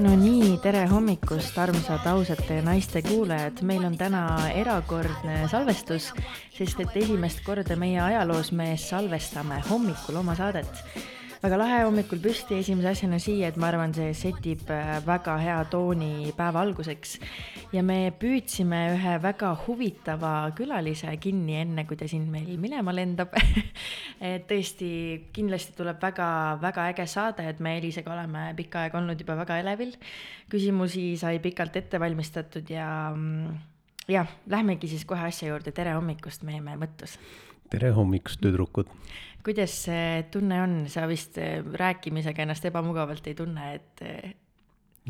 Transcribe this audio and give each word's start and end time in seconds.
no 0.00 0.12
nii, 0.16 0.54
tere 0.62 0.86
hommikust, 0.88 1.56
armsad 1.60 2.06
ausate 2.08 2.60
naiste 2.64 3.02
kuulajad, 3.04 3.60
meil 3.68 3.84
on 3.84 3.96
täna 4.00 4.22
erakordne 4.56 5.42
salvestus, 5.52 6.10
sest 6.56 6.80
et 6.80 6.96
esimest 7.02 7.42
korda 7.44 7.76
meie 7.76 8.00
ajaloos 8.00 8.52
me 8.56 8.72
salvestame 8.80 9.60
hommikul 9.68 10.22
oma 10.22 10.36
saadet 10.38 10.84
väga 11.40 11.56
lahe 11.56 11.76
hommikul 11.86 12.20
püsti 12.20 12.58
esimese 12.60 12.90
asjana 12.90 13.16
siia, 13.22 13.48
et 13.48 13.56
ma 13.60 13.70
arvan, 13.70 13.94
see 13.96 14.12
setib 14.16 14.68
äh, 14.68 14.98
väga 15.06 15.38
hea 15.40 15.56
tooni 15.72 16.34
päeva 16.36 16.60
alguseks. 16.66 17.14
ja 17.72 17.82
me 17.86 18.12
püüdsime 18.12 18.80
ühe 18.96 19.14
väga 19.22 19.54
huvitava 19.64 20.32
külalise 20.56 21.14
kinni, 21.22 21.56
enne 21.62 21.86
kui 21.88 21.96
ta 21.96 22.08
siin 22.10 22.26
meil 22.32 22.58
minema 22.60 22.92
lendab 22.92 23.32
et 24.32 24.44
tõesti, 24.50 24.90
kindlasti 25.32 25.72
tuleb 25.78 26.02
väga-väga 26.02 26.90
äge 26.92 27.08
saade, 27.08 27.48
et 27.48 27.60
me 27.64 27.78
Elisega 27.78 28.12
oleme 28.12 28.50
pikka 28.58 28.84
aega 28.84 29.00
olnud 29.00 29.20
juba 29.24 29.38
väga 29.40 29.62
elevil. 29.64 29.96
küsimusi 30.52 31.14
sai 31.16 31.40
pikalt 31.40 31.76
ette 31.80 32.00
valmistatud 32.00 32.68
ja 32.68 33.14
mm, 33.14 33.56
jah, 34.12 34.28
lähmegi 34.46 34.92
siis 34.92 35.08
kohe 35.08 35.24
asja 35.32 35.54
juurde, 35.54 35.72
tere 35.72 35.96
hommikust, 35.96 36.44
Meeme 36.44 36.76
Mõttus. 36.76 37.16
tere 37.72 37.94
hommikust, 37.96 38.42
tüdrukud 38.44 38.92
kuidas 39.44 39.74
see 39.86 40.24
tunne 40.32 40.60
on, 40.62 40.76
sa 40.92 41.06
vist 41.10 41.38
äh, 41.40 41.60
rääkimisega 41.64 42.44
ennast 42.44 42.66
ebamugavalt 42.68 43.26
ei 43.30 43.36
tunne, 43.38 43.74
et? 43.78 44.04
Äh, 44.04 44.34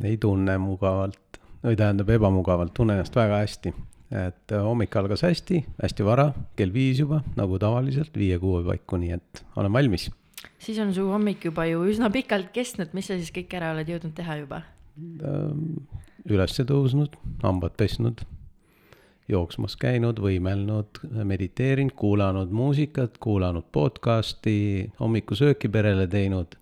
ei 0.07 0.17
tunne 0.23 0.57
mugavalt, 0.63 1.41
või 1.65 1.77
tähendab 1.79 2.11
ebamugavalt, 2.15 2.75
tunnen 2.77 2.99
ennast 2.99 3.17
väga 3.17 3.43
hästi. 3.43 3.75
et 4.11 4.53
äh, 4.53 4.63
hommik 4.67 4.97
algas 4.99 5.23
hästi, 5.23 5.61
hästi 5.83 6.05
vara, 6.07 6.33
kell 6.59 6.73
viis 6.75 6.99
juba, 6.99 7.21
nagu 7.39 7.59
tavaliselt, 7.63 8.17
viie-kuue 8.19 8.65
paiku, 8.67 8.99
nii 8.99 9.13
et 9.15 9.45
olen 9.57 9.73
valmis. 9.73 10.09
siis 10.59 10.79
on 10.83 10.95
su 10.95 11.07
hommik 11.07 11.45
juba 11.45 11.67
ju 11.71 11.85
üsna 11.87 12.11
pikalt 12.11 12.51
kestnud, 12.53 12.91
mis 12.93 13.07
sa 13.07 13.19
siis 13.19 13.31
kõik 13.35 13.55
ära 13.55 13.71
oled 13.75 13.89
jõudnud 13.89 14.15
teha 14.17 14.43
juba? 14.43 14.63
ülesse 16.29 16.67
tõusnud, 16.69 17.15
hambad 17.43 17.73
pesnud 17.79 18.21
jooksmas 19.29 19.77
käinud, 19.77 20.19
võimelnud, 20.23 21.03
mediteerinud, 21.25 21.95
kuulanud 21.97 22.51
muusikat, 22.51 23.19
kuulanud 23.19 23.69
podcast'i, 23.73 24.91
hommikusööki 25.01 25.69
perele 25.69 26.07
teinud, 26.11 26.57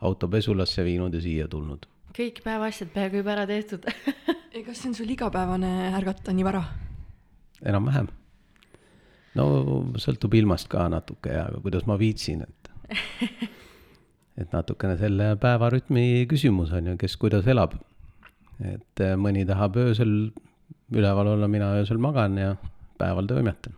auto 0.00 0.28
pesulasse 0.28 0.84
viinud 0.84 1.14
ja 1.14 1.20
siia 1.20 1.48
tulnud. 1.48 1.86
kõik 2.16 2.40
päevaasjad 2.44 2.88
peaaegu 2.94 3.20
juba 3.20 3.32
ära 3.36 3.46
tehtud 3.46 3.84
kas 4.66 4.80
see 4.82 4.90
on 4.90 4.96
sul 4.98 5.10
igapäevane 5.10 5.92
ärgata 5.94 6.32
nii 6.34 6.44
vara? 6.44 6.62
enam-vähem. 7.66 8.08
no 9.38 9.46
sõltub 10.00 10.34
ilmast 10.34 10.68
ka 10.72 10.88
natuke 10.92 11.32
ja 11.34 11.46
kuidas 11.62 11.86
ma 11.86 11.98
viitsin, 11.98 12.42
et 12.42 12.70
et 14.40 14.52
natukene 14.52 14.96
selle 14.98 15.34
päevarütmi 15.40 16.26
küsimus 16.30 16.72
on 16.76 16.92
ju, 16.92 16.96
kes 17.00 17.16
kuidas 17.20 17.46
elab. 17.50 17.76
et 18.60 19.04
mõni 19.16 19.46
tahab 19.48 19.78
öösel 19.80 20.32
üleval 20.90 21.26
olla, 21.26 21.48
mina 21.48 21.72
öösel 21.78 21.98
magan 21.98 22.38
ja 22.38 22.56
päeval 22.98 23.26
toimetan. 23.26 23.74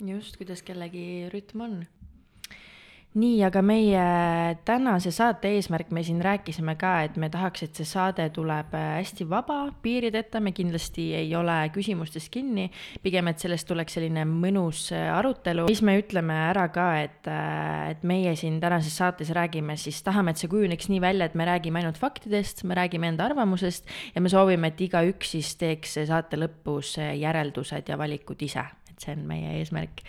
just, 0.00 0.36
kuidas 0.36 0.62
kellegi 0.62 1.28
rütm 1.32 1.60
on 1.60 1.84
nii, 3.18 3.40
aga 3.42 3.58
meie 3.66 4.02
tänase 4.66 5.10
saate 5.10 5.50
eesmärk, 5.56 5.88
me 5.90 6.02
siin 6.06 6.20
rääkisime 6.22 6.76
ka, 6.78 6.92
et 7.08 7.16
me 7.18 7.26
tahaks, 7.32 7.64
et 7.66 7.78
see 7.80 7.88
saade 7.88 8.28
tuleb 8.34 8.74
äh, 8.78 8.86
hästi 9.00 9.26
vaba, 9.30 9.56
piirideta, 9.82 10.38
me 10.40 10.52
kindlasti 10.54 11.08
ei 11.18 11.34
ole 11.34 11.56
küsimustes 11.74 12.28
kinni. 12.30 12.68
pigem, 13.02 13.26
et 13.32 13.42
sellest 13.42 13.66
tuleks 13.66 13.98
selline 13.98 14.22
mõnus 14.28 14.86
äh, 14.94 15.08
arutelu, 15.10 15.66
siis 15.72 15.82
me 15.82 15.96
ütleme 15.98 16.36
ära 16.46 16.68
ka, 16.70 16.88
et, 17.02 17.26
äh, 17.26 17.90
et 17.96 18.06
meie 18.06 18.36
siin 18.38 18.60
tänases 18.62 18.94
saates 19.02 19.34
räägime, 19.34 19.74
siis 19.80 20.02
tahame, 20.06 20.30
et 20.30 20.42
see 20.42 20.50
kujuneks 20.52 20.90
nii 20.92 21.02
välja, 21.02 21.26
et 21.26 21.34
me 21.34 21.48
räägime 21.48 21.82
ainult 21.82 21.98
faktidest, 21.98 22.62
me 22.62 22.78
räägime 22.78 23.10
enda 23.10 23.26
arvamusest 23.26 23.90
ja 24.14 24.22
me 24.22 24.30
soovime, 24.30 24.70
et 24.70 24.86
igaüks 24.86 25.34
siis 25.34 25.56
teeks 25.58 25.98
saate 26.06 26.38
lõpus 26.38 26.94
järeldused 27.00 27.90
ja 27.90 27.98
valikud 27.98 28.46
ise 28.46 28.68
et 29.00 29.06
see 29.06 29.16
on 29.16 29.24
meie 29.28 29.54
eesmärk. 29.58 30.02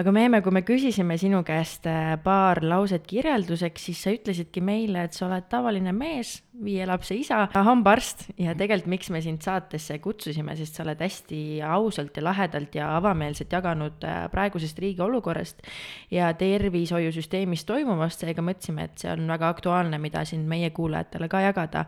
aga 0.00 0.12
Meeme, 0.12 0.40
kui 0.40 0.52
me 0.54 0.62
küsisime 0.64 1.16
sinu 1.20 1.42
käest 1.44 1.86
äh, 1.90 2.14
paar 2.22 2.62
lauset 2.64 3.04
kirjelduseks, 3.06 3.84
siis 3.90 4.00
sa 4.02 4.14
ütlesidki 4.14 4.62
meile, 4.64 5.04
et 5.04 5.16
sa 5.16 5.26
oled 5.26 5.48
tavaline 5.50 5.92
mees, 5.92 6.40
viie 6.60 6.86
lapse 6.88 7.14
isa, 7.16 7.42
hambaarst 7.52 8.30
ja 8.40 8.54
tegelikult, 8.56 8.90
miks 8.94 9.10
me 9.12 9.20
sind 9.24 9.44
saatesse 9.44 9.98
kutsusime, 10.00 10.56
sest 10.56 10.78
sa 10.78 10.84
oled 10.86 11.00
hästi 11.00 11.42
ausalt 11.68 12.16
ja 12.16 12.24
lahedalt 12.24 12.74
ja 12.74 12.94
avameelselt 12.96 13.52
jaganud 13.52 14.08
äh, 14.08 14.24
praegusest 14.32 14.80
riigi 14.80 15.04
olukorrast 15.04 15.62
ja 16.10 16.32
tervishoiusüsteemis 16.32 17.66
toimuvast, 17.68 18.24
seega 18.24 18.44
mõtlesime, 18.44 18.88
et 18.88 19.04
see 19.04 19.12
on 19.12 19.28
väga 19.28 19.52
aktuaalne, 19.52 20.00
mida 20.00 20.24
siin 20.28 20.48
meie 20.48 20.72
kuulajatele 20.74 21.28
ka 21.28 21.44
jagada 21.44 21.86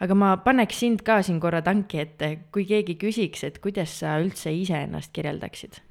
aga 0.00 0.16
ma 0.18 0.34
paneks 0.44 0.80
sind 0.82 1.04
ka 1.06 1.20
siin 1.24 1.40
korra 1.40 1.62
tanki 1.64 2.00
ette, 2.02 2.30
kui 2.52 2.66
keegi 2.68 2.98
küsiks, 3.00 3.44
et 3.48 3.60
kuidas 3.64 3.98
sa 4.02 4.18
üldse 4.22 4.52
iseennast 4.52 5.14
kirjeldaksid? 5.16 5.85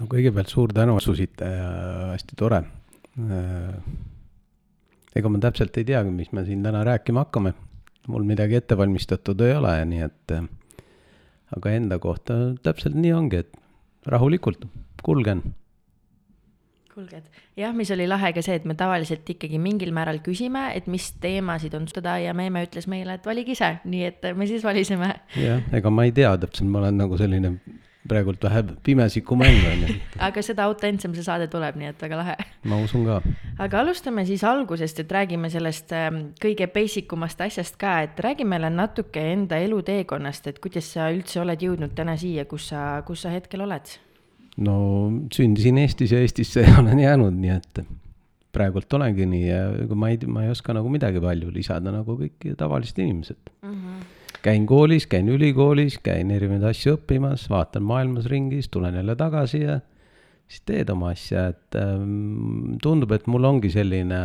No 0.00 0.08
kõigepealt 0.10 0.52
suur 0.52 0.72
tänu, 0.74 0.96
asusite 1.00 1.48
ja 1.48 1.70
hästi 2.14 2.38
tore. 2.40 2.62
Äh, 3.20 3.74
ega 5.16 5.32
ma 5.32 5.40
täpselt 5.42 5.76
ei 5.80 5.86
teagi, 5.88 6.12
mis 6.14 6.32
me 6.32 6.44
siin 6.46 6.64
täna 6.66 6.84
rääkima 6.86 7.26
hakkame. 7.26 7.54
mul 8.10 8.24
midagi 8.26 8.56
ette 8.56 8.74
valmistatud 8.76 9.40
ei 9.44 9.52
ole, 9.54 9.74
nii 9.86 10.00
et 10.02 10.32
äh, 10.34 10.46
aga 11.56 11.72
enda 11.76 11.98
kohta 11.98 12.34
täpselt 12.62 12.96
nii 12.96 13.12
ongi, 13.12 13.44
et 13.44 13.56
rahulikult 14.06 14.64
kulgen 15.04 15.42
kuulge, 17.00 17.20
et 17.20 17.60
jah, 17.60 17.74
mis 17.76 17.90
oli 17.94 18.06
lahe 18.10 18.32
ka 18.34 18.42
see, 18.44 18.56
et 18.58 18.66
me 18.68 18.74
tavaliselt 18.78 19.28
ikkagi 19.30 19.60
mingil 19.62 19.92
määral 19.96 20.20
küsime, 20.24 20.70
et 20.76 20.88
mis 20.90 21.10
teemasid 21.22 21.74
on 21.78 21.86
seda 21.90 22.16
ja 22.22 22.34
Meeme 22.36 22.64
ütles 22.66 22.88
meile, 22.90 23.16
et 23.16 23.26
valige 23.26 23.54
ise, 23.54 23.76
nii 23.84 24.02
et 24.08 24.26
me 24.36 24.48
siis 24.50 24.64
valisime. 24.66 25.12
jah, 25.38 25.62
ega 25.76 25.92
ma 25.94 26.08
ei 26.08 26.14
tea 26.16 26.32
täpselt, 26.40 26.70
ma 26.70 26.82
olen 26.82 27.00
nagu 27.00 27.18
selline 27.20 27.54
praegult 28.08 28.42
vähe 28.44 28.62
pimesikumäng 28.84 29.60
on 29.72 29.84
ju. 29.84 29.94
aga 30.28 30.42
seda 30.42 30.64
autentsem 30.68 31.14
see 31.14 31.24
saade 31.26 31.50
tuleb, 31.52 31.76
nii 31.80 31.90
et 31.92 32.02
väga 32.02 32.20
lahe. 32.20 32.36
ma 32.64 32.80
usun 32.80 33.04
ka. 33.08 33.20
aga 33.58 33.80
alustame 33.84 34.24
siis 34.28 34.44
algusest, 34.44 35.02
et 35.04 35.12
räägime 35.12 35.50
sellest 35.52 35.92
ähm, 35.96 36.20
kõige 36.40 36.70
basic 36.72 37.12
umast 37.12 37.40
asjast 37.44 37.76
ka, 37.80 38.00
et 38.08 38.20
räägi 38.20 38.48
meile 38.48 38.72
natuke 38.72 39.24
enda 39.32 39.60
eluteekonnast, 39.60 40.46
et 40.46 40.60
kuidas 40.62 40.92
sa 40.94 41.10
üldse 41.12 41.42
oled 41.44 41.60
jõudnud 41.60 41.96
täna 41.96 42.16
siia, 42.20 42.46
kus 42.48 42.70
sa, 42.72 43.02
kus 43.06 43.26
sa 43.26 43.34
hetkel 43.34 43.66
oled 43.66 43.96
no 44.60 44.76
sündisin 45.32 45.78
Eestis 45.78 46.12
ja 46.12 46.20
Eestisse 46.20 46.64
olen 46.80 46.98
jäänud, 46.98 47.36
nii 47.36 47.56
et 47.56 47.82
praegult 48.54 48.92
olengi 48.98 49.26
nii 49.30 49.44
ja 49.46 49.60
ega 49.84 49.98
ma 49.98 50.10
ei, 50.10 50.18
ma 50.26 50.44
ei 50.46 50.54
oska 50.54 50.74
nagu 50.76 50.90
midagi 50.92 51.22
palju 51.22 51.52
lisada 51.54 51.92
nagu 51.94 52.16
kõik 52.18 52.48
tavalised 52.58 52.98
inimesed 52.98 53.52
mm. 53.62 53.74
-hmm. 53.74 54.08
Käin 54.42 54.66
koolis, 54.66 55.06
käin 55.06 55.28
ülikoolis, 55.28 55.98
käin 56.02 56.30
erinevaid 56.30 56.70
asju 56.70 56.96
õppimas, 56.98 57.46
vaatan 57.50 57.84
maailmas 57.86 58.28
ringi, 58.30 58.60
siis 58.60 58.72
tulen 58.72 58.96
jälle 58.96 59.16
tagasi 59.16 59.62
ja 59.62 59.80
siis 60.48 60.64
teed 60.66 60.90
oma 60.90 61.12
asja, 61.14 61.48
et 61.52 61.78
ähm, 61.78 62.76
tundub, 62.82 63.12
et 63.14 63.28
mul 63.30 63.46
ongi 63.46 63.70
selline 63.72 64.20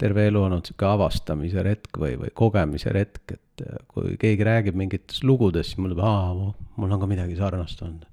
terve 0.00 0.26
elu 0.30 0.42
olnud 0.46 0.68
sihuke 0.68 0.88
avastamise 0.88 1.64
retk 1.64 2.00
või, 2.00 2.14
või 2.20 2.32
kogemise 2.36 2.92
retk, 2.96 3.36
et 3.36 3.64
äh, 3.66 3.82
kui 3.88 4.16
keegi 4.20 4.46
räägib 4.46 4.78
mingitest 4.80 5.24
lugudest, 5.28 5.74
siis 5.74 5.82
mul 5.82 5.94
tuleb, 5.94 6.06
aa, 6.06 6.78
mul 6.80 6.96
on 6.96 7.02
ka 7.02 7.10
midagi 7.10 7.36
sarnast 7.38 7.82
olnud. 7.86 8.06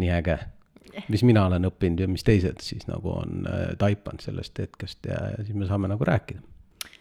Nii 0.00 0.12
äge, 0.14 0.36
mis 1.10 1.24
mina 1.26 1.44
olen 1.48 1.66
õppinud 1.68 2.04
ja 2.04 2.08
mis 2.10 2.24
teised 2.26 2.62
siis 2.64 2.86
nagu 2.90 3.14
on 3.22 3.48
äh, 3.48 3.66
taipanud 3.78 4.22
sellest 4.24 4.58
hetkest 4.62 5.06
ja, 5.08 5.18
ja 5.34 5.44
siis 5.44 5.56
me 5.56 5.68
saame 5.68 5.90
nagu 5.90 6.06
rääkida 6.06 6.49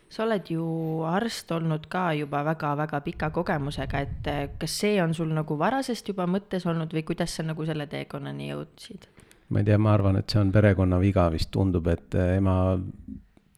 sa 0.09 0.24
oled 0.25 0.50
ju 0.50 0.66
arst 1.06 1.52
olnud 1.53 1.86
ka 1.92 2.09
juba 2.18 2.42
väga-väga 2.47 3.02
pika 3.06 3.30
kogemusega, 3.34 4.02
et 4.06 4.30
äh, 4.31 4.42
kas 4.59 4.80
see 4.81 4.97
on 5.03 5.14
sul 5.14 5.31
nagu 5.36 5.58
varasest 5.58 6.09
juba 6.09 6.25
mõttes 6.28 6.66
olnud 6.70 6.94
või 6.94 7.06
kuidas 7.06 7.38
sa 7.38 7.46
nagu 7.46 7.66
selle 7.66 7.88
teekonnani 7.88 8.52
jõudsid? 8.52 9.09
ma 9.50 9.62
ei 9.62 9.66
tea, 9.66 9.78
ma 9.81 9.94
arvan, 9.94 10.20
et 10.20 10.30
see 10.30 10.42
on 10.42 10.52
perekonna 10.53 11.00
viga 11.02 11.30
vist, 11.34 11.52
tundub, 11.53 11.88
et 11.90 12.18
äh, 12.18 12.36
ema 12.38 12.78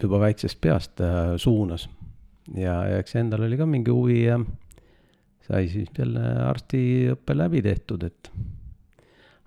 juba 0.02 0.20
väiksest 0.24 0.58
peast 0.62 1.02
suunas 1.38 1.86
ja, 2.58 2.74
ja 2.90 3.02
eks 3.02 3.16
endal 3.20 3.46
oli 3.46 3.60
ka 3.60 3.68
mingi 3.70 3.94
huvi 3.94 4.24
ja 4.24 4.40
sai 5.46 5.68
siis 5.72 5.92
jälle 5.98 6.24
arstiõppe 6.48 7.36
läbi 7.38 7.62
tehtud, 7.66 8.04
et 8.08 8.32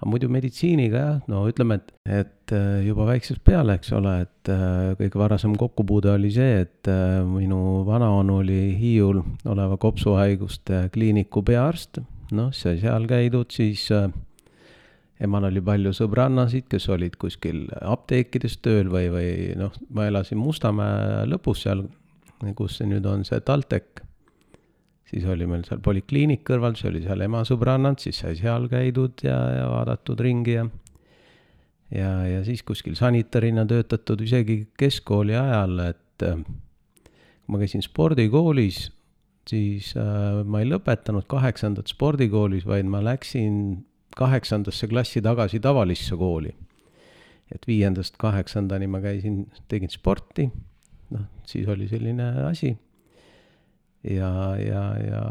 aga 0.04 0.12
muidu 0.12 0.28
meditsiiniga 0.28 1.00
jah, 1.00 1.20
no 1.32 1.46
ütleme, 1.48 1.78
et, 1.80 1.92
et 2.04 2.52
äh, 2.52 2.82
juba 2.84 3.06
väiksest 3.08 3.40
peale, 3.44 3.78
eks 3.78 3.92
ole, 3.96 4.12
et 4.26 4.50
äh, 4.52 4.92
kõige 4.98 5.20
varasem 5.20 5.54
kokkupuude 5.56 6.12
oli 6.12 6.30
see, 6.34 6.60
et 6.66 6.90
äh, 6.92 7.22
minu 7.24 7.82
vanaonu 7.88 8.42
oli 8.42 8.76
Hiiul 8.76 9.22
oleva 9.48 9.78
kopsuhaiguste 9.80 10.88
kliiniku 10.92 11.42
peaarst, 11.46 12.02
noh, 12.36 12.52
sai 12.52 12.76
seal 12.82 13.08
käidud, 13.08 13.48
siis 13.54 13.88
emal 15.24 15.48
oli 15.48 15.62
palju 15.64 15.94
sõbrannasid, 15.96 16.68
kes 16.68 16.90
olid 16.92 17.16
kuskil 17.20 17.64
apteekides 17.80 18.58
tööl 18.60 18.92
või, 18.92 19.08
või 19.14 19.30
noh, 19.56 19.72
ma 19.96 20.10
elasin 20.10 20.40
Mustamäe 20.40 21.24
lõpus 21.30 21.64
seal, 21.64 21.86
kus 22.58 22.82
nüüd 22.84 23.06
on, 23.08 23.24
see 23.24 23.40
TalTech 23.40 24.04
siis 25.14 25.26
oli 25.30 25.46
meil 25.46 25.62
seal 25.66 25.78
polikliinik 25.84 26.42
kõrval, 26.48 26.74
siis 26.74 26.90
oli 26.90 27.04
seal 27.04 27.22
ema 27.22 27.44
sõbrannad, 27.46 28.00
siis 28.02 28.18
sai 28.24 28.34
seal 28.38 28.66
käidud 28.72 29.22
ja, 29.22 29.36
ja 29.60 29.68
vaadatud 29.70 30.20
ringi 30.24 30.58
ja 30.58 30.64
ja, 31.94 32.10
ja 32.26 32.42
siis 32.44 32.62
kuskil 32.66 32.96
sanitarina 32.98 33.64
töötatud 33.68 34.24
isegi 34.24 34.64
keskkooli 34.78 35.36
ajal, 35.38 35.78
et 35.90 36.26
äh, 36.26 36.42
kui 36.42 37.54
ma 37.54 37.60
käisin 37.62 37.84
spordikoolis, 37.84 38.88
siis 39.48 39.92
äh, 40.00 40.42
ma 40.44 40.62
ei 40.62 40.68
lõpetanud 40.70 41.28
kaheksandat 41.30 41.92
spordikoolis, 41.92 42.66
vaid 42.66 42.88
ma 42.90 43.02
läksin 43.04 43.84
kaheksandasse 44.16 44.88
klassi 44.90 45.22
tagasi 45.22 45.60
tavalisse 45.60 46.16
kooli. 46.16 46.54
et 47.54 47.66
viiendast 47.68 48.16
kaheksandani 48.18 48.86
ma 48.90 48.98
käisin, 49.04 49.44
tegin 49.68 49.90
sporti, 49.92 50.48
noh, 51.14 51.26
siis 51.46 51.68
oli 51.68 51.86
selline 51.86 52.24
asi. 52.48 52.72
Ja, 54.10 54.56
ja, 54.60 54.84
ja 55.00 55.24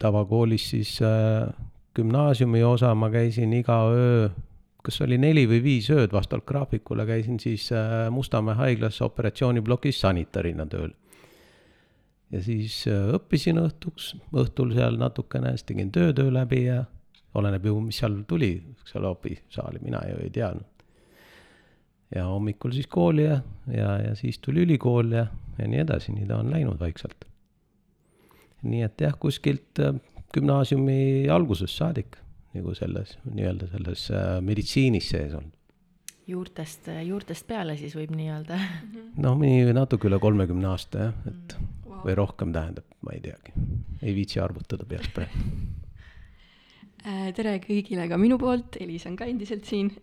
tavakoolis 0.00 0.70
siis 0.70 0.98
äh, 1.02 1.48
gümnaasiumi 1.96 2.64
osa 2.64 2.94
ma 2.94 3.10
käisin 3.10 3.52
iga 3.52 3.78
öö, 3.90 4.28
kas 4.84 5.00
oli 5.00 5.18
neli 5.18 5.46
või 5.48 5.62
viis 5.64 5.88
ööd 5.92 6.12
vastavalt 6.12 6.46
graafikule, 6.48 7.06
käisin 7.08 7.40
siis 7.40 7.70
äh, 7.72 8.10
Mustamäe 8.12 8.56
haiglas 8.58 9.00
operatsiooniplokis 9.02 10.00
sanitarina 10.00 10.66
tööl. 10.66 10.92
ja 12.30 12.42
siis 12.42 12.84
äh, 12.88 13.08
õppisin 13.16 13.60
õhtuks, 13.62 14.14
õhtul 14.32 14.74
seal 14.74 14.98
natukene, 15.00 15.54
siis 15.54 15.68
tegin 15.70 15.92
töötöö 15.92 16.32
läbi 16.32 16.64
ja 16.66 16.84
oleneb 17.34 17.66
ju, 17.66 17.80
mis 17.80 17.98
seal 17.98 18.20
tuli, 18.28 18.52
seal 18.86 19.04
opisaali, 19.08 19.80
mina 19.82 20.02
ju 20.08 20.20
ei 20.22 20.30
teadnud. 20.30 20.70
ja 22.14 22.26
hommikul 22.26 22.72
siis 22.72 22.86
kooli 22.86 23.24
ja, 23.24 23.40
ja, 23.72 23.98
ja 24.08 24.14
siis 24.14 24.38
tuli 24.38 24.66
ülikool 24.66 25.12
ja, 25.12 25.26
ja 25.58 25.68
nii 25.68 25.80
edasi, 25.86 26.12
nii 26.12 26.26
ta 26.28 26.42
on 26.42 26.50
läinud 26.50 26.80
vaikselt. 26.80 27.24
Nii 28.64 28.84
et 28.86 29.06
jah, 29.06 29.16
kuskilt 29.20 29.80
äh, 29.82 29.96
gümnaasiumi 30.34 31.28
algusest 31.32 31.78
saadik 31.78 32.18
nagu 32.54 32.74
selles 32.78 33.16
nii-öelda 33.26 33.68
selles 33.72 34.08
äh, 34.14 34.38
meditsiinis 34.44 35.10
sees 35.10 35.34
olnud. 35.34 35.52
juurtest, 36.30 36.88
juurtest 37.04 37.46
peale 37.46 37.76
siis 37.80 37.96
võib 37.98 38.14
nii-öelda. 38.16 38.58
noh, 39.24 39.38
nii 39.40 39.72
natuke 39.76 40.10
üle 40.10 40.20
kolmekümne 40.22 40.70
aasta 40.72 41.08
jah, 41.08 41.22
et 41.30 41.56
wow. 41.86 42.02
või 42.06 42.18
rohkem 42.20 42.54
tähendab, 42.54 42.86
ma 43.04 43.16
ei 43.16 43.22
teagi, 43.24 43.56
ei 44.02 44.16
viitsi 44.16 44.42
arvutada 44.42 44.86
peast 44.88 45.10
praegu 45.16 45.44
äh, 47.08 47.30
tere 47.36 47.58
kõigile 47.64 48.08
ka 48.10 48.20
minu 48.20 48.38
poolt, 48.40 48.80
Elis 48.80 49.06
on 49.10 49.18
ka 49.18 49.28
endiselt 49.30 49.68
siin 49.68 49.92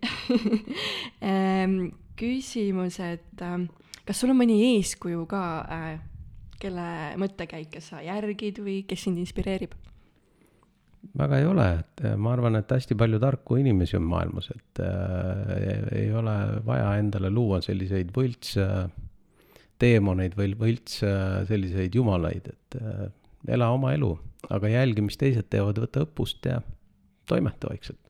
küsimus, 2.22 3.00
et 3.02 3.40
kas 4.06 4.20
sul 4.20 4.32
on 4.32 4.38
mõni 4.38 4.58
eeskuju 4.74 5.24
ka, 5.30 5.42
äh, 5.72 6.00
kelle 6.62 6.84
mõttekäike 7.20 7.82
sa 7.82 8.02
järgid 8.04 8.62
või 8.62 8.82
kes 8.88 9.08
sind 9.08 9.20
inspireerib? 9.22 9.74
väga 11.18 11.40
ei 11.42 11.46
ole, 11.50 11.64
et 11.80 12.04
äh, 12.06 12.16
ma 12.16 12.32
arvan, 12.36 12.56
et 12.60 12.70
hästi 12.70 12.94
palju 12.98 13.18
tarku 13.22 13.58
inimesi 13.58 13.98
on 13.98 14.04
maailmas, 14.06 14.52
et 14.54 14.82
äh, 14.84 15.96
ei 15.98 16.12
ole 16.14 16.36
vaja 16.66 16.92
endale 17.00 17.30
luua 17.32 17.58
selliseid 17.64 18.12
võlts 18.14 18.54
äh, 18.62 18.86
teemoneid 19.82 20.36
või 20.38 20.54
võlts 20.58 21.02
äh, 21.06 21.42
selliseid 21.48 21.98
jumalaid, 21.98 22.52
et 22.54 22.78
äh, 22.78 23.08
ela 23.50 23.72
oma 23.74 23.96
elu, 23.96 24.12
aga 24.54 24.70
jälgi, 24.70 25.02
mis 25.02 25.18
teised 25.18 25.50
teevad, 25.50 25.82
võta 25.82 26.06
õppust 26.06 26.46
ja 26.46 26.60
toimeta 27.26 27.70
vaikselt 27.72 28.01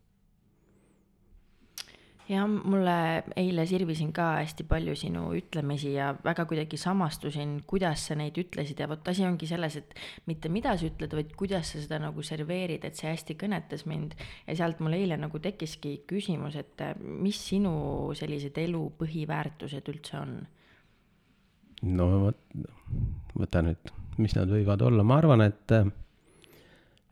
jah, 2.32 2.48
mulle 2.48 2.94
eile 3.38 3.64
sirvisin 3.68 4.12
ka 4.14 4.28
hästi 4.40 4.64
palju 4.68 4.94
sinu 4.98 5.24
ütlemisi 5.36 5.94
ja 5.94 6.12
väga 6.24 6.46
kuidagi 6.48 6.78
samastusin, 6.80 7.58
kuidas 7.68 8.06
sa 8.08 8.16
neid 8.18 8.38
ütlesid 8.40 8.80
ja 8.82 8.88
vot 8.90 9.08
asi 9.12 9.26
ongi 9.28 9.48
selles, 9.50 9.76
et 9.80 9.94
mitte 10.30 10.50
mida 10.52 10.74
sa 10.78 10.88
ütled, 10.88 11.14
vaid 11.18 11.34
kuidas 11.38 11.74
sa 11.74 11.82
seda 11.82 12.00
nagu 12.02 12.24
serveerid, 12.26 12.84
et 12.88 12.98
see 12.98 13.10
hästi 13.10 13.36
kõnetas 13.40 13.86
mind. 13.90 14.16
ja 14.46 14.56
sealt 14.58 14.80
mul 14.80 14.96
eile 14.98 15.18
nagu 15.20 15.38
tekkiski 15.42 16.02
küsimus, 16.08 16.56
et 16.60 16.84
mis 16.98 17.38
sinu 17.52 17.74
sellised 18.18 18.58
elu 18.58 18.84
põhiväärtused 18.98 19.92
üldse 19.92 20.18
on? 20.20 20.36
no 21.82 22.08
vot, 22.28 22.44
võta 23.38 23.62
nüüd, 23.64 23.92
mis 24.22 24.36
nad 24.38 24.50
võivad 24.50 24.82
olla, 24.86 25.04
ma 25.06 25.18
arvan, 25.22 25.44
et 25.48 25.76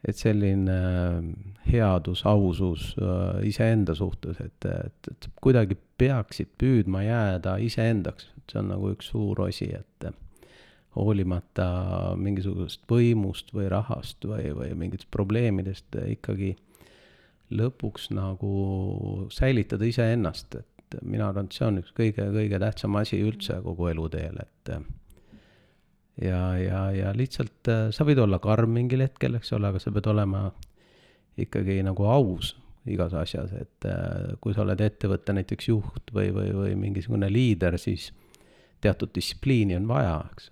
et 0.06 0.16
selline 0.16 0.76
äh, 0.76 1.18
headus, 1.70 2.24
ausus 2.28 2.94
äh, 2.96 3.42
iseenda 3.48 3.94
suhtes, 3.94 4.40
et, 4.40 4.66
et, 4.66 5.10
et 5.12 5.28
kuidagi 5.42 5.76
peaksid 6.00 6.54
püüdma 6.60 7.04
jääda 7.04 7.58
iseendaks, 7.60 8.30
et 8.38 8.54
see 8.54 8.62
on 8.62 8.72
nagu 8.72 8.94
üks 8.94 9.12
suur 9.12 9.42
osi, 9.44 9.68
et 9.76 10.08
hoolimata 10.96 11.68
mingisugusest 12.18 12.82
võimust 12.90 13.52
või 13.54 13.68
rahast 13.70 14.24
või, 14.26 14.48
või 14.56 14.72
mingitest 14.78 15.10
probleemidest 15.14 16.00
ikkagi 16.16 16.56
lõpuks 17.54 18.08
nagu 18.14 19.28
säilitada 19.34 19.86
iseennast, 19.86 20.56
et 20.58 20.98
mina 21.02 21.28
arvan, 21.28 21.46
et 21.46 21.54
see 21.54 21.66
on 21.66 21.78
üks 21.82 21.94
kõige, 21.94 22.26
kõige 22.34 22.58
tähtsam 22.62 22.98
asi 22.98 23.20
üldse 23.22 23.60
kogu 23.62 23.90
eluteel, 23.92 24.40
et 24.42 24.72
ja, 26.20 26.40
ja, 26.58 26.80
ja 26.94 27.12
lihtsalt 27.16 27.68
äh, 27.68 27.88
sa 27.94 28.06
võid 28.06 28.20
olla 28.22 28.40
karm 28.42 28.74
mingil 28.76 29.04
hetkel, 29.04 29.38
eks 29.38 29.52
ole, 29.56 29.70
aga 29.70 29.82
sa 29.82 29.92
pead 29.94 30.08
olema 30.12 30.48
ikkagi 31.40 31.80
nagu 31.86 32.06
aus 32.10 32.54
igas 32.88 33.14
asjas, 33.14 33.52
et 33.56 33.88
äh, 33.88 34.36
kui 34.40 34.54
sa 34.56 34.64
oled 34.64 34.80
ettevõtte 34.80 35.34
näiteks 35.36 35.68
juht 35.68 36.14
või, 36.14 36.30
või, 36.34 36.48
või 36.56 36.78
mingisugune 36.80 37.28
liider, 37.32 37.76
siis 37.78 38.10
teatud 38.80 39.12
distsipliini 39.14 39.76
on 39.76 39.88
vaja, 39.90 40.16
eks. 40.32 40.48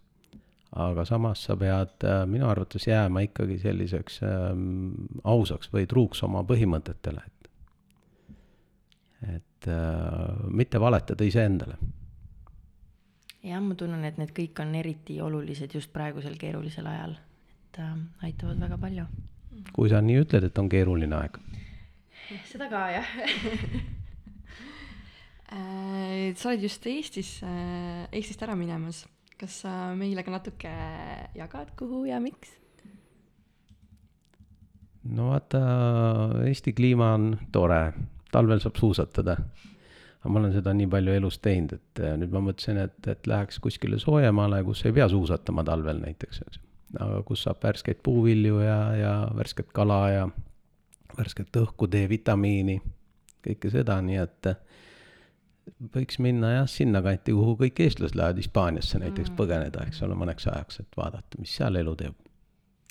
aga 0.85 1.05
samas 1.09 1.47
sa 1.49 1.57
pead 1.57 2.05
äh, 2.05 2.23
minu 2.29 2.49
arvates 2.51 2.87
jääma 2.89 3.25
ikkagi 3.25 3.59
selliseks 3.63 4.21
ähm, 4.29 4.93
ausaks 5.25 5.73
või 5.73 5.89
truuks 5.89 6.23
oma 6.29 6.45
põhimõtetele, 6.49 7.25
et 7.27 7.35
et 9.39 9.67
äh, 9.67 10.45
mitte 10.55 10.79
valetada 10.81 11.27
iseendale 11.27 11.75
jah, 13.45 13.61
ma 13.63 13.75
tunnen, 13.79 14.05
et 14.09 14.19
need 14.19 14.33
kõik 14.35 14.59
on 14.63 14.75
eriti 14.79 15.19
olulised 15.23 15.75
just 15.75 15.93
praegusel 15.95 16.37
keerulisel 16.41 16.87
ajal, 16.91 17.15
et 17.69 17.81
äh, 17.83 17.95
aitavad 18.29 18.59
väga 18.65 18.79
palju. 18.81 19.07
kui 19.75 19.91
sa 19.91 20.01
nii 20.03 20.23
ütled, 20.23 20.45
et 20.49 20.59
on 20.59 20.69
keeruline 20.71 21.17
aeg. 21.19 21.39
seda 22.51 22.69
ka 22.71 22.83
jah 22.93 23.09
äh, 25.55 26.35
sa 26.35 26.51
oled 26.51 26.63
just 26.67 26.87
Eestis, 26.87 27.39
Eestist 28.13 28.43
ära 28.43 28.57
minemas, 28.59 29.07
kas 29.39 29.63
sa 29.65 29.95
meile 29.95 30.25
ka 30.27 30.35
natuke 30.35 30.75
jagad, 31.39 31.75
kuhu 31.79 32.05
ja 32.11 32.21
miks? 32.21 32.57
no 35.09 35.31
vaata, 35.31 35.63
Eesti 36.45 36.75
kliima 36.77 37.15
on 37.17 37.33
tore, 37.55 37.83
talvel 38.33 38.61
saab 38.61 38.77
suusatada 38.77 39.39
aga 40.29 40.35
ma 40.35 40.43
olen 40.43 40.53
seda 40.53 40.75
nii 40.77 40.89
palju 40.93 41.15
elus 41.17 41.39
teinud, 41.41 41.73
et 41.79 42.01
äh, 42.05 42.15
nüüd 42.21 42.35
ma 42.35 42.43
mõtlesin, 42.51 42.79
et, 42.83 42.99
et 43.09 43.29
läheks 43.31 43.59
kuskile 43.65 43.97
soojemaale, 44.03 44.61
kus 44.67 44.85
ei 44.85 44.93
pea 44.93 45.07
suusatama 45.09 45.65
talvel 45.65 46.03
näiteks, 46.03 46.43
eks. 46.45 46.61
aga 46.99 47.23
kus 47.29 47.47
saab 47.47 47.63
värskeid 47.65 48.03
puuvilju 48.05 48.61
ja, 48.61 48.79
ja 48.99 49.13
värsket 49.37 49.73
kala 49.73 50.03
ja 50.13 50.27
värsket 51.17 51.57
õhku, 51.63 51.89
D-vitamiini, 51.89 52.77
kõike 53.47 53.73
seda, 53.73 53.97
nii 54.05 54.21
et 54.21 54.51
äh, 54.53 54.61
võiks 55.97 56.21
minna 56.21 56.53
jah, 56.59 56.69
sinnakanti, 56.69 57.33
kuhu 57.33 57.57
kõik 57.65 57.81
eestlased 57.87 58.19
lähevad, 58.19 58.43
Hispaaniasse 58.45 59.01
näiteks 59.01 59.33
mm. 59.33 59.41
põgeneda, 59.41 59.89
eks 59.89 60.05
ole, 60.05 60.19
mõneks 60.19 60.51
ajaks, 60.53 60.83
et 60.85 61.01
vaadata, 61.01 61.41
mis 61.41 61.57
seal 61.57 61.81
elu 61.81 61.97
teeb. 62.05 62.21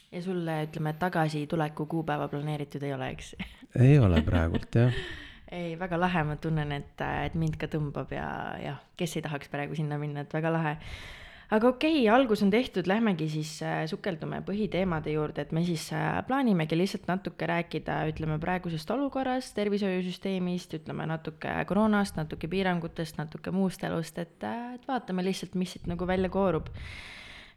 ja 0.10 0.25
sulle, 0.25 0.58
ütleme, 0.65 0.98
tagasituleku 0.98 1.86
kuupäeva 1.86 2.32
planeeritud 2.34 2.89
ei 2.89 2.98
ole, 2.98 3.13
eks? 3.13 3.34
ei 3.77 4.00
ole 4.01 4.25
praegult 4.25 4.82
jah 4.82 5.01
ei, 5.51 5.75
väga 5.80 6.00
lahe, 6.00 6.24
ma 6.27 6.36
tunnen, 6.42 6.74
et, 6.75 7.06
et 7.27 7.38
mind 7.39 7.58
ka 7.60 7.70
tõmbab 7.72 8.12
ja 8.16 8.27
jah, 8.62 8.82
kes 9.00 9.18
ei 9.18 9.24
tahaks 9.25 9.51
praegu 9.51 9.77
sinna 9.77 10.00
minna, 10.01 10.25
et 10.25 10.36
väga 10.36 10.51
lahe. 10.54 10.75
aga 11.48 11.70
okei 11.70 12.01
okay,, 12.01 12.10
algus 12.12 12.44
on 12.44 12.51
tehtud, 12.51 12.88
lähmegi 12.92 13.30
siis 13.32 13.54
äh, 13.63 13.86
sukeldume 13.88 14.42
põhiteemade 14.48 15.13
juurde, 15.16 15.46
et 15.46 15.54
me 15.56 15.63
siis 15.63 15.88
äh, 15.96 16.20
plaanimegi 16.27 16.77
lihtsalt 16.77 17.08
natuke 17.08 17.48
rääkida, 17.48 18.01
ütleme 18.12 18.39
praegusest 18.44 18.92
olukorrast, 18.92 19.56
tervishoiusüsteemist, 19.56 20.75
ütleme 20.82 21.08
natuke 21.08 21.54
koroonast, 21.68 22.20
natuke 22.20 22.51
piirangutest, 22.51 23.20
natuke 23.22 23.56
muust 23.56 23.84
elust, 23.88 24.20
et, 24.20 24.39
äh, 24.44 24.74
et 24.75 24.89
vaatame 24.89 25.24
lihtsalt, 25.24 25.56
mis 25.56 25.77
siit 25.77 25.88
nagu 25.88 26.10
välja 26.10 26.30
koorub 26.34 26.74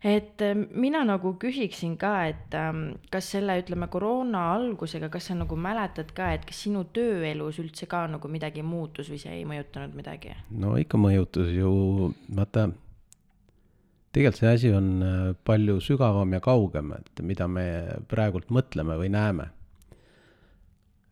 et 0.02 0.40
äh, 0.42 0.54
mina 0.56 1.02
nagu 1.04 1.34
küsiksin 1.40 1.96
ka, 2.00 2.12
et 2.30 2.54
ähm, 2.56 2.84
kas 3.12 3.30
selle, 3.34 3.58
ütleme, 3.60 3.90
koroona 3.92 4.46
algusega, 4.54 5.10
kas 5.12 5.28
sa 5.28 5.36
nagu 5.36 5.58
mäletad 5.60 6.14
ka, 6.16 6.30
et 6.36 6.46
kas 6.48 6.62
sinu 6.64 6.86
tööelus 6.96 7.60
üldse 7.60 7.88
ka 7.90 8.06
nagu 8.08 8.30
midagi 8.32 8.64
muutus 8.64 9.10
või 9.12 9.20
see 9.20 9.34
ei 9.40 9.44
mõjutanud 9.48 9.96
midagi? 9.96 10.32
no 10.56 10.76
ikka 10.80 11.00
mõjutas 11.00 11.52
ju, 11.52 11.72
vaata, 12.32 12.70
tegelikult 14.14 14.40
see 14.40 14.54
asi 14.54 14.72
on 14.72 14.90
äh, 15.04 15.20
palju 15.44 15.76
sügavam 15.84 16.32
ja 16.32 16.40
kaugem, 16.44 16.94
et 16.96 17.24
mida 17.26 17.48
me 17.48 17.66
praegult 18.08 18.48
mõtleme 18.48 18.96
või 19.00 19.12
näeme. 19.12 19.50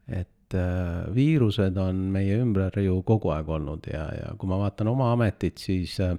et 0.09 0.57
äh, 0.57 1.05
viirused 1.13 1.77
on 1.77 2.07
meie 2.17 2.41
ümber 2.41 2.73
ju 2.81 3.03
kogu 3.05 3.37
aeg 3.37 3.49
olnud 3.53 3.85
ja, 3.93 4.09
ja 4.17 4.33
kui 4.41 4.49
ma 4.49 4.57
vaatan 4.65 4.89
oma 4.89 5.13
ametit, 5.13 5.61
siis 5.61 6.01
äh, 6.01 6.17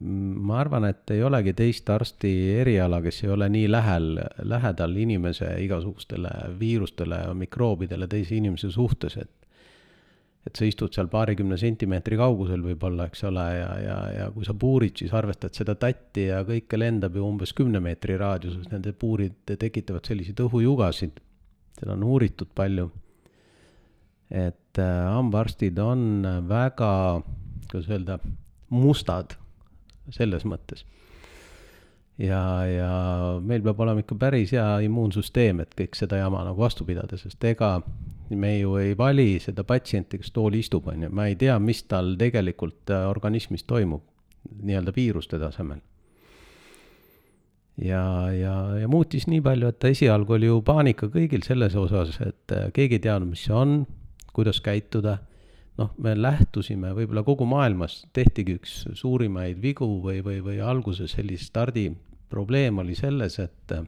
ma 0.00 0.60
arvan, 0.60 0.86
et 0.88 1.10
ei 1.12 1.20
olegi 1.22 1.52
teist 1.56 1.90
arsti 1.92 2.30
eriala, 2.62 3.02
kes 3.04 3.24
ei 3.24 3.32
ole 3.34 3.50
nii 3.52 3.66
lähel, 3.68 4.14
lähedal 4.48 4.96
inimese 4.96 5.50
igasugustele 5.64 6.30
viirustele, 6.60 7.20
mikroobidele 7.36 8.08
teise 8.08 8.38
inimese 8.38 8.72
suhtes, 8.72 9.18
et 9.20 9.36
et 10.46 10.56
sa 10.56 10.64
istud 10.64 10.94
seal 10.96 11.10
paarikümne 11.12 11.58
sentimeetri 11.60 12.16
kaugusel 12.16 12.62
võib-olla, 12.64 13.10
eks 13.10 13.26
ole, 13.28 13.42
ja, 13.58 13.68
ja, 13.84 13.96
ja 14.14 14.28
kui 14.32 14.46
sa 14.46 14.54
puurid, 14.56 14.94
siis 14.96 15.12
arvestad 15.12 15.52
seda 15.52 15.74
tatti 15.76 16.30
ja 16.30 16.38
kõike 16.48 16.78
lendab 16.80 17.18
ju 17.18 17.26
umbes 17.26 17.52
kümne 17.56 17.82
meetri 17.84 18.16
raadiuses, 18.20 18.70
nende 18.72 18.94
puurid 18.96 19.52
tekitavad 19.60 20.08
selliseid 20.08 20.40
õhujugasid. 20.40 21.20
seda 21.76 21.92
on 21.92 22.06
uuritud 22.08 22.48
palju. 22.56 22.88
et 24.30 24.78
äh, 24.78 24.96
hambaarstid 25.12 25.78
on 25.78 26.24
väga, 26.48 27.20
kuidas 27.68 27.92
öelda, 27.92 28.18
mustad 28.70 29.36
selles 30.14 30.46
mõttes. 30.48 30.84
Ja, 32.20 32.40
ja 32.68 32.92
meil 33.40 33.62
peab 33.64 33.78
olema 33.80 34.02
ikka 34.02 34.16
päris 34.20 34.52
hea 34.52 34.66
immuunsüsteem, 34.84 35.62
et 35.64 35.70
kõik 35.78 35.96
seda 35.96 36.18
jama 36.20 36.42
nagu 36.44 36.60
vastu 36.60 36.84
pidada, 36.84 37.16
sest 37.16 37.44
ega 37.48 37.78
me 38.36 38.50
ju 38.58 38.74
ei 38.76 38.92
vali 38.98 39.38
seda 39.40 39.64
patsienti, 39.64 40.20
kes 40.20 40.34
tooli 40.36 40.60
istub, 40.60 40.90
on 40.92 41.06
ju, 41.06 41.12
ma 41.16 41.30
ei 41.30 41.38
tea, 41.40 41.56
mis 41.62 41.80
tal 41.88 42.12
tegelikult 42.20 42.92
äh, 42.92 43.06
organismis 43.08 43.64
toimub 43.64 44.04
nii-öelda 44.60 44.92
viiruste 44.96 45.40
tasemel. 45.40 45.80
ja, 47.80 48.04
ja, 48.36 48.54
ja 48.82 48.88
muutis 48.88 49.24
nii 49.30 49.40
palju, 49.40 49.72
et 49.72 49.88
esialgu 49.88 50.36
oli 50.36 50.50
ju 50.50 50.60
paanika 50.66 51.08
kõigil 51.08 51.46
selles 51.46 51.76
osas, 51.76 52.20
et 52.20 52.52
äh, 52.52 52.68
keegi 52.76 53.00
ei 53.00 53.06
teadnud, 53.08 53.32
mis 53.32 53.46
see 53.48 53.56
on, 53.56 53.78
kuidas 54.36 54.60
käituda 54.60 55.18
noh, 55.80 55.94
me 56.02 56.14
lähtusime 56.18 56.92
võib-olla 56.96 57.24
kogu 57.26 57.46
maailmas, 57.48 58.02
tehtigi 58.16 58.58
üks 58.60 58.82
suurimaid 58.98 59.60
vigu 59.62 59.88
või, 60.04 60.20
või, 60.24 60.40
või 60.44 60.60
alguses 60.60 61.16
sellist 61.16 61.50
stardi 61.50 61.88
probleem 62.30 62.78
oli 62.82 62.94
selles, 62.98 63.38
et 63.42 63.74
äh, 63.74 63.86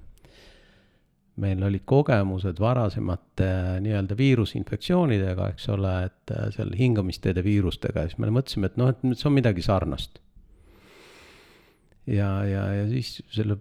meil 1.43 1.63
olid 1.65 1.85
kogemused 1.89 2.61
varasemate 2.61 3.49
äh, 3.49 3.73
nii-öelda 3.85 4.17
viirusinfektsioonidega, 4.19 5.53
eks 5.55 5.69
ole, 5.73 5.95
et 6.09 6.35
äh, 6.35 6.49
seal 6.57 6.73
hingamisteede 6.79 7.45
viirustega 7.45 8.05
ja 8.07 8.13
siis 8.13 8.21
me 8.23 8.33
mõtlesime, 8.33 8.73
et 8.73 8.81
noh, 8.81 8.93
et 8.93 9.05
see 9.17 9.29
on 9.31 9.37
midagi 9.37 9.65
sarnast. 9.65 10.21
ja, 12.07 12.31
ja, 12.49 12.67
ja 12.81 12.89
siis 12.91 13.21
selle, 13.31 13.61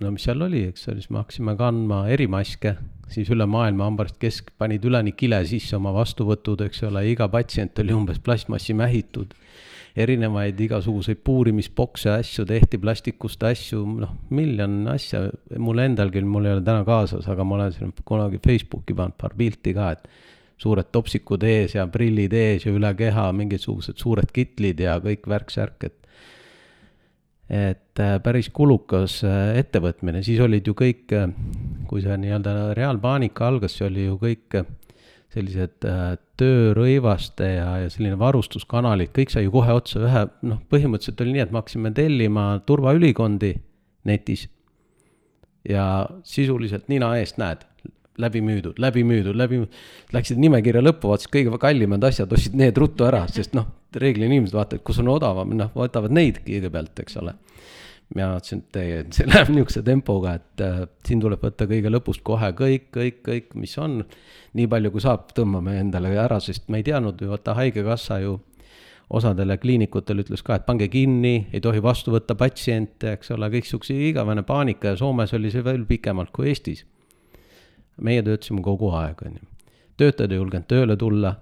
no 0.00 0.12
mis 0.12 0.26
seal 0.26 0.42
oli, 0.44 0.66
eks 0.70 0.88
ole, 0.90 1.00
siis 1.00 1.10
me 1.12 1.22
hakkasime 1.22 1.56
kandma 1.58 2.02
erimaske, 2.12 2.74
siis 3.12 3.30
üle 3.32 3.46
maailma 3.48 3.86
hambaarst 3.88 4.18
kesk 4.20 4.52
panid 4.58 4.84
üleni 4.84 5.14
kile 5.16 5.38
sisse 5.48 5.76
oma 5.78 5.92
vastuvõtud, 5.96 6.64
eks 6.66 6.84
ole, 6.88 7.06
iga 7.12 7.28
patsient 7.32 7.78
oli 7.82 7.96
umbes 7.96 8.20
plastmassi 8.22 8.76
mähitud. 8.76 9.34
Erinevaid 9.96 10.58
igasuguseid 10.60 11.22
puurimisbokse, 11.24 12.10
asju 12.18 12.44
tehti, 12.44 12.76
plastikust 12.76 13.46
asju, 13.48 13.80
noh, 14.02 14.10
miljon 14.36 14.82
asja, 14.92 15.22
mul 15.56 15.80
endalgi, 15.80 16.20
mul 16.20 16.50
ei 16.50 16.58
ole 16.58 16.64
täna 16.66 16.84
kaasas, 16.84 17.24
aga 17.32 17.46
ma 17.48 17.56
olen 17.56 17.72
siin 17.72 17.94
kunagi 18.04 18.42
Facebooki 18.44 18.96
pannud 18.96 19.16
paar 19.16 19.32
pilti 19.38 19.72
ka, 19.76 19.94
et 19.96 20.04
suured 20.60 20.90
topsikud 20.92 21.44
ees 21.48 21.78
ja 21.78 21.86
prillid 21.92 22.36
ees 22.36 22.66
ja 22.66 22.74
üle 22.76 22.92
keha 22.96 23.30
mingisugused 23.36 23.96
suured 24.00 24.28
kitlid 24.36 24.80
ja 24.84 24.98
kõik 25.04 25.24
värk-särk, 25.32 25.88
et 25.88 26.05
et 27.50 28.00
äh, 28.02 28.16
päris 28.22 28.48
kulukas 28.50 29.20
äh, 29.24 29.54
ettevõtmine, 29.60 30.22
siis 30.26 30.40
olid 30.42 30.66
ju 30.66 30.74
kõik, 30.76 31.04
äh, 31.14 31.30
kui 31.86 32.02
see 32.02 32.16
nii-öelda 32.18 32.74
reaalpaanika 32.78 33.46
algas, 33.46 33.76
see 33.78 33.86
oli 33.86 34.08
ju 34.08 34.18
kõik 34.22 34.58
sellised 35.36 35.84
töörõivaste 36.40 37.48
ja, 37.50 37.68
ja 37.82 37.88
selline 37.92 38.16
varustuskanalid, 38.18 39.10
kõik 39.14 39.32
sai 39.34 39.44
ju 39.44 39.52
kohe 39.52 39.74
otsa 39.76 40.00
ühe, 40.00 40.22
noh, 40.48 40.60
põhimõtteliselt 40.72 41.20
oli 41.20 41.34
nii, 41.34 41.42
et 41.44 41.52
me 41.52 41.60
hakkasime 41.60 41.90
tellima 41.92 42.44
turvaülikondi 42.66 43.52
netis. 44.08 44.46
ja 45.66 46.06
sisuliselt 46.24 46.88
nina 46.88 47.10
eest 47.18 47.40
näed, 47.42 47.66
läbi 48.22 48.42
müüdud, 48.44 48.78
läbi 48.82 49.04
müüdud, 49.06 49.36
läbi, 49.36 49.62
läksid 50.16 50.40
nimekirja 50.40 50.82
lõppu, 50.84 51.10
vaatasid 51.12 51.32
kõige 51.34 51.58
kallimad 51.62 52.04
asjad, 52.08 52.32
ostsid 52.32 52.56
need 52.58 52.78
ruttu 52.80 53.06
ära, 53.08 53.24
sest 53.32 53.56
noh, 53.56 53.68
reeglina 53.96 54.32
inimesed 54.32 54.56
vaatavad, 54.56 54.84
kus 54.86 55.02
on 55.02 55.12
odavam, 55.12 55.52
noh, 55.58 55.72
võtavad 55.76 56.14
neid 56.14 56.40
kõigepealt, 56.46 57.04
eks 57.04 57.20
ole 57.22 57.36
mina 58.14 58.28
vaatasin, 58.30 58.62
et 58.62 58.76
ei, 58.80 58.90
et 59.02 59.16
see 59.16 59.26
läheb 59.30 59.50
niisuguse 59.50 59.82
tempoga, 59.86 60.36
et 60.38 60.62
äh, 60.64 60.82
siin 61.06 61.22
tuleb 61.22 61.42
võtta 61.42 61.66
kõige 61.70 61.90
lõpust 61.90 62.22
kohe 62.26 62.52
kõik, 62.58 62.90
kõik, 62.94 63.22
kõik, 63.26 63.54
mis 63.58 63.76
on. 63.82 64.02
nii 64.56 64.68
palju, 64.72 64.92
kui 64.94 65.02
saab, 65.04 65.32
tõmbame 65.36 65.74
endale 65.80 66.14
ära, 66.16 66.38
sest 66.40 66.70
me 66.72 66.80
ei 66.80 66.86
teadnud 66.86 67.20
ju, 67.20 67.28
vaata 67.34 67.56
haigekassa 67.58 68.20
ju 68.22 68.38
osadele 69.12 69.58
kliinikutele 69.62 70.24
ütles 70.24 70.42
ka, 70.42 70.56
et 70.56 70.66
pange 70.66 70.88
kinni, 70.90 71.48
ei 71.52 71.60
tohi 71.62 71.82
vastu 71.82 72.14
võtta 72.14 72.34
patsiente, 72.38 73.12
eks 73.14 73.30
ole, 73.36 73.50
kõiksuguse 73.52 73.94
igavene 74.08 74.42
paanika 74.46 74.94
ja 74.94 74.98
Soomes 74.98 75.34
oli 75.36 75.52
see 75.54 75.64
veel 75.66 75.84
pikemalt 75.86 76.32
kui 76.34 76.50
Eestis. 76.50 76.84
Meie 78.02 78.22
töötasime 78.22 78.62
kogu 78.62 78.90
aeg, 78.96 79.22
on 79.26 79.38
ju. 79.38 79.48
töötajad 79.96 80.32
ei 80.32 80.40
julgenud 80.40 80.68
tööle 80.68 80.96
tulla, 81.00 81.34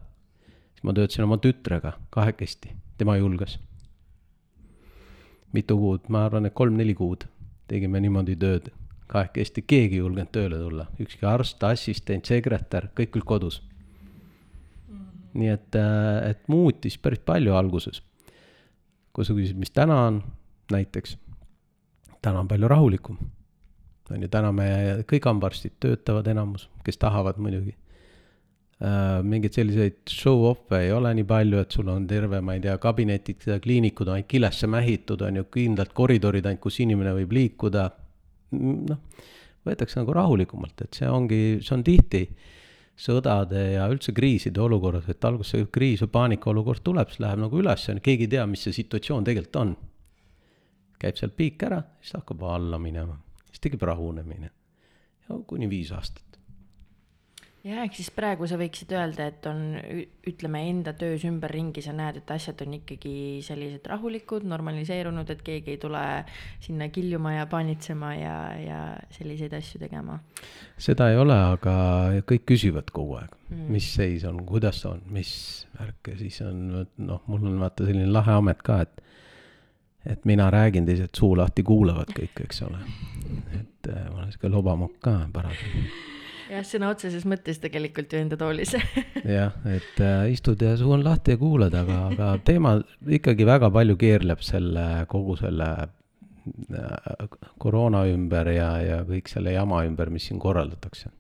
siis 0.75 0.87
ma 0.87 0.95
töötasin 0.95 1.27
oma 1.27 1.39
tütrega 1.43 1.95
kahekesti, 2.15 2.75
tema 2.99 3.17
julges. 3.19 3.59
Mitu 5.55 5.77
kuud, 5.79 6.09
ma 6.09 6.25
arvan, 6.27 6.47
et 6.47 6.55
kolm-neli 6.55 6.95
kuud 6.99 7.29
tegime 7.71 8.01
niimoodi 8.03 8.37
tööd. 8.39 8.71
Kahekesti, 9.11 9.63
keegi 9.63 9.99
ei 9.99 10.03
julgenud 10.03 10.33
tööle 10.35 10.59
tulla, 10.59 10.89
ükski 11.01 11.27
arst, 11.29 11.63
assistent, 11.67 12.27
sekretär, 12.27 12.89
kõik 12.97 13.13
küll 13.15 13.27
kodus. 13.27 13.61
Nii 15.35 15.51
et, 15.51 15.77
äh, 15.77 16.31
et 16.31 16.49
muutis 16.49 16.97
päris 16.99 17.21
palju 17.21 17.55
alguses. 17.55 18.03
kui 19.15 19.25
sa 19.25 19.31
küsid, 19.33 19.55
mis 19.55 19.71
täna 19.71 19.95
on, 20.09 20.17
näiteks, 20.73 21.17
täna 22.23 22.41
on 22.41 22.49
palju 22.49 22.69
rahulikum. 22.69 23.19
On 24.13 24.27
ju, 24.27 24.29
täna 24.29 24.53
me, 24.53 24.69
kõik 25.09 25.31
hambaarstid 25.31 25.79
töötavad 25.81 26.29
enamus, 26.29 26.69
kes 26.85 27.01
tahavad 27.01 27.39
muidugi 27.41 27.73
Äh, 28.83 29.21
mingeid 29.23 29.55
selliseid 29.55 30.11
show-off'e 30.11 30.81
ei 30.83 30.91
ole 30.93 31.13
nii 31.15 31.27
palju, 31.29 31.61
et 31.63 31.75
sul 31.77 31.87
on 31.93 32.09
terve, 32.11 32.41
ma 32.43 32.57
ei 32.57 32.63
tea, 32.65 32.75
kabinetid, 32.83 33.47
kliinikud 33.63 34.11
on 34.11 34.17
ainult 34.19 34.29
kilesse 34.33 34.67
mähitud, 34.69 35.23
on 35.23 35.39
ju, 35.39 35.45
kindlad 35.55 35.93
koridorid 35.95 36.49
ainult, 36.51 36.63
kus 36.65 36.81
inimene 36.83 37.15
võib 37.21 37.37
liikuda. 37.39 37.85
noh, 38.55 39.31
võetakse 39.65 39.99
nagu 40.01 40.13
rahulikumalt, 40.15 40.85
et 40.85 40.99
see 40.99 41.09
ongi, 41.11 41.41
see 41.65 41.75
on 41.75 41.87
tihti 41.87 42.21
sõdade 43.07 43.63
ja 43.77 43.87
üldse 43.91 44.13
kriiside 44.15 44.61
olukorras, 44.63 45.09
et 45.11 45.25
alguses 45.27 45.55
see 45.55 45.71
kriis 45.73 46.03
või 46.05 46.13
paanikaolukord 46.19 46.85
tuleb, 46.85 47.11
siis 47.11 47.23
läheb 47.25 47.41
nagu 47.47 47.63
üles, 47.63 47.89
keegi 48.03 48.29
ei 48.29 48.33
tea, 48.37 48.45
mis 48.51 48.67
see 48.67 48.77
situatsioon 48.77 49.27
tegelikult 49.27 49.61
on. 49.63 49.77
käib 50.99 51.17
seal 51.19 51.33
piik 51.37 51.63
ära, 51.67 51.81
siis 52.03 52.19
hakkab 52.19 52.43
alla 52.49 52.79
minema, 52.79 53.17
tekib 53.65 53.83
rahunemine. 53.89 54.53
ja 55.29 55.41
kuni 55.49 55.71
viis 55.71 55.93
aastat 55.97 56.35
jah, 57.65 57.81
ehk 57.85 57.97
siis 57.97 58.11
praegu 58.15 58.47
sa 58.49 58.59
võiksid 58.61 58.93
öelda, 58.95 59.29
et 59.33 59.47
on, 59.49 59.63
ütleme 60.29 60.61
enda 60.69 60.93
töös 60.99 61.25
ümberringi 61.29 61.83
sa 61.85 61.95
näed, 61.97 62.21
et 62.21 62.33
asjad 62.35 62.61
on 62.65 62.77
ikkagi 62.79 63.15
sellised 63.45 63.87
rahulikud, 63.89 64.45
normaliseerunud, 64.49 65.31
et 65.33 65.45
keegi 65.47 65.75
ei 65.75 65.81
tule 65.81 66.03
sinna 66.65 66.91
kiljuma 66.93 67.35
ja 67.39 67.47
paanitsema 67.51 68.13
ja, 68.19 68.37
ja 68.61 68.81
selliseid 69.17 69.57
asju 69.57 69.81
tegema. 69.83 70.19
seda 70.77 71.09
ei 71.13 71.21
ole, 71.21 71.39
aga 71.57 71.77
kõik 72.29 72.47
küsivad 72.53 72.93
kogu 72.95 73.19
aeg 73.23 73.33
mm., 73.49 73.71
mis 73.73 73.89
seis 73.97 74.29
on, 74.29 74.43
kuidas 74.49 74.83
on, 74.91 75.01
mis 75.15 75.33
värk 75.79 76.13
ja 76.13 76.21
siis 76.21 76.43
on 76.45 76.85
noh, 76.85 77.25
mul 77.31 77.49
on 77.49 77.59
vaata 77.65 77.89
selline 77.89 78.13
lahe 78.13 78.37
amet 78.43 78.61
ka, 78.67 78.83
et 78.85 79.04
et 80.07 80.25
mina 80.25 80.51
räägin, 80.51 80.87
teised 80.87 81.17
suu 81.17 81.37
lahti 81.37 81.63
kuulavad 81.63 82.11
kõik, 82.17 82.45
eks 82.45 82.63
ole. 82.67 82.81
et 83.61 83.89
äh, 83.89 84.11
ma 84.11 84.21
olen 84.21 84.33
sihuke 84.33 84.51
lobamokk 84.53 84.99
ka 85.05 85.17
parasjagu 85.33 85.85
jah, 86.51 86.65
sõna 86.67 86.91
otseses 86.93 87.25
mõttes 87.29 87.61
tegelikult 87.63 88.13
ju 88.13 88.21
enda 88.21 88.39
toolis 88.41 88.75
jah, 89.39 89.55
et 89.71 90.01
äh, 90.05 90.29
istud 90.35 90.63
ja 90.63 90.75
suu 90.81 90.93
on 90.97 91.05
lahti 91.07 91.35
ja 91.35 91.41
kuulad, 91.41 91.75
aga, 91.79 92.01
aga 92.13 92.31
teema 92.45 92.77
ikkagi 93.19 93.47
väga 93.49 93.71
palju 93.75 93.97
keerleb 94.01 94.45
selle, 94.45 94.87
kogu 95.11 95.39
selle 95.41 95.71
äh, 95.81 97.39
koroona 97.63 98.05
ümber 98.13 98.53
ja, 98.55 98.71
ja 98.85 99.03
kõik 99.09 99.31
selle 99.33 99.57
jama 99.57 99.85
ümber, 99.89 100.13
mis 100.13 100.29
siin 100.29 100.43
korraldatakse. 100.43 101.13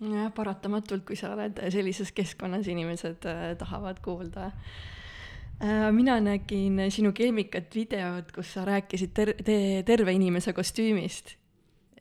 jah, 0.00 0.32
paratamatult, 0.34 1.04
kui 1.08 1.20
sa 1.20 1.34
oled 1.36 1.60
sellises 1.74 2.14
keskkonnas, 2.16 2.70
inimesed 2.72 3.28
äh, 3.28 3.44
tahavad 3.60 4.00
kuulda 4.04 4.48
äh, 4.48 4.80
mina 5.92 6.18
nägin 6.20 6.80
sinu 6.90 7.12
keemikat 7.14 7.74
videot, 7.74 8.32
kus 8.34 8.54
sa 8.56 8.64
rääkisid 8.66 9.12
ter-, 9.14 9.36
te-, 9.44 9.84
terve 9.86 10.12
inimese 10.16 10.52
kostüümist 10.56 11.36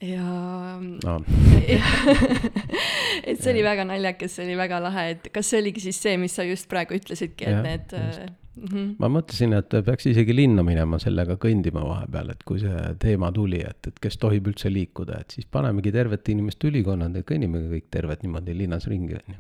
ja 0.01 0.25
no. 0.82 1.15
et 3.27 3.38
see 3.38 3.51
oli 3.53 3.63
väga 3.65 3.86
naljakas, 3.86 4.36
see 4.38 4.48
oli 4.48 4.58
väga 4.58 4.82
lahe, 4.82 5.08
et 5.15 5.30
kas 5.34 5.51
see 5.51 5.62
oligi 5.62 5.84
siis 5.84 6.00
see, 6.01 6.15
mis 6.22 6.36
sa 6.38 6.46
just 6.48 6.70
praegu 6.72 6.98
ütlesidki, 6.98 7.46
et 7.46 7.53
ja, 7.53 7.62
need 7.65 7.94
mm 7.94 8.65
-hmm. 8.65 8.88
ma 9.00 9.12
mõtlesin, 9.20 9.53
et 9.58 9.77
peaks 9.86 10.10
isegi 10.10 10.36
linna 10.36 10.65
minema 10.65 11.00
sellega 11.00 11.38
kõndima 11.46 11.86
vahepeal, 11.86 12.34
et 12.34 12.44
kui 12.44 12.60
see 12.63 12.82
teema 13.00 13.32
tuli, 13.32 13.62
et, 13.62 13.88
et 13.88 14.01
kes 14.01 14.18
tohib 14.18 14.48
üldse 14.48 14.74
liikuda, 14.74 15.22
et 15.22 15.38
siis 15.38 15.46
panemegi 15.46 15.91
tervete 15.91 16.32
inimeste 16.32 16.68
ülikonnad 16.68 17.15
ja 17.15 17.22
kõnnime 17.22 17.63
kõik 17.70 17.89
terved 17.91 18.25
niimoodi 18.25 18.58
linnas 18.58 18.88
ringi, 18.88 19.22
on 19.22 19.36
ju. 19.36 19.39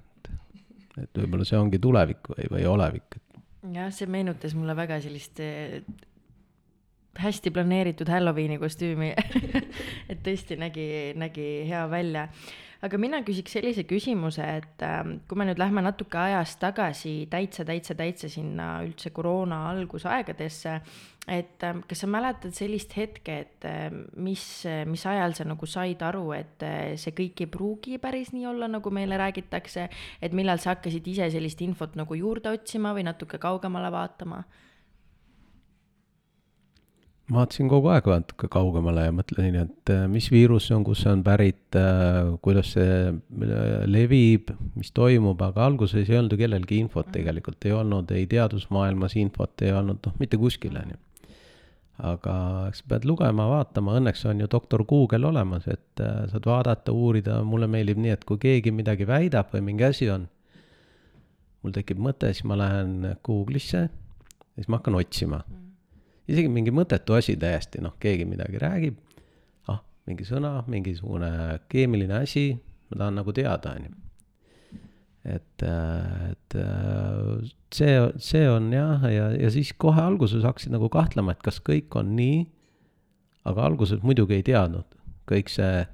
et 1.01 1.17
võib-olla 1.17 1.45
see 1.47 1.57
ongi 1.57 1.79
tulevik 1.79 2.33
või, 2.35 2.49
või 2.51 2.65
olevik. 2.67 3.20
Jah, 3.69 3.91
see 3.93 4.09
meenutas 4.09 4.55
mulle 4.57 4.75
väga 4.77 5.01
sellist 5.03 5.41
hästi 7.21 7.51
planeeritud 7.51 8.09
Halloweeni 8.09 8.57
kostüümi 8.61 9.11
et 10.11 10.21
tõesti 10.25 10.57
nägi, 10.59 10.87
nägi 11.19 11.47
hea 11.69 11.85
välja. 11.91 12.27
Aga 12.81 12.97
mina 13.01 13.21
küsiks 13.25 13.53
sellise 13.57 13.85
küsimuse, 13.89 14.45
et 14.61 14.83
äh, 14.85 15.01
kui 15.29 15.39
me 15.39 15.47
nüüd 15.49 15.61
lähme 15.61 15.83
natuke 15.85 16.17
ajas 16.17 16.55
tagasi 16.61 17.27
täitsa, 17.31 17.65
täitsa, 17.67 17.95
täitsa 17.97 18.29
sinna 18.31 18.73
üldse 18.85 19.13
koroona 19.13 19.63
algusaegadesse, 19.71 20.77
et 21.29 21.63
äh, 21.63 21.81
kas 21.87 22.01
sa 22.01 22.09
mäletad 22.09 22.55
sellist 22.57 22.95
hetke, 22.97 23.37
et 23.45 23.67
äh, 23.69 23.91
mis, 24.17 24.45
mis 24.89 25.05
ajal 25.05 25.35
sa 25.37 25.45
nagu 25.45 25.69
said 25.69 26.01
aru, 26.05 26.31
et 26.37 26.65
äh, 26.65 26.95
see 27.01 27.13
kõik 27.17 27.45
ei 27.45 27.51
pruugi 27.51 28.01
päris 28.01 28.33
nii 28.33 28.47
olla, 28.49 28.71
nagu 28.71 28.93
meile 28.93 29.19
räägitakse, 29.21 29.87
et 30.21 30.33
millal 30.37 30.61
sa 30.61 30.73
hakkasid 30.73 31.07
ise 31.13 31.29
sellist 31.33 31.61
infot 31.61 31.93
nagu 31.99 32.17
juurde 32.17 32.53
otsima 32.55 32.95
või 32.97 33.05
natuke 33.07 33.41
kaugemale 33.41 33.93
vaatama? 33.93 34.43
Vaatasin 37.31 37.69
kogu 37.71 37.89
aeg 37.91 38.07
natuke 38.11 38.47
kaugemale 38.51 39.05
ja 39.07 39.13
mõtlesin, 39.15 39.57
et 39.63 39.91
äh, 39.93 40.03
mis 40.11 40.27
viirus 40.33 40.67
see 40.67 40.75
on, 40.75 40.83
kust 40.87 41.05
see 41.05 41.13
on 41.13 41.21
pärit, 41.25 41.77
äh, 41.79 42.33
kuidas 42.43 42.73
see 42.75 42.97
äh, 43.11 43.61
levib, 43.89 44.51
mis 44.77 44.91
toimub, 44.95 45.41
aga 45.45 45.65
alguses 45.69 46.09
ei 46.09 46.19
olnud 46.19 46.35
ju 46.35 46.41
kellelgi 46.41 46.81
infot 46.81 47.07
mhm. 47.07 47.15
tegelikult, 47.17 47.67
ei 47.67 47.77
olnud 47.77 48.11
ei 48.15 48.27
teadusmaailmas 48.31 49.15
infot, 49.21 49.55
ei 49.65 49.73
olnud 49.75 50.01
noh, 50.07 50.19
mitte 50.21 50.39
kuskil, 50.41 50.75
on 50.81 50.93
ju. 50.95 50.99
aga 52.11 52.35
eks 52.71 52.83
pead 52.89 53.05
lugema, 53.05 53.47
vaatama, 53.51 53.95
õnneks 53.99 54.25
on 54.29 54.41
ju 54.41 54.49
doktor 54.51 54.83
Google 54.89 55.29
olemas, 55.29 55.67
et 55.69 56.01
saad 56.31 56.47
vaadata, 56.49 56.95
uurida, 56.95 57.41
mulle 57.45 57.69
meeldib 57.69 58.01
nii, 58.01 58.15
et 58.17 58.27
kui 58.27 58.41
keegi 58.41 58.73
midagi 58.73 59.05
väidab 59.07 59.53
või 59.53 59.67
mingi 59.69 59.85
asi 59.85 60.09
on, 60.09 60.25
mul 61.61 61.75
tekib 61.75 62.01
mõte, 62.01 62.33
siis 62.33 62.47
ma 62.49 62.57
lähen 62.57 63.11
Google'isse, 63.21 63.87
siis 64.55 64.71
ma 64.71 64.81
hakkan 64.81 64.97
otsima 64.97 65.43
mm 65.45 65.70
isegi 66.31 66.51
mingi 66.51 66.73
mõttetu 66.75 67.15
asi 67.17 67.35
täiesti, 67.39 67.81
noh, 67.83 67.95
keegi 68.01 68.25
midagi 68.29 68.61
räägib, 68.61 68.99
ah, 69.71 69.81
mingi 70.09 70.27
sõna, 70.27 70.59
mingisugune 70.71 71.31
keemiline 71.71 72.21
asi, 72.21 72.45
ma 72.91 73.03
tahan 73.03 73.19
nagu 73.21 73.35
teada, 73.35 73.75
on 73.75 73.89
ju. 73.89 73.97
et, 75.35 75.65
et 75.67 76.57
see, 77.75 77.95
see 78.31 78.47
on 78.49 78.71
jah, 78.73 79.05
ja, 79.11 79.29
ja 79.37 79.53
siis 79.53 79.73
kohe 79.77 80.01
alguses 80.01 80.45
hakkasid 80.47 80.73
nagu 80.73 80.89
kahtlema, 80.91 81.35
et 81.35 81.45
kas 81.45 81.61
kõik 81.63 81.93
on 81.99 82.15
nii, 82.17 82.43
aga 83.49 83.65
alguses 83.69 84.01
muidugi 84.05 84.39
ei 84.39 84.45
teadnud, 84.45 84.87
kõik 85.29 85.49
see 85.51 85.85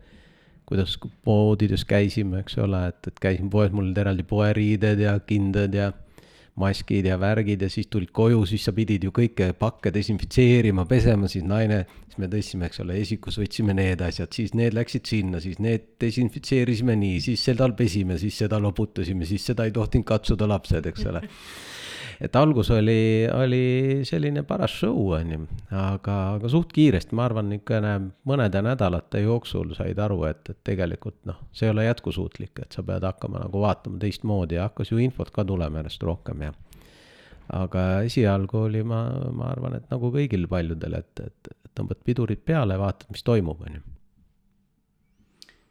kuidas 0.68 0.98
poodides 1.24 1.86
käisime, 1.88 2.42
eks 2.44 2.58
ole, 2.60 2.82
et, 2.92 3.00
et 3.08 3.20
käisin 3.24 3.48
poes, 3.52 3.72
mul 3.72 3.88
olid 3.88 4.02
eraldi 4.04 4.26
poeriided 4.28 5.00
ja 5.00 5.14
kindad 5.24 5.76
ja 5.76 5.94
maskid 6.58 7.06
ja 7.06 7.20
värgid 7.22 7.62
ja 7.62 7.70
siis 7.70 7.90
tulid 7.92 8.12
koju, 8.16 8.42
siis 8.50 8.66
sa 8.68 8.74
pidid 8.76 9.06
ju 9.06 9.14
kõike 9.14 9.52
pakke 9.60 9.92
desinfitseerima, 9.94 10.88
pesema, 10.90 11.30
siis 11.32 11.46
naine, 11.48 11.84
siis 12.08 12.20
me 12.22 12.30
tõstsime, 12.32 12.70
eks 12.70 12.82
ole, 12.84 12.98
esikus 13.02 13.38
võtsime 13.42 13.76
need 13.78 14.02
asjad, 14.06 14.34
siis 14.34 14.56
need 14.58 14.78
läksid 14.78 15.06
sinna, 15.10 15.42
siis 15.44 15.62
need 15.64 15.94
desinfitseerisime 16.02 16.98
nii, 16.98 17.22
siis 17.30 17.46
seda 17.50 17.70
pesime, 17.78 18.18
siis 18.22 18.42
seda 18.44 18.62
loputasime, 18.64 19.28
siis 19.30 19.46
seda 19.52 19.68
ei 19.68 19.76
tohtinud 19.76 20.08
katsuda 20.08 20.50
lapsed, 20.50 20.90
eks 20.90 21.10
ole 21.12 21.26
et 22.22 22.36
algus 22.36 22.72
oli, 22.74 23.28
oli 23.34 24.02
selline 24.08 24.44
paras 24.48 24.74
show, 24.80 24.98
on 25.18 25.34
ju, 25.34 25.42
aga, 25.70 26.18
aga 26.38 26.52
suht 26.52 26.72
kiiresti, 26.76 27.16
ma 27.18 27.28
arvan, 27.28 27.50
niisugune 27.52 27.94
mõnede 28.28 28.62
nädalate 28.66 29.22
jooksul 29.26 29.74
said 29.78 30.00
aru, 30.02 30.24
et, 30.30 30.44
et 30.50 30.62
tegelikult 30.68 31.20
noh, 31.30 31.42
see 31.56 31.68
ei 31.70 31.74
ole 31.76 31.88
jätkusuutlik, 31.88 32.56
et 32.64 32.78
sa 32.78 32.86
pead 32.86 33.06
hakkama 33.08 33.44
nagu 33.46 33.62
vaatama 33.64 34.02
teistmoodi 34.02 34.58
ja 34.58 34.70
hakkas 34.70 34.94
ju 34.94 35.02
infot 35.04 35.32
ka 35.34 35.46
tulema 35.48 35.84
järjest 35.84 36.08
rohkem 36.08 36.48
ja 36.48 36.56
aga 37.54 37.84
esialgu 38.08 38.66
oli, 38.66 38.82
ma, 38.84 39.06
ma 39.32 39.52
arvan, 39.54 39.78
et 39.80 39.94
nagu 39.94 40.12
kõigil 40.12 40.50
paljudel, 40.52 40.98
et, 41.00 41.24
et 41.24 41.54
tõmbad 41.78 42.02
pidurid 42.04 42.42
peale, 42.44 42.76
vaatad, 42.80 43.08
mis 43.14 43.24
toimub, 43.24 43.62
on 43.64 43.80
ju 43.80 43.86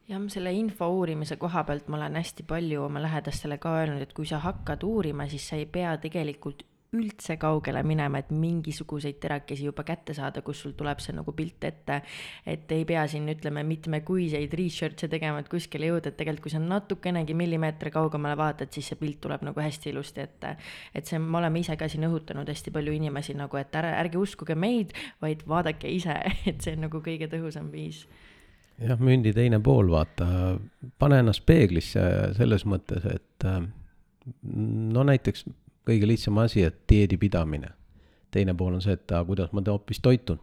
jah, 0.08 0.22
selle 0.30 0.52
info 0.54 0.88
uurimise 0.98 1.36
koha 1.40 1.64
pealt 1.66 1.90
ma 1.90 1.98
olen 2.00 2.20
hästi 2.20 2.46
palju 2.46 2.86
oma 2.86 3.02
lähedastele 3.02 3.58
ka 3.62 3.74
öelnud, 3.80 4.02
et 4.04 4.14
kui 4.16 4.26
sa 4.28 4.38
hakkad 4.44 4.86
uurima, 4.86 5.28
siis 5.30 5.48
sa 5.50 5.58
ei 5.58 5.66
pea 5.66 5.96
tegelikult 6.02 6.64
üldse 6.96 7.34
kaugele 7.36 7.82
minema, 7.84 8.20
et 8.22 8.28
mingisuguseid 8.30 9.18
terakesi 9.20 9.66
juba 9.66 9.82
kätte 9.84 10.14
saada, 10.16 10.40
kus 10.46 10.60
sul 10.62 10.76
tuleb 10.78 11.00
see 11.02 11.16
nagu 11.16 11.32
pilt 11.36 11.64
ette. 11.66 12.00
et 12.46 12.72
ei 12.72 12.84
pea 12.88 13.02
siin 13.10 13.26
ütleme 13.28 13.64
mitmekuiseid 13.66 14.54
research'e 14.60 15.08
tegema, 15.10 15.42
et 15.42 15.50
kuskile 15.50 15.90
jõuda, 15.90 16.12
et 16.12 16.16
tegelikult 16.16 16.46
kui 16.46 16.54
sa 16.54 16.60
natukenegi 16.62 17.34
millimeeter 17.34 17.90
kaugemale 17.90 18.36
vaatad, 18.38 18.70
siis 18.72 18.92
see 18.92 19.00
pilt 19.00 19.20
tuleb 19.24 19.42
nagu 19.42 19.60
hästi 19.60 19.90
ilusti 19.90 20.22
ette. 20.22 20.56
et 20.94 21.06
see, 21.06 21.18
me 21.18 21.38
oleme 21.42 21.60
ise 21.60 21.76
ka 21.76 21.88
siin 21.90 22.06
õhutanud 22.08 22.48
hästi 22.48 22.70
palju 22.70 22.94
inimesi 22.94 23.34
nagu, 23.34 23.58
et 23.58 23.74
ära, 23.74 23.96
ärge 24.00 24.22
uskuge 24.22 24.54
meid, 24.54 24.94
vaid 25.20 25.42
vaadake 25.48 25.90
ise, 25.90 26.16
et 26.50 26.62
see 26.62 26.78
on 26.78 26.86
nagu 26.86 27.02
kõige 27.02 27.28
tõhusam 27.32 27.68
viis 27.74 28.06
jah, 28.82 29.00
mündi 29.00 29.32
teine 29.36 29.60
pool, 29.64 29.88
vaata, 29.92 30.26
pane 30.98 31.20
ennast 31.22 31.44
peeglisse 31.48 32.02
selles 32.36 32.66
mõttes, 32.68 33.06
et 33.08 33.46
äh, 33.48 33.62
no 34.96 35.06
näiteks 35.06 35.46
kõige 35.86 36.08
lihtsam 36.10 36.38
asi, 36.42 36.64
et 36.66 36.82
dieedi 36.90 37.18
pidamine. 37.20 37.72
teine 38.30 38.52
pool 38.54 38.74
on 38.74 38.82
see, 38.84 38.92
et 38.92 39.12
aga 39.12 39.24
kuidas 39.24 39.52
ma 39.52 39.62
hoopis 39.66 40.00
toitun. 40.02 40.38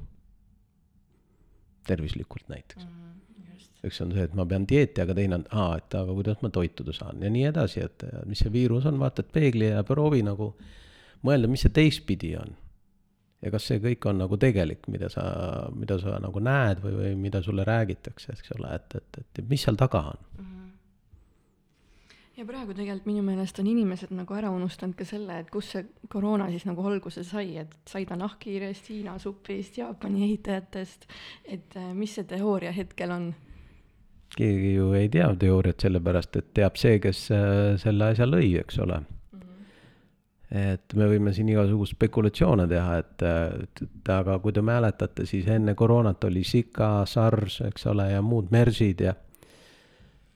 tervislikult 1.88 2.48
näiteks 2.48 2.86
mm. 2.86 2.90
-hmm, 2.90 3.88
üks 3.88 4.02
on 4.02 4.12
see, 4.12 4.24
et 4.24 4.34
ma 4.34 4.46
pean 4.46 4.66
dieeti, 4.68 5.02
aga 5.02 5.14
teine 5.14 5.36
on, 5.36 5.46
aa, 5.52 5.78
et 5.78 5.96
aga 5.96 6.14
kuidas 6.14 6.42
ma 6.42 6.50
toituda 6.50 6.94
saan 6.94 7.24
ja 7.24 7.30
nii 7.30 7.44
edasi, 7.46 7.80
et 7.80 8.04
mis 8.26 8.40
see 8.40 8.52
viirus 8.52 8.86
on, 8.86 9.00
vaatad 9.00 9.26
peegli 9.34 9.68
ja 9.68 9.84
proovi 9.84 10.24
nagu 10.24 10.56
mõelda, 11.24 11.48
mis 11.48 11.62
see 11.62 11.70
teistpidi 11.70 12.36
on 12.38 12.56
ja 13.44 13.52
kas 13.52 13.68
see 13.70 13.82
kõik 13.84 14.08
on 14.10 14.22
nagu 14.24 14.40
tegelik, 14.40 14.88
mida 14.92 15.10
sa, 15.12 15.24
mida 15.76 16.00
sa 16.02 16.18
nagu 16.24 16.44
näed 16.44 16.84
või, 16.84 16.96
või 17.00 17.14
mida 17.28 17.44
sulle 17.44 17.66
räägitakse, 17.68 18.36
eks 18.38 18.56
ole, 18.58 18.74
et, 18.80 19.00
et, 19.00 19.22
et, 19.22 19.32
et 19.44 19.50
mis 19.50 19.64
seal 19.64 19.80
taga 19.80 20.08
on 20.14 20.20
mm. 20.24 20.44
-hmm 20.44 20.54
ja 22.38 22.46
praegu 22.50 22.74
tegelikult 22.74 23.06
minu 23.06 23.22
meelest 23.26 23.60
on 23.62 23.68
inimesed 23.70 24.14
nagu 24.16 24.34
ära 24.34 24.50
unustanud 24.50 24.96
ka 24.98 25.06
selle, 25.06 25.40
et 25.44 25.52
kust 25.54 25.76
see 25.76 25.86
koroona 26.10 26.50
siis 26.50 26.66
nagu 26.66 26.86
alguse 26.90 27.24
sai, 27.28 27.58
et 27.62 27.74
sai 27.90 28.08
ta 28.10 28.18
nahkhiirest, 28.18 28.90
Hiina 28.90 29.20
supist, 29.22 29.78
Jaapani 29.78 30.24
ehitajatest, 30.28 31.06
et 31.46 31.78
äh, 31.78 31.92
mis 31.94 32.16
see 32.18 32.26
teooria 32.30 32.72
hetkel 32.72 33.12
on? 33.12 33.34
keegi 34.34 34.74
ju 34.74 34.88
ei 34.98 35.10
tea 35.14 35.28
teooriat, 35.38 35.84
sellepärast 35.86 36.40
et 36.40 36.48
teab 36.58 36.80
see, 36.82 36.98
kes 37.00 37.28
äh, 37.32 37.76
selle 37.78 38.14
asja 38.16 38.26
lõi, 38.26 38.56
eks 38.64 38.80
ole 38.82 39.04
et 40.54 40.94
me 40.94 41.08
võime 41.10 41.32
siin 41.34 41.48
igasuguseid 41.50 41.98
spekulatsioone 41.98 42.68
teha, 42.70 42.98
et, 43.02 43.24
et, 43.26 43.84
et 43.88 44.10
aga 44.14 44.38
kui 44.40 44.54
te 44.54 44.62
mäletate, 44.62 45.26
siis 45.26 45.48
enne 45.50 45.74
koroonat 45.74 46.28
oli 46.30 46.44
Zika, 46.46 47.08
SARS, 47.10 47.64
eks 47.70 47.88
ole, 47.90 48.12
ja 48.12 48.22
muud 48.22 48.52
MERS-id 48.54 49.02
ja 49.02 49.16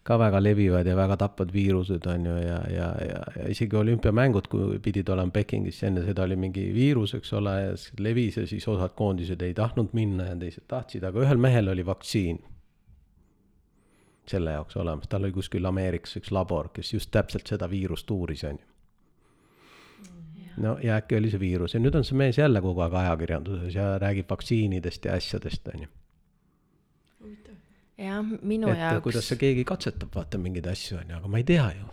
ka 0.07 0.15
väga 0.17 0.39
levivad 0.41 0.87
ja 0.87 0.95
väga 0.97 1.17
tapvad 1.21 1.51
viirused, 1.53 2.05
on 2.09 2.25
ju, 2.25 2.35
ja, 2.41 2.57
ja, 2.71 2.87
ja, 3.03 3.19
ja 3.35 3.49
isegi 3.51 3.75
olümpiamängud, 3.77 4.47
kui 4.49 4.79
pidid 4.81 5.09
olema 5.13 5.35
Pekingis, 5.35 5.83
enne 5.85 6.01
seda 6.05 6.23
oli 6.25 6.37
mingi 6.39 6.63
viirus, 6.73 7.13
eks 7.19 7.33
ole, 7.37 7.53
ja 7.65 7.75
levis 8.01 8.39
ja 8.39 8.45
siis 8.49 8.65
osad 8.71 8.95
koondised 8.97 9.43
ei 9.45 9.53
tahtnud 9.53 9.91
minna 9.97 10.31
ja 10.31 10.37
teised 10.39 10.65
tahtsid, 10.71 11.05
aga 11.05 11.21
ühel 11.27 11.37
mehel 11.43 11.69
oli 11.75 11.85
vaktsiin 11.85 12.39
selle 14.27 14.55
jaoks 14.55 14.79
olemas, 14.79 15.11
tal 15.11 15.27
oli 15.27 15.35
kuskil 15.35 15.69
Ameerikas 15.69 16.17
üks 16.19 16.33
labor, 16.33 16.71
kes 16.73 16.93
just 16.95 17.11
täpselt 17.13 17.47
seda 17.47 17.69
viirust 17.69 18.09
uuris, 18.11 18.47
on 18.47 18.57
ju 18.57 18.76
no 20.63 20.77
ja 20.83 20.97
äkki 21.01 21.17
oli 21.19 21.31
see 21.33 21.41
viirus 21.41 21.75
ja 21.75 21.81
nüüd 21.83 21.95
on 21.97 22.05
see 22.07 22.17
mees 22.17 22.37
jälle 22.37 22.61
kogu 22.61 22.83
aeg 22.85 22.97
ajakirjanduses 23.03 23.75
ja 23.75 23.89
räägib 24.01 24.29
vaktsiinidest 24.29 25.05
ja 25.05 25.17
asjadest, 25.17 25.67
on 25.73 25.85
ju. 25.85 25.89
jah, 27.97 28.23
minu 28.41 28.71
et, 28.73 28.79
jaoks. 28.79 29.03
kuidas 29.09 29.27
see 29.31 29.41
keegi 29.41 29.65
katsetab, 29.67 30.13
vaata 30.15 30.41
mingeid 30.41 30.69
asju, 30.71 31.01
on 31.01 31.11
ju, 31.11 31.19
aga 31.21 31.33
ma 31.33 31.43
ei 31.43 31.47
tea 31.51 31.67
ju, 31.79 31.91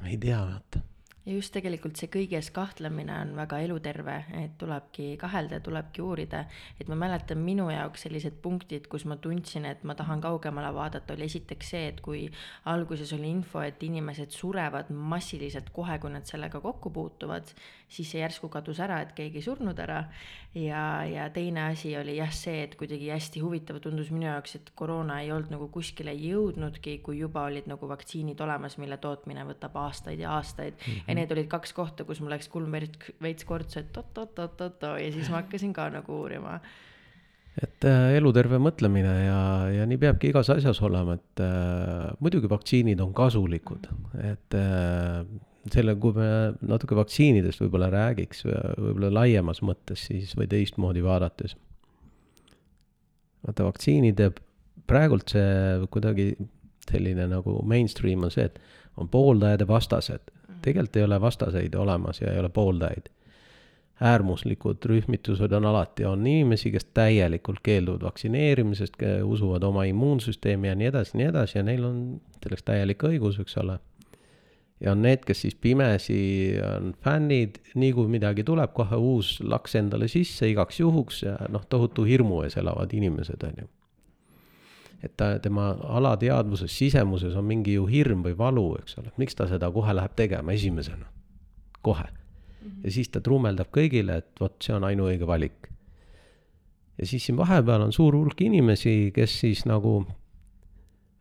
ma 0.00 0.10
ei 0.12 0.18
tea, 0.20 0.40
vaata 0.40 0.84
ja 1.24 1.32
just 1.32 1.54
tegelikult 1.56 1.96
see 1.96 2.10
kõiges 2.12 2.50
kahtlemine 2.52 3.14
on 3.22 3.32
väga 3.38 3.58
eluterve, 3.64 4.16
et 4.36 4.56
tulebki 4.60 5.14
kahelda, 5.20 5.60
tulebki 5.64 6.02
uurida. 6.04 6.44
et 6.80 6.88
ma 6.88 6.98
mäletan 7.00 7.40
minu 7.40 7.70
jaoks 7.72 8.04
sellised 8.04 8.36
punktid, 8.42 8.88
kus 8.92 9.06
ma 9.08 9.16
tundsin, 9.16 9.64
et 9.64 9.84
ma 9.84 9.94
tahan 9.96 10.20
kaugemale 10.20 10.72
vaadata, 10.74 11.14
oli 11.14 11.24
esiteks 11.24 11.70
see, 11.70 11.86
et 11.88 12.00
kui 12.04 12.26
alguses 12.68 13.12
oli 13.16 13.30
info, 13.30 13.62
et 13.64 13.82
inimesed 13.82 14.36
surevad 14.36 14.90
massiliselt 14.90 15.70
kohe, 15.72 15.98
kui 15.98 16.12
nad 16.12 16.28
sellega 16.28 16.60
kokku 16.60 16.92
puutuvad, 16.92 17.54
siis 17.88 18.10
see 18.12 18.20
järsku 18.20 18.50
kadus 18.52 18.80
ära, 18.84 19.00
et 19.00 19.16
keegi 19.16 19.40
ei 19.40 19.48
surnud 19.48 19.78
ära. 19.80 20.04
ja, 20.54 21.04
ja 21.08 21.30
teine 21.30 21.70
asi 21.72 21.96
oli 21.96 22.18
jah 22.18 22.30
see, 22.32 22.62
et 22.68 22.76
kuidagi 22.76 23.08
hästi 23.10 23.40
huvitav 23.40 23.80
tundus 23.80 24.10
minu 24.12 24.28
jaoks, 24.28 24.54
et 24.60 24.70
koroona 24.76 25.22
ei 25.22 25.32
olnud 25.32 25.50
nagu 25.50 25.68
kuskile 25.72 26.12
jõudnudki, 26.12 26.98
kui 27.02 27.18
juba 27.18 27.48
olid 27.48 27.66
nagu 27.66 27.88
vaktsiinid 27.88 28.40
olemas, 28.40 28.76
mille 28.78 29.00
tootmine 29.02 29.42
võtab 29.48 29.74
aastaid 29.80 30.20
ja 30.20 30.36
aastaid 30.36 30.76
mm. 30.76 30.92
-hmm 30.92 31.13
ja 31.14 31.20
need 31.20 31.34
olid 31.34 31.48
kaks 31.50 31.74
kohta, 31.76 32.06
kus 32.08 32.20
mul 32.22 32.34
läks 32.34 32.50
kulm 32.52 32.74
veits, 32.74 33.12
veits 33.22 33.46
kortsu, 33.48 33.82
et 33.82 33.96
oot-oot-oot-oot 34.00 34.84
ja 35.00 35.12
siis 35.14 35.30
ma 35.32 35.42
hakkasin 35.42 35.72
ka 35.76 35.88
nagu 35.94 36.18
uurima. 36.24 36.58
et 37.62 37.86
äh, 37.86 38.16
eluterve 38.18 38.58
mõtlemine 38.58 39.14
ja, 39.26 39.40
ja 39.70 39.86
nii 39.86 40.00
peabki 40.02 40.32
igas 40.32 40.50
asjas 40.50 40.80
olema, 40.82 41.18
et 41.20 41.42
äh, 41.44 42.12
muidugi 42.20 42.50
vaktsiinid 42.50 43.02
on 43.04 43.12
kasulikud, 43.14 43.86
et 44.26 44.58
äh, 44.58 45.20
selle, 45.72 45.94
kui 46.00 46.16
me 46.16 46.28
natuke 46.66 46.96
vaktsiinidest 46.98 47.62
võib-olla 47.62 47.88
räägiks, 47.92 48.44
võib-olla 48.44 49.12
laiemas 49.22 49.62
mõttes 49.64 50.08
siis 50.10 50.34
või 50.36 50.48
teistmoodi 50.50 51.04
vaadates. 51.04 51.54
vaata 53.46 53.64
vaktsiinide, 53.70 54.32
praegult 54.90 55.32
see 55.32 55.86
kuidagi 55.94 56.34
selline 56.90 57.28
nagu 57.30 57.60
mainstream 57.66 58.26
on 58.26 58.32
see, 58.34 58.48
et 58.50 58.58
on 59.00 59.08
pooldajad 59.10 59.64
ja 59.64 59.68
vastased. 59.68 60.33
Tegelikult 60.64 60.96
ei 60.96 61.04
ole 61.04 61.20
vastaseid 61.20 61.74
olemas 61.74 62.20
ja 62.20 62.32
ei 62.32 62.40
ole 62.40 62.48
pooldajaid. 62.48 63.12
äärmuslikud 64.00 64.84
rühmitused 64.90 65.52
on 65.52 65.66
alati, 65.70 66.04
on 66.04 66.26
inimesi, 66.26 66.72
kes 66.74 66.84
täielikult 66.84 67.60
keelduvad 67.62 68.02
vaktsineerimisest, 68.02 68.94
usuvad 69.24 69.62
oma 69.62 69.84
immuunsüsteemi 69.84 70.68
ja 70.68 70.74
nii 70.74 70.86
edasi, 70.90 71.16
nii 71.16 71.26
edasi 71.30 71.58
ja 71.58 71.62
neil 71.62 71.84
on 71.84 72.00
selleks 72.42 72.66
täielik 72.66 73.04
õigus, 73.06 73.38
eks 73.40 73.56
ole 73.62 73.78
ja 74.80 74.92
on 74.92 75.02
need, 75.02 75.22
kes 75.26 75.44
siis 75.44 75.54
pimesi 75.54 76.18
on 76.76 76.92
fännid, 77.04 77.60
nii 77.74 77.92
kui 77.96 78.10
midagi 78.10 78.44
tuleb, 78.44 78.74
kohe 78.76 78.98
uus 78.98 79.38
laks 79.44 79.78
endale 79.80 80.08
sisse 80.12 80.48
igaks 80.50 80.80
juhuks 80.80 81.22
ja 81.22 81.38
noh, 81.52 81.64
tohutu 81.68 82.04
hirmu 82.08 82.42
ees 82.44 82.58
elavad 82.60 82.92
inimesed, 82.92 83.46
on 83.48 83.64
ju. 83.64 83.70
Et 85.04 85.12
ta, 85.16 85.34
tema 85.42 85.70
alateadvuses, 85.98 86.72
sisemuses 86.72 87.36
on 87.36 87.44
mingi 87.48 87.76
ju 87.76 87.86
hirm 87.90 88.24
või 88.24 88.36
valu, 88.38 88.66
eks 88.80 88.98
ole, 89.02 89.12
miks 89.20 89.36
ta 89.36 89.46
seda 89.50 89.70
kohe 89.72 89.94
läheb 89.94 90.14
tegema 90.16 90.54
esimesena, 90.56 91.06
kohe. 91.84 92.06
ja 92.84 92.90
siis 92.90 93.10
ta 93.12 93.20
trummeldab 93.20 93.68
kõigile, 93.74 94.22
et 94.22 94.40
vot 94.40 94.56
see 94.64 94.74
on 94.76 94.86
ainuõige 94.88 95.26
valik. 95.28 95.68
ja 96.98 97.06
siis 97.06 97.26
siin 97.26 97.36
vahepeal 97.36 97.88
on 97.88 97.92
suur 97.92 98.16
hulk 98.16 98.40
inimesi, 98.40 99.12
kes 99.14 99.40
siis 99.40 99.64
nagu 99.68 100.04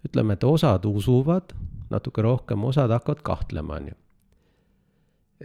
ütleme, 0.08 0.34
et 0.34 0.44
osad 0.44 0.86
usuvad 0.86 1.54
natuke 1.90 2.22
rohkem, 2.22 2.64
osad 2.64 2.92
hakkavad 2.92 3.22
kahtlema, 3.24 3.76
on 3.76 3.92
ju. 3.92 4.03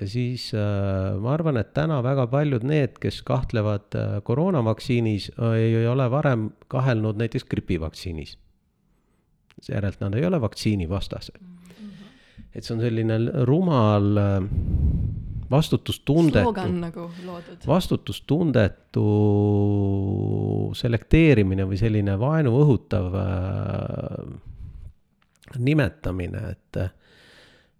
Siis 0.06 0.50
äh, 0.54 1.16
ma 1.20 1.32
arvan, 1.34 1.58
et 1.61 1.72
täna 1.74 2.00
väga 2.04 2.28
paljud 2.30 2.66
need, 2.66 2.98
kes 3.02 3.22
kahtlevad 3.26 3.96
äh, 3.98 4.18
koroonavaktsiinis, 4.24 5.30
ei, 5.54 5.72
ei 5.82 5.87
ole 5.90 6.11
varem 6.11 6.50
kahelnud 6.68 7.18
näiteks 7.18 7.48
gripivaktsiinis. 7.50 8.38
järelikult 9.68 10.00
nad 10.00 10.14
ei 10.14 10.26
ole 10.26 10.40
vaktsiinivastased 10.40 11.40
mm. 11.40 11.56
-hmm. 11.70 12.44
et 12.54 12.64
see 12.64 12.74
on 12.76 12.80
selline 12.80 13.18
rumal 13.44 14.16
äh, 14.16 14.42
vastutustundetu. 15.50 16.52
nagu 16.80 17.11
vastutustundetu 17.66 19.06
selekteerimine 20.76 21.66
või 21.68 21.80
selline 21.80 22.18
vaenu 22.20 22.52
õhutav 22.62 23.16
äh, 23.18 23.24
nimetamine, 25.58 26.42
et 26.52 26.80
äh, 26.82 26.90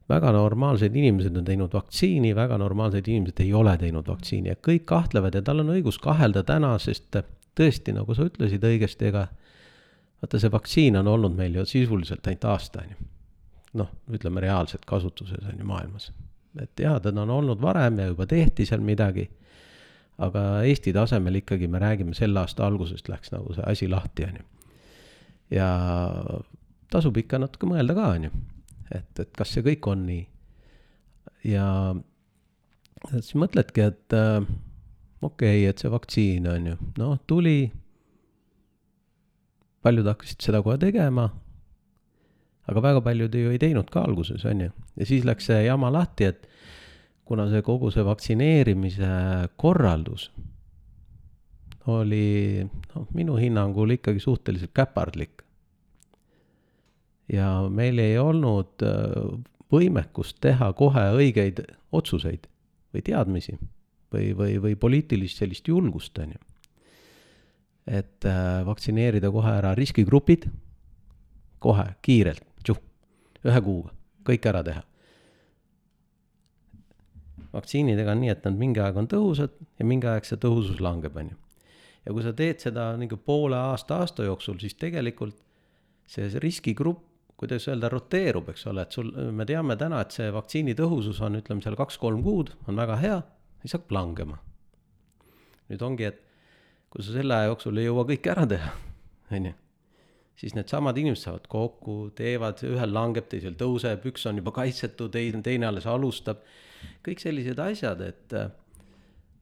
väga 0.09 0.33
normaalsed 0.33 0.95
inimesed 0.97 1.37
on 1.37 1.45
teinud 1.45 1.73
vaktsiini, 1.73 2.35
väga 2.37 2.59
normaalsed 2.59 3.09
inimesed 3.09 3.43
ei 3.45 3.53
ole 3.55 3.77
teinud 3.81 4.07
vaktsiini 4.09 4.55
ja 4.55 4.57
kõik 4.69 4.87
kahtlevad 4.89 5.37
ja 5.37 5.43
tal 5.45 5.61
on 5.65 5.75
õigus 5.75 6.01
kahelda 6.03 6.43
täna, 6.49 6.73
sest 6.81 7.17
tõesti, 7.59 7.93
nagu 7.93 8.15
sa 8.15 8.29
ütlesid 8.29 8.65
õigesti, 8.65 9.11
ega 9.11 9.27
vaata, 10.23 10.41
see 10.41 10.53
vaktsiin 10.53 10.99
on 11.01 11.11
olnud 11.15 11.37
meil 11.37 11.59
ju 11.59 11.67
sisuliselt 11.69 12.27
ainult 12.27 12.47
aasta, 12.53 12.85
on 12.85 12.95
ju. 12.95 13.09
noh, 13.83 13.91
ütleme 14.15 14.43
reaalselt 14.43 14.87
kasutuses 14.89 15.45
on 15.53 15.59
ju 15.59 15.67
maailmas. 15.69 16.13
et 16.63 16.81
jah, 16.81 17.01
teda 17.03 17.23
on 17.23 17.31
olnud 17.31 17.61
varem 17.63 17.99
ja 17.99 18.09
juba 18.09 18.27
tehti 18.27 18.67
seal 18.67 18.81
midagi, 18.81 19.29
aga 20.19 20.63
Eesti 20.67 20.93
tasemel 20.93 21.43
ikkagi 21.43 21.69
me 21.69 21.79
räägime 21.79 22.15
selle 22.15 22.41
aasta 22.41 22.67
algusest 22.67 23.09
läks 23.09 23.33
nagu 23.33 23.55
see 23.55 23.67
asi 23.67 23.89
lahti, 23.89 24.25
on 24.25 24.39
ju. 24.41 24.47
ja 25.59 25.69
tasub 26.91 27.17
ikka 27.17 27.39
natuke 27.39 27.69
mõelda 27.69 27.95
ka, 27.95 28.15
on 28.17 28.31
ju. 28.31 28.31
Et, 28.95 29.11
et 29.21 29.31
kas 29.37 29.53
see 29.55 29.65
kõik 29.67 29.89
on 29.91 30.05
nii. 30.09 30.25
ja 31.49 31.67
siis 33.11 33.35
mõtledki, 33.39 33.85
et 33.91 34.17
äh, 34.17 34.41
okei 35.23 35.63
okay,, 35.63 35.67
et 35.71 35.83
see 35.83 35.93
vaktsiin 35.93 36.49
on 36.51 36.73
ju, 36.73 36.79
noh, 37.01 37.19
tuli. 37.27 37.71
paljud 39.83 40.09
hakkasid 40.11 40.43
seda 40.43 40.63
kohe 40.63 40.79
tegema. 40.79 41.29
aga 42.69 42.85
väga 42.85 43.01
paljud 43.05 43.35
ju 43.35 43.51
ei 43.55 43.59
teinud 43.59 43.91
ka 43.91 44.05
alguses, 44.05 44.45
on 44.45 44.67
ju, 44.67 44.71
ja 44.97 45.09
siis 45.09 45.25
läks 45.25 45.49
see 45.51 45.65
jama 45.65 45.93
lahti, 45.93 46.29
et 46.33 46.49
kuna 47.29 47.49
see 47.51 47.63
kogu 47.63 47.91
see 47.93 48.05
vaktsineerimise 48.05 49.09
korraldus 49.57 50.31
oli 51.89 52.65
noh, 52.65 53.07
minu 53.17 53.37
hinnangul 53.41 53.95
ikkagi 53.97 54.21
suhteliselt 54.21 54.75
käpardlik 54.77 55.45
ja 57.33 57.49
meil 57.71 57.99
ei 58.03 58.17
olnud 58.19 58.85
äh, 58.85 59.17
võimekust 59.73 60.39
teha 60.41 60.73
kohe 60.77 61.05
õigeid 61.19 61.61
otsuseid 61.93 62.49
või 62.95 63.05
teadmisi 63.05 63.59
või, 64.13 64.33
või, 64.37 64.57
või 64.63 64.77
poliitilist 64.81 65.43
sellist 65.43 65.69
julgust, 65.69 66.19
on 66.19 66.33
ju. 66.33 66.41
et 67.87 68.25
äh, 68.29 68.61
vaktsineerida 68.67 69.31
kohe 69.33 69.53
ära 69.61 69.75
riskigrupid, 69.77 70.49
kohe, 71.59 71.91
kiirelt, 72.03 72.45
ühe 73.47 73.61
kuuga, 73.63 73.93
kõik 74.27 74.47
ära 74.51 74.63
teha. 74.67 74.85
vaktsiinidega 77.53 78.13
on 78.13 78.21
nii, 78.21 78.31
et 78.33 78.45
nad 78.45 78.57
mingi 78.59 78.81
aeg 78.83 78.97
on 79.01 79.07
tõhusad 79.09 79.55
ja 79.79 79.85
mingi 79.87 80.09
aeg 80.11 80.27
see 80.29 80.41
tõhusus 80.41 80.81
langeb, 80.85 81.17
on 81.17 81.31
ju. 81.33 81.37
ja 82.05 82.13
kui 82.17 82.25
sa 82.25 82.33
teed 82.33 82.61
seda 82.65 82.91
nagu 82.97 83.17
poole 83.17 83.57
aasta, 83.57 84.01
aasta 84.03 84.27
jooksul, 84.27 84.59
siis 84.61 84.75
tegelikult 84.75 85.37
see 86.09 86.29
riskigrupp 86.41 87.05
kuidas 87.39 87.69
öelda, 87.71 87.91
roteerub, 87.93 88.51
eks 88.51 88.67
ole, 88.67 88.83
et 88.83 88.95
sul, 88.97 89.13
me 89.35 89.47
teame 89.47 89.77
täna, 89.79 90.01
et 90.03 90.15
see 90.15 90.31
vaktsiini 90.35 90.75
tõhusus 90.79 91.21
on, 91.23 91.39
ütleme 91.39 91.63
seal 91.63 91.79
kaks-kolm 91.79 92.25
kuud, 92.25 92.51
on 92.67 92.81
väga 92.81 92.99
hea, 92.99 93.21
siis 93.63 93.77
hakkab 93.77 93.95
langema. 93.95 94.41
nüüd 95.69 95.85
ongi, 95.85 96.09
et 96.09 96.23
kui 96.91 97.05
sa 97.05 97.15
selle 97.15 97.37
aja 97.37 97.51
jooksul 97.51 97.79
ei 97.79 97.87
jõua 97.87 98.07
kõike 98.09 98.33
ära 98.33 98.47
teha, 98.49 98.73
on 99.37 99.49
ju, 99.51 99.55
siis 100.41 100.57
needsamad 100.57 100.99
inimesed 100.99 101.29
saavad 101.29 101.47
kokku, 101.53 101.99
teevad, 102.19 102.65
ühel 102.67 102.95
langeb, 102.97 103.29
teisel 103.31 103.55
tõuseb, 103.61 104.07
üks 104.11 104.27
on 104.31 104.41
juba 104.41 104.55
kaitsetud, 104.59 105.13
teine, 105.15 105.43
teine 105.45 105.71
alles 105.71 105.87
alustab. 105.87 106.43
kõik 107.07 107.23
sellised 107.23 107.59
asjad, 107.59 108.03
et, 108.03 108.35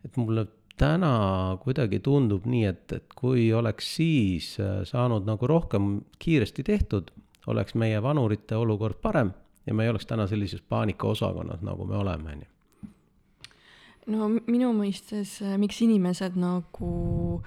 et 0.05 0.17
mulle 0.21 0.49
täna 0.77 1.57
kuidagi 1.63 2.03
tundub 2.05 2.45
nii, 2.45 2.65
et, 2.69 2.93
et 2.93 3.15
kui 3.17 3.49
oleks 3.57 3.95
siis 3.97 4.57
saanud 4.91 5.25
nagu 5.25 5.49
rohkem 5.49 6.03
kiiresti 6.21 6.65
tehtud 6.67 7.15
oleks 7.47 7.75
meie 7.75 8.03
vanurite 8.03 8.57
olukord 8.57 9.01
parem 9.03 9.33
ja 9.67 9.75
me 9.75 9.85
ei 9.85 9.91
oleks 9.91 10.07
täna 10.07 10.27
sellises 10.27 10.63
paanikaosakonnas, 10.63 11.63
nagu 11.63 11.87
me 11.87 11.97
oleme, 11.97 12.33
on 12.33 12.43
ju. 12.43 12.49
No 14.07 14.29
minu 14.47 14.71
mõistes, 14.75 15.41
äh, 15.43 15.57
miks 15.59 15.81
inimesed 15.83 16.37
nagu 16.39 17.43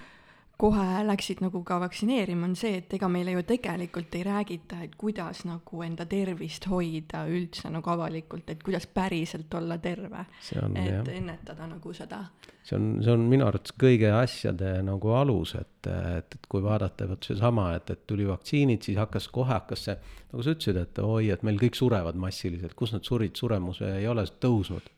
kohe 0.59 1.03
läksid 1.07 1.39
nagu 1.39 1.61
ka 1.63 1.77
vaktsineerima, 1.79 2.43
on 2.49 2.55
see, 2.59 2.81
et 2.81 2.93
ega 2.97 3.07
meile 3.11 3.31
ju 3.31 3.43
tegelikult 3.47 4.15
ei 4.19 4.25
räägita, 4.27 4.81
et 4.83 4.95
kuidas 4.99 5.45
nagu 5.47 5.83
enda 5.85 6.03
tervist 6.09 6.67
hoida 6.67 7.21
üldse 7.31 7.71
nagu 7.71 7.91
avalikult, 7.93 8.49
et 8.51 8.63
kuidas 8.65 8.87
päriselt 8.91 9.53
olla 9.55 9.77
terve. 9.79 10.25
et 10.51 10.89
jah. 10.89 11.11
ennetada 11.15 11.67
nagu 11.67 11.93
seda. 11.95 12.25
see 12.63 12.75
on, 12.75 12.89
see 13.03 13.13
on 13.13 13.23
minu 13.31 13.45
arvates 13.47 13.71
kõigi 13.79 14.09
asjade 14.11 14.73
nagu 14.83 15.13
alus, 15.15 15.55
et, 15.55 15.87
et, 15.87 16.35
et 16.35 16.49
kui 16.51 16.63
vaadata 16.63 17.07
vot 17.07 17.29
seesama, 17.29 17.69
et, 17.77 17.95
et 17.95 18.03
tuli 18.07 18.27
vaktsiinid, 18.27 18.83
siis 18.83 18.99
hakkas 18.99 19.29
kohe 19.31 19.53
hakkas 19.53 19.85
see, 19.87 19.97
nagu 20.33 20.43
sa 20.43 20.57
ütlesid, 20.57 20.81
et 20.83 21.01
oi, 21.05 21.29
et 21.31 21.47
meil 21.47 21.61
kõik 21.61 21.79
surevad 21.79 22.19
massiliselt, 22.19 22.75
kus 22.75 22.91
nad 22.97 23.07
surid, 23.07 23.39
suremus 23.39 23.79
ei 23.87 24.07
ole 24.11 24.27
tõusnud. 24.43 24.91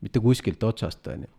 mitte 0.00 0.24
kuskilt 0.24 0.64
otsast, 0.64 1.06
on 1.12 1.28
ju. 1.28 1.32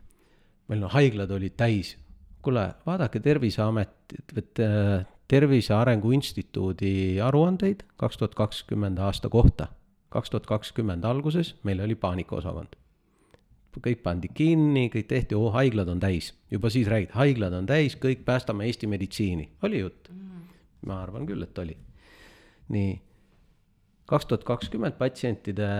meil 0.70 0.86
on 0.86 0.94
haiglad 0.94 1.32
olid 1.34 1.58
täis 1.58 1.96
kuule, 2.42 2.74
vaadake 2.86 3.20
Terviseameti, 3.20 4.18
äh, 4.60 5.06
Tervise 5.28 5.74
Arengu 5.74 6.12
Instituudi 6.12 7.22
aruandeid 7.24 7.86
kaks 7.98 8.18
tuhat 8.18 8.36
kakskümmend 8.36 8.98
aasta 8.98 9.30
kohta. 9.30 9.68
kaks 10.12 10.30
tuhat 10.30 10.46
kakskümmend 10.46 11.04
alguses 11.04 11.56
meil 11.64 11.80
oli 11.80 11.96
paanikaosakond. 11.96 12.76
kõik 13.80 14.02
pandi 14.04 14.28
kinni, 14.28 14.90
kõik 14.92 15.08
tehti, 15.08 15.36
oo 15.36 15.52
haiglad 15.52 15.88
on 15.88 16.00
täis, 16.00 16.34
juba 16.52 16.70
siis 16.70 16.88
räägiti, 16.88 17.14
haiglad 17.16 17.54
on 17.54 17.66
täis, 17.66 17.96
kõik 17.96 18.26
päästame 18.26 18.66
Eesti 18.66 18.88
meditsiini, 18.88 19.50
oli 19.64 19.80
jutt 19.80 20.10
mm.? 20.10 20.42
ma 20.88 21.02
arvan 21.04 21.26
küll, 21.26 21.44
et 21.44 21.58
oli. 21.58 21.78
nii, 22.70 23.00
kaks 24.06 24.26
tuhat 24.26 24.44
kakskümmend 24.44 25.00
patsientide 25.00 25.72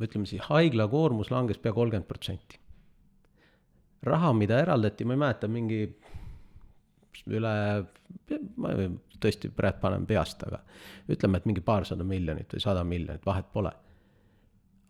ütleme 0.00 0.26
siis 0.26 0.42
haigla 0.48 0.88
koormus 0.88 1.30
langes 1.30 1.60
pea 1.60 1.72
kolmkümmend 1.72 2.08
protsenti 2.08 2.61
raha, 4.02 4.32
mida 4.32 4.58
eraldati, 4.60 5.04
ma 5.04 5.14
ei 5.16 5.22
mäleta, 5.22 5.48
mingi 5.48 5.82
üle, 7.30 7.54
ma 8.56 8.74
tõesti 9.22 9.50
praegu 9.54 9.80
panen 9.82 10.06
peast, 10.06 10.42
aga 10.46 10.60
ütleme, 11.12 11.38
et 11.38 11.46
mingi 11.48 11.62
paarsada 11.64 12.04
miljonit 12.06 12.52
või 12.54 12.64
sada 12.64 12.84
miljonit, 12.84 13.24
vahet 13.26 13.50
pole. 13.52 13.72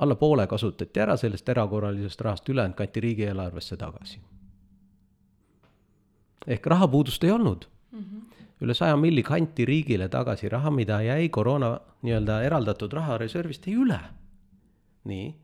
alla 0.03 0.15
poole 0.19 0.47
kasutati 0.47 1.01
ära 1.01 1.17
sellest 1.17 1.49
erakorralisest 1.49 2.21
rahast, 2.21 2.49
ülejäänud 2.49 2.77
kanti 2.77 3.01
riigieelarvesse 3.01 3.77
tagasi. 3.77 4.21
ehk 6.47 6.67
rahapuudust 6.67 7.25
ei 7.25 7.31
olnud 7.31 7.69
mm. 7.93 7.99
-hmm. 7.99 8.45
üle 8.61 8.75
saja 8.75 8.97
milli 8.97 9.23
kanti 9.23 9.65
riigile 9.65 10.09
tagasi 10.09 10.49
raha, 10.49 10.71
mida 10.71 11.03
jäi 11.03 11.29
koroona 11.29 11.81
nii-öelda 12.03 12.43
eraldatud 12.43 12.93
rahareservist 12.93 13.67
jäi 13.67 13.77
üle. 13.77 14.01
nii, 15.05 15.35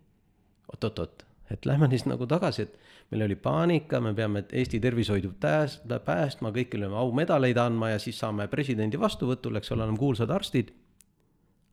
oot-oot-oot 0.72 1.27
et 1.50 1.66
lähme 1.66 1.88
siis 1.90 2.04
nagu 2.06 2.26
tagasi, 2.26 2.62
et 2.62 2.78
meil 3.10 3.24
oli 3.24 3.36
paanika, 3.36 4.00
me 4.00 4.14
peame 4.14 4.44
Eesti 4.52 4.80
tervishoidu 4.80 5.32
pääs-, 5.40 5.80
päästma, 6.04 6.52
kõigile 6.54 6.90
aumedaleid 6.92 7.56
andma 7.56 7.94
ja 7.94 7.98
siis 8.02 8.18
saame 8.20 8.48
presidendi 8.48 9.00
vastuvõtul, 9.00 9.56
eks 9.56 9.72
ole, 9.72 9.84
oleme 9.86 9.98
kuulsad 9.98 10.30
arstid. 10.30 10.72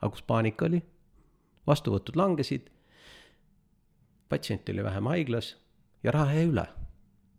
aga 0.02 0.12
kus 0.12 0.22
paanika 0.22 0.66
oli? 0.66 0.84
vastuvõtud 1.68 2.16
langesid, 2.16 2.70
patsiente 4.30 4.72
oli 4.72 4.84
vähem 4.84 5.08
haiglas 5.10 5.56
ja 6.04 6.12
raha 6.12 6.34
jäi 6.34 6.46
üle, 6.52 6.68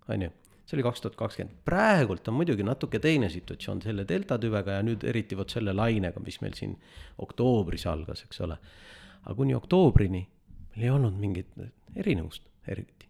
on 0.09 0.23
ju 0.23 0.33
see 0.67 0.77
oli 0.77 0.83
kaks 0.83 1.01
tuhat 1.01 1.17
kakskümmend, 1.17 1.59
praegult 1.65 2.29
on 2.29 2.35
muidugi 2.41 2.65
natuke 2.67 2.99
teine 2.99 3.29
situatsioon 3.31 3.85
selle 3.85 4.03
delta 4.09 4.39
tüvega 4.43 4.81
ja 4.81 4.87
nüüd 4.87 5.05
eriti 5.07 5.39
vot 5.39 5.53
selle 5.55 5.71
lainega, 5.77 6.19
mis 6.25 6.41
meil 6.43 6.57
siin 6.59 6.75
oktoobris 7.23 7.87
algas, 7.87 8.25
eks 8.27 8.43
ole. 8.43 8.59
aga 9.23 9.35
kuni 9.39 9.55
oktoobrini 9.55 10.25
meil 10.75 10.89
ei 10.89 10.91
olnud 10.91 11.15
mingit 11.23 11.55
erinevust 11.97 12.45
eriti. 12.69 13.09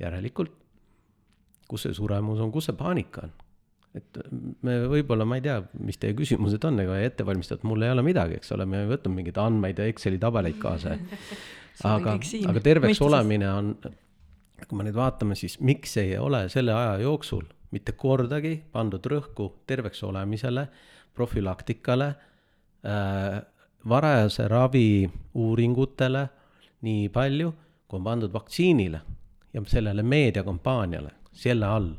järelikult, 0.00 0.52
kus 1.68 1.86
see 1.86 1.96
suremus 1.96 2.40
on, 2.40 2.52
kus 2.52 2.70
see 2.70 2.76
paanika 2.76 3.26
on? 3.26 3.34
et 3.96 4.18
me 4.66 4.74
võib-olla, 4.92 5.24
ma 5.24 5.38
ei 5.38 5.44
tea, 5.46 5.60
mis 5.80 5.96
teie 5.96 6.12
küsimused 6.16 6.64
on, 6.68 6.82
ega 6.82 6.98
ettevalmistatud 7.00 7.64
mul 7.68 7.86
ei 7.86 7.94
ole 7.94 8.04
midagi, 8.04 8.36
eks 8.36 8.52
ole, 8.52 8.66
me 8.68 8.82
võtnud 8.90 9.14
mingeid 9.14 9.38
andmeid 9.40 9.80
ja 9.80 9.86
Exceli 9.88 10.20
tabeleid 10.20 10.58
kaasa 10.60 10.98
aga, 11.94 12.18
aga 12.50 12.64
terveks 12.64 13.00
olemine 13.04 13.48
on 13.52 13.72
kui 14.64 14.78
me 14.78 14.86
nüüd 14.86 14.96
vaatame, 14.96 15.36
siis 15.36 15.58
miks 15.64 15.96
ei 16.00 16.16
ole 16.20 16.46
selle 16.52 16.72
aja 16.72 16.96
jooksul 17.04 17.44
mitte 17.74 17.92
kordagi 17.98 18.54
pandud 18.72 19.04
rõhku 19.10 19.50
terveks 19.68 20.02
olemisele, 20.06 20.66
profülaktikale 21.16 22.08
äh,, 22.86 23.42
varajase 23.88 24.48
ravi 24.50 25.06
uuringutele 25.36 26.26
nii 26.86 27.08
palju, 27.12 27.52
on 27.96 28.04
pandud 28.04 28.32
vaktsiinile 28.32 29.00
ja 29.54 29.62
sellele 29.66 30.02
meediakampaaniale 30.02 31.10
selle 31.32 31.66
all. 31.66 31.92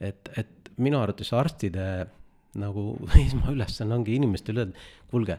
et, 0.00 0.30
et 0.36 0.70
minu 0.80 0.98
arvates 1.00 1.32
arstide 1.36 1.86
nagu 2.60 2.84
esmaülesanne 3.26 3.94
ongi 3.94 4.16
inimestele 4.18 4.64
öelda, 4.64 4.86
kuulge 5.10 5.38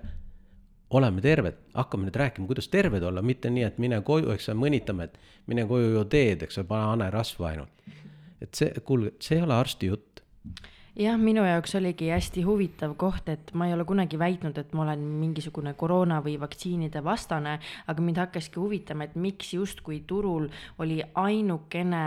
oleme 0.91 1.21
terved, 1.23 1.55
hakkame 1.73 2.07
nüüd 2.07 2.17
rääkima, 2.19 2.47
kuidas 2.49 2.67
terved 2.67 3.03
olla, 3.07 3.21
mitte 3.23 3.49
nii, 3.49 3.63
et 3.63 3.77
mine 3.79 4.01
koju, 4.03 4.33
eks 4.33 4.49
ole, 4.51 4.59
mõnitame, 4.65 5.07
et 5.07 5.47
mine 5.47 5.63
koju 5.69 5.93
joo 5.93 6.03
teed, 6.11 6.43
eks 6.43 6.59
ole, 6.59 6.67
pane 6.67 6.89
hanerasva 6.89 7.47
ainult. 7.53 7.93
et 8.41 8.57
see, 8.57 8.73
kuulge, 8.85 9.13
see 9.23 9.37
ei 9.37 9.45
ole 9.45 9.55
arsti 9.55 9.87
jutt 9.87 10.23
jah, 10.99 11.15
minu 11.15 11.43
jaoks 11.47 11.75
oligi 11.79 12.09
hästi 12.11 12.41
huvitav 12.43 12.97
koht, 12.99 13.29
et 13.31 13.53
ma 13.55 13.67
ei 13.67 13.73
ole 13.75 13.85
kunagi 13.87 14.17
väitnud, 14.19 14.57
et 14.59 14.73
ma 14.75 14.83
olen 14.83 15.03
mingisugune 15.21 15.71
koroona 15.79 16.17
või 16.23 16.35
vaktsiinide 16.41 16.99
vastane, 17.03 17.53
aga 17.87 18.03
mind 18.03 18.19
hakkaski 18.19 18.59
huvitama, 18.59 19.07
et 19.07 19.15
miks 19.15 19.53
justkui 19.55 20.01
turul 20.07 20.49
oli 20.83 20.99
ainukene 21.15 22.03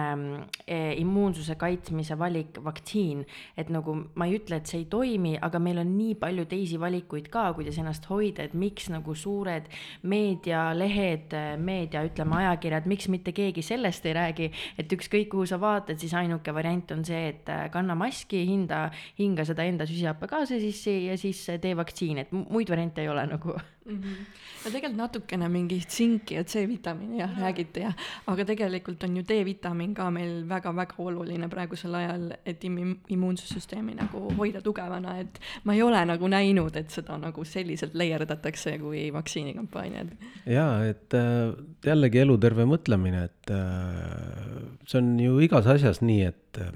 eh, 0.66 0.92
immuunsuse 1.00 1.56
kaitsmise 1.60 2.18
valik 2.20 2.60
vaktsiin. 2.64 3.24
et 3.56 3.70
nagu 3.70 3.94
ma 4.14 4.26
ei 4.26 4.36
ütle, 4.36 4.58
et 4.60 4.66
see 4.66 4.82
ei 4.82 4.88
toimi, 4.90 5.38
aga 5.40 5.58
meil 5.58 5.80
on 5.80 5.96
nii 5.96 6.14
palju 6.20 6.44
teisi 6.50 6.80
valikuid 6.80 7.30
ka, 7.32 7.52
kuidas 7.56 7.78
ennast 7.80 8.04
hoida, 8.10 8.44
et 8.44 8.54
miks 8.54 8.90
nagu 8.92 9.14
suured 9.14 9.70
meedialehed, 10.02 11.32
meedia, 11.56 12.04
ütleme 12.04 12.36
ajakirjad, 12.42 12.88
miks 12.90 13.08
mitte 13.08 13.32
keegi 13.32 13.62
sellest 13.64 14.04
ei 14.06 14.12
räägi, 14.12 14.50
et 14.78 14.92
ükskõik 14.92 15.30
kuhu 15.32 15.46
sa 15.48 15.60
vaatad, 15.60 15.98
siis 15.98 16.12
ainuke 16.14 16.52
variant 16.54 16.92
on 16.92 17.04
see, 17.04 17.32
et 17.32 17.48
kanna 17.72 17.96
maski, 17.96 18.44
hinda 18.44 18.73
hinda, 18.74 18.90
hinga 19.18 19.44
seda 19.46 19.66
enda 19.68 19.86
süsihappegaasi 19.88 20.60
sisse 20.62 20.94
ja 21.08 21.16
siis 21.20 21.44
tee 21.60 21.74
vaktsiin, 21.76 22.24
et 22.24 22.32
muid 22.32 22.70
variante 22.70 23.02
ei 23.02 23.08
ole 23.08 23.26
nagu 23.26 23.54
mm. 23.54 24.00
-hmm. 24.00 24.24
no 24.64 24.70
tegelikult 24.70 24.96
natukene 24.98 25.48
mingi 25.48 25.80
tsinki 25.86 26.34
ja 26.34 26.44
C-vitamiini 26.44 27.18
jah, 27.18 27.30
räägite 27.40 27.80
jah, 27.80 27.94
aga 28.26 28.44
tegelikult 28.44 29.04
on 29.04 29.16
ju 29.16 29.22
D-vitamiin 29.22 29.94
ka 29.94 30.10
meil 30.10 30.48
väga-väga 30.48 30.94
oluline 30.98 31.48
praegusel 31.48 31.94
ajal, 31.94 32.32
et 32.46 32.64
immu-, 32.64 32.96
immuunsussüsteemi 33.08 33.94
nagu 33.94 34.30
hoida 34.38 34.62
tugevana, 34.62 35.18
et 35.20 35.40
ma 35.64 35.74
ei 35.74 35.82
ole 35.82 36.04
nagu 36.04 36.28
näinud, 36.28 36.76
et 36.76 36.90
seda 36.90 37.18
nagu 37.18 37.44
selliselt 37.44 37.94
leierdatakse 37.94 38.78
kui 38.78 39.12
vaktsiinikampaaniad. 39.12 40.16
jaa, 40.46 40.84
et 40.84 41.14
äh, 41.14 41.54
jällegi 41.84 42.18
eluterve 42.18 42.64
mõtlemine, 42.64 43.24
et 43.24 43.50
äh, 43.50 44.68
see 44.86 44.98
on 44.98 45.18
ju 45.20 45.38
igas 45.40 45.66
asjas 45.66 46.00
nii, 46.00 46.22
et 46.22 46.58
äh, 46.58 46.72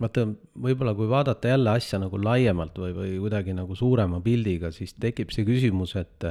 vaata, 0.00 0.26
võib-olla 0.66 0.94
kui 0.96 1.08
vaadata 1.10 1.52
jälle 1.52 1.74
asja 1.76 2.00
nagu 2.02 2.20
laiemalt 2.20 2.78
või, 2.80 2.94
või 2.96 3.16
kuidagi 3.20 3.56
nagu 3.56 3.76
suurema 3.76 4.20
pildiga, 4.24 4.72
siis 4.74 4.94
tekib 5.00 5.34
see 5.34 5.44
küsimus, 5.48 5.96
et 6.00 6.30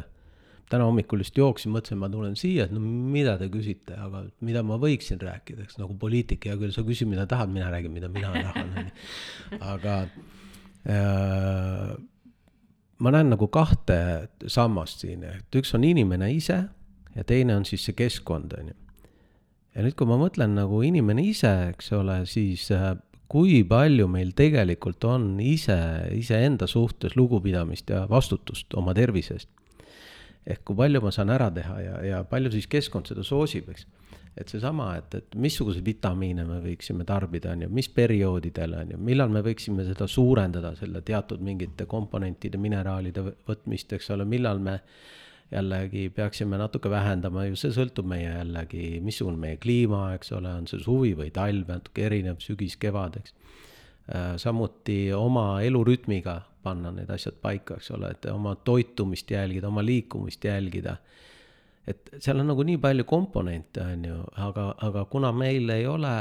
täna 0.69 0.85
hommikul 0.85 1.23
just 1.23 1.37
jooksin, 1.37 1.71
mõtlesin, 1.73 1.97
ma 2.01 2.09
tulen 2.13 2.35
siia, 2.37 2.67
et 2.67 2.73
no 2.73 2.81
mida 2.81 3.35
te 3.39 3.49
küsite, 3.51 3.95
aga 3.97 4.23
mida 4.45 4.61
ma 4.65 4.77
võiksin 4.81 5.21
rääkida, 5.21 5.65
eks 5.65 5.79
nagu 5.81 5.95
poliitik, 5.99 6.45
hea 6.45 6.57
küll, 6.59 6.73
sa 6.75 6.83
küsi, 6.85 7.07
mida 7.09 7.25
tahad, 7.29 7.49
mina 7.53 7.71
räägin, 7.73 7.93
mida 7.95 8.09
mina 8.13 8.29
tahan, 8.35 8.75
on 8.77 8.89
ju. 8.89 9.61
aga 9.73 9.95
äh, 10.93 11.95
ma 13.01 13.15
näen 13.15 13.33
nagu 13.33 13.49
kahte 13.53 13.99
sammast 14.45 15.05
siin, 15.05 15.25
et 15.25 15.57
üks 15.57 15.73
on 15.77 15.87
inimene 15.87 16.29
ise 16.35 16.61
ja 17.15 17.25
teine 17.25 17.57
on 17.57 17.65
siis 17.65 17.87
see 17.89 17.97
keskkond, 17.97 18.53
on 18.59 18.69
ju. 18.69 18.77
ja 19.73 19.85
nüüd, 19.85 19.97
kui 19.97 20.09
ma 20.09 20.19
mõtlen 20.21 20.53
nagu 20.57 20.83
inimene 20.85 21.25
ise, 21.31 21.55
eks 21.73 21.89
ole, 21.97 22.21
siis 22.29 22.69
äh, 22.75 22.93
kui 23.29 23.61
palju 23.67 24.07
meil 24.09 24.33
tegelikult 24.37 25.05
on 25.05 25.31
ise, 25.43 25.77
iseenda 26.17 26.67
suhtes 26.67 27.15
lugupidamist 27.19 27.91
ja 27.93 28.03
vastutust 28.09 28.73
oma 28.79 28.95
tervise 28.97 29.37
eest. 29.37 29.49
ehk 30.49 30.63
kui 30.65 30.75
palju 30.75 31.01
ma 31.03 31.11
saan 31.13 31.29
ära 31.29 31.49
teha 31.53 31.79
ja, 31.83 31.95
ja 32.07 32.19
palju 32.25 32.49
siis 32.55 32.65
keskkond 32.67 33.09
seda 33.11 33.23
soosib, 33.27 33.69
eks. 33.69 33.85
et 34.39 34.49
seesama, 34.49 34.95
et, 34.97 35.13
et 35.19 35.35
missuguseid 35.35 35.85
vitamiine 35.85 36.45
me 36.47 36.57
võiksime 36.63 37.05
tarbida, 37.05 37.53
on 37.53 37.67
ju, 37.67 37.69
mis 37.69 37.89
perioodidel, 37.93 38.73
on 38.81 38.95
ju, 38.95 38.99
millal 39.11 39.29
me 39.29 39.43
võiksime 39.45 39.85
seda 39.85 40.07
suurendada, 40.07 40.73
selle 40.79 41.03
teatud 41.05 41.43
mingite 41.45 41.85
komponentide, 41.85 42.57
mineraalide 42.57 43.25
võtmist, 43.47 43.93
eks 43.93 44.09
ole, 44.15 44.25
millal 44.25 44.63
me 44.63 44.79
jällegi 45.51 46.09
peaksime 46.09 46.57
natuke 46.57 46.89
vähendama, 46.89 47.45
ju 47.49 47.57
see 47.57 47.73
sõltub 47.73 48.07
meie 48.09 48.29
jällegi, 48.29 48.99
missugune 49.01 49.39
meie 49.41 49.57
kliima, 49.61 50.13
eks 50.17 50.33
ole, 50.37 50.51
on 50.61 50.67
see 50.69 50.81
suvi 50.83 51.15
või 51.17 51.31
talv, 51.33 51.71
natuke 51.71 52.05
erinev, 52.05 52.41
sügis, 52.43 52.77
kevad, 52.81 53.19
eks. 53.21 53.35
Äh, 54.09 54.31
samuti 54.41 55.11
oma 55.13 55.61
elurütmiga 55.61 56.39
panna 56.65 56.91
need 56.93 57.09
asjad 57.13 57.37
paika, 57.41 57.77
eks 57.79 57.91
ole, 57.95 58.13
et 58.15 58.25
oma 58.31 58.55
toitumist 58.65 59.31
jälgida, 59.31 59.69
oma 59.69 59.85
liikumist 59.85 60.43
jälgida. 60.45 60.97
et 61.87 62.09
seal 62.21 62.37
on 62.37 62.51
nagu 62.51 62.61
nii 62.63 62.77
palju 62.77 63.03
komponente, 63.09 63.81
on 63.81 64.03
ju, 64.05 64.17
aga, 64.45 64.73
aga 64.85 65.05
kuna 65.09 65.31
meil 65.33 65.69
ei 65.73 65.87
ole 65.87 66.11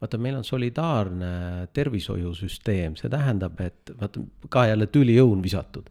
vaata, 0.00 0.18
meil 0.18 0.40
on 0.40 0.44
solidaarne 0.44 1.68
tervishoiusüsteem, 1.72 2.96
see 2.98 3.10
tähendab, 3.12 3.60
et 3.60 3.92
vaata 4.00 4.24
ka 4.50 4.66
jälle 4.66 4.88
tüliõun 4.90 5.44
visatud 5.44 5.90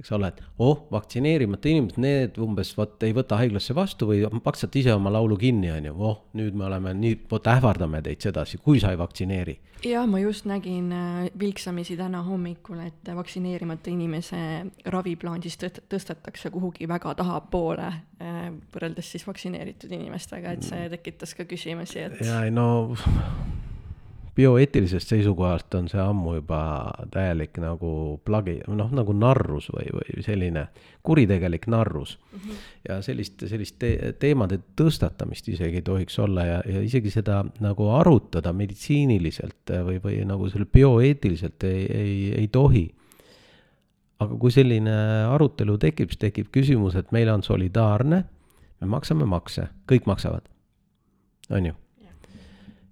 eks 0.00 0.12
ole, 0.12 0.28
et 0.28 0.40
oh, 0.60 0.82
vaktsineerimata 0.92 1.70
inimesed, 1.70 2.00
need 2.02 2.36
umbes 2.42 2.72
vot 2.76 3.02
ei 3.06 3.14
võta 3.16 3.38
haiglasse 3.40 3.74
vastu 3.76 4.08
või 4.10 4.22
maksate 4.44 4.82
ise 4.82 4.92
oma 4.94 5.12
laulu 5.14 5.38
kinni, 5.40 5.70
on 5.72 5.88
ju, 5.88 5.94
oh, 5.96 6.18
nüüd 6.36 6.56
me 6.58 6.66
oleme 6.68 6.92
nii, 6.96 7.22
vot 7.30 7.48
ähvardame 7.48 8.02
teid 8.04 8.26
sedasi, 8.26 8.60
kui 8.62 8.80
sa 8.82 8.92
ei 8.92 9.00
vaktsineeri. 9.00 9.56
jah, 9.86 10.06
ma 10.08 10.20
just 10.20 10.44
nägin 10.48 10.92
äh, 10.92 11.30
vilksamisi 11.38 11.96
täna 11.96 12.22
hommikul, 12.26 12.80
et 12.84 13.12
vaktsineerimata 13.16 13.90
inimese 13.92 14.38
raviplaan 14.84 15.42
siis 15.44 15.56
tõstetakse 15.64 16.50
kuhugi 16.52 16.88
väga 16.88 17.14
tahapoole 17.16 17.88
äh, 17.88 18.40
võrreldes 18.74 19.12
siis 19.14 19.26
vaktsineeritud 19.26 19.92
inimestega, 19.92 20.56
et 20.56 20.66
see 20.66 20.90
tekitas 20.92 21.34
ka 21.36 21.48
küsimusi, 21.48 22.04
et. 22.04 22.20
ja 22.26 22.44
ei 22.44 22.52
no 22.52 22.68
bioeetilisest 24.36 25.08
seisukohast 25.08 25.74
on 25.74 25.88
see 25.88 26.00
ammu 26.00 26.34
juba 26.36 26.58
täielik 27.12 27.56
nagu 27.62 27.90
plagi, 28.24 28.58
noh 28.68 28.90
nagu 28.94 29.14
narrus 29.16 29.70
või, 29.72 29.86
või 29.96 30.24
selline 30.24 30.66
kuritegelik 31.06 31.64
narrus 31.72 32.16
mm. 32.18 32.40
-hmm. 32.40 32.66
ja 32.88 32.98
sellist, 33.02 33.46
sellist 33.48 33.78
te 33.80 34.12
teemade 34.20 34.58
tõstatamist 34.76 35.48
isegi 35.48 35.80
ei 35.80 35.86
tohiks 35.86 36.18
olla 36.18 36.44
ja, 36.44 36.58
ja 36.68 36.82
isegi 36.84 37.10
seda 37.14 37.42
nagu 37.64 37.88
arutada 37.96 38.52
meditsiiniliselt 38.52 39.72
või, 39.88 40.02
või 40.04 40.20
nagu 40.28 40.50
selle 40.52 40.68
bioeetiliselt 40.72 41.64
ei, 41.64 41.86
ei, 42.02 42.20
ei 42.42 42.48
tohi. 42.48 42.90
aga 44.18 44.36
kui 44.36 44.50
selline 44.50 44.92
arutelu 45.28 45.78
tekib, 45.78 46.12
siis 46.12 46.20
tekib 46.20 46.52
küsimus, 46.52 46.94
et 46.96 47.10
meil 47.12 47.28
on 47.28 47.42
solidaarne, 47.42 48.24
me 48.80 48.86
maksame 48.86 49.24
makse, 49.24 49.68
kõik 49.88 50.06
maksavad, 50.08 50.48
on 51.50 51.66
ju 51.66 51.74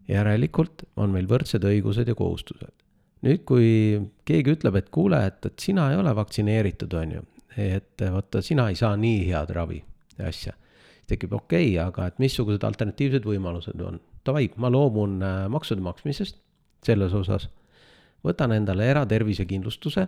järelikult 0.09 0.85
on 1.01 1.15
meil 1.15 1.29
võrdsed 1.29 1.65
õigused 1.65 2.09
ja 2.09 2.15
kohustused. 2.19 2.73
nüüd, 3.25 3.45
kui 3.49 3.69
keegi 4.29 4.53
ütleb, 4.53 4.77
et 4.77 4.91
kuule, 4.93 5.23
et, 5.27 5.41
et 5.49 5.59
sina 5.61 5.89
ei 5.91 5.97
ole 5.97 6.13
vaktsineeritud, 6.17 6.93
on 7.01 7.15
ju, 7.17 7.23
et 7.57 8.05
vaata, 8.13 8.43
sina 8.45 8.69
ei 8.69 8.77
saa 8.77 8.97
nii 9.01 9.23
head 9.31 9.53
ravi 9.57 9.81
ja 10.19 10.29
asja, 10.29 10.53
tekib 11.09 11.33
okei 11.33 11.71
okay,, 11.73 11.79
aga 11.87 12.11
et 12.11 12.21
missugused 12.21 12.65
alternatiivsed 12.65 13.25
võimalused 13.25 13.81
on. 13.81 14.01
Davai, 14.25 14.51
ma 14.61 14.69
loobun 14.73 15.23
äh, 15.25 15.47
maksude 15.53 15.85
maksmisest 15.85 16.41
selles 16.85 17.17
osas, 17.17 17.49
võtan 18.25 18.53
endale 18.57 18.91
eratervisekindlustuse 18.93 20.07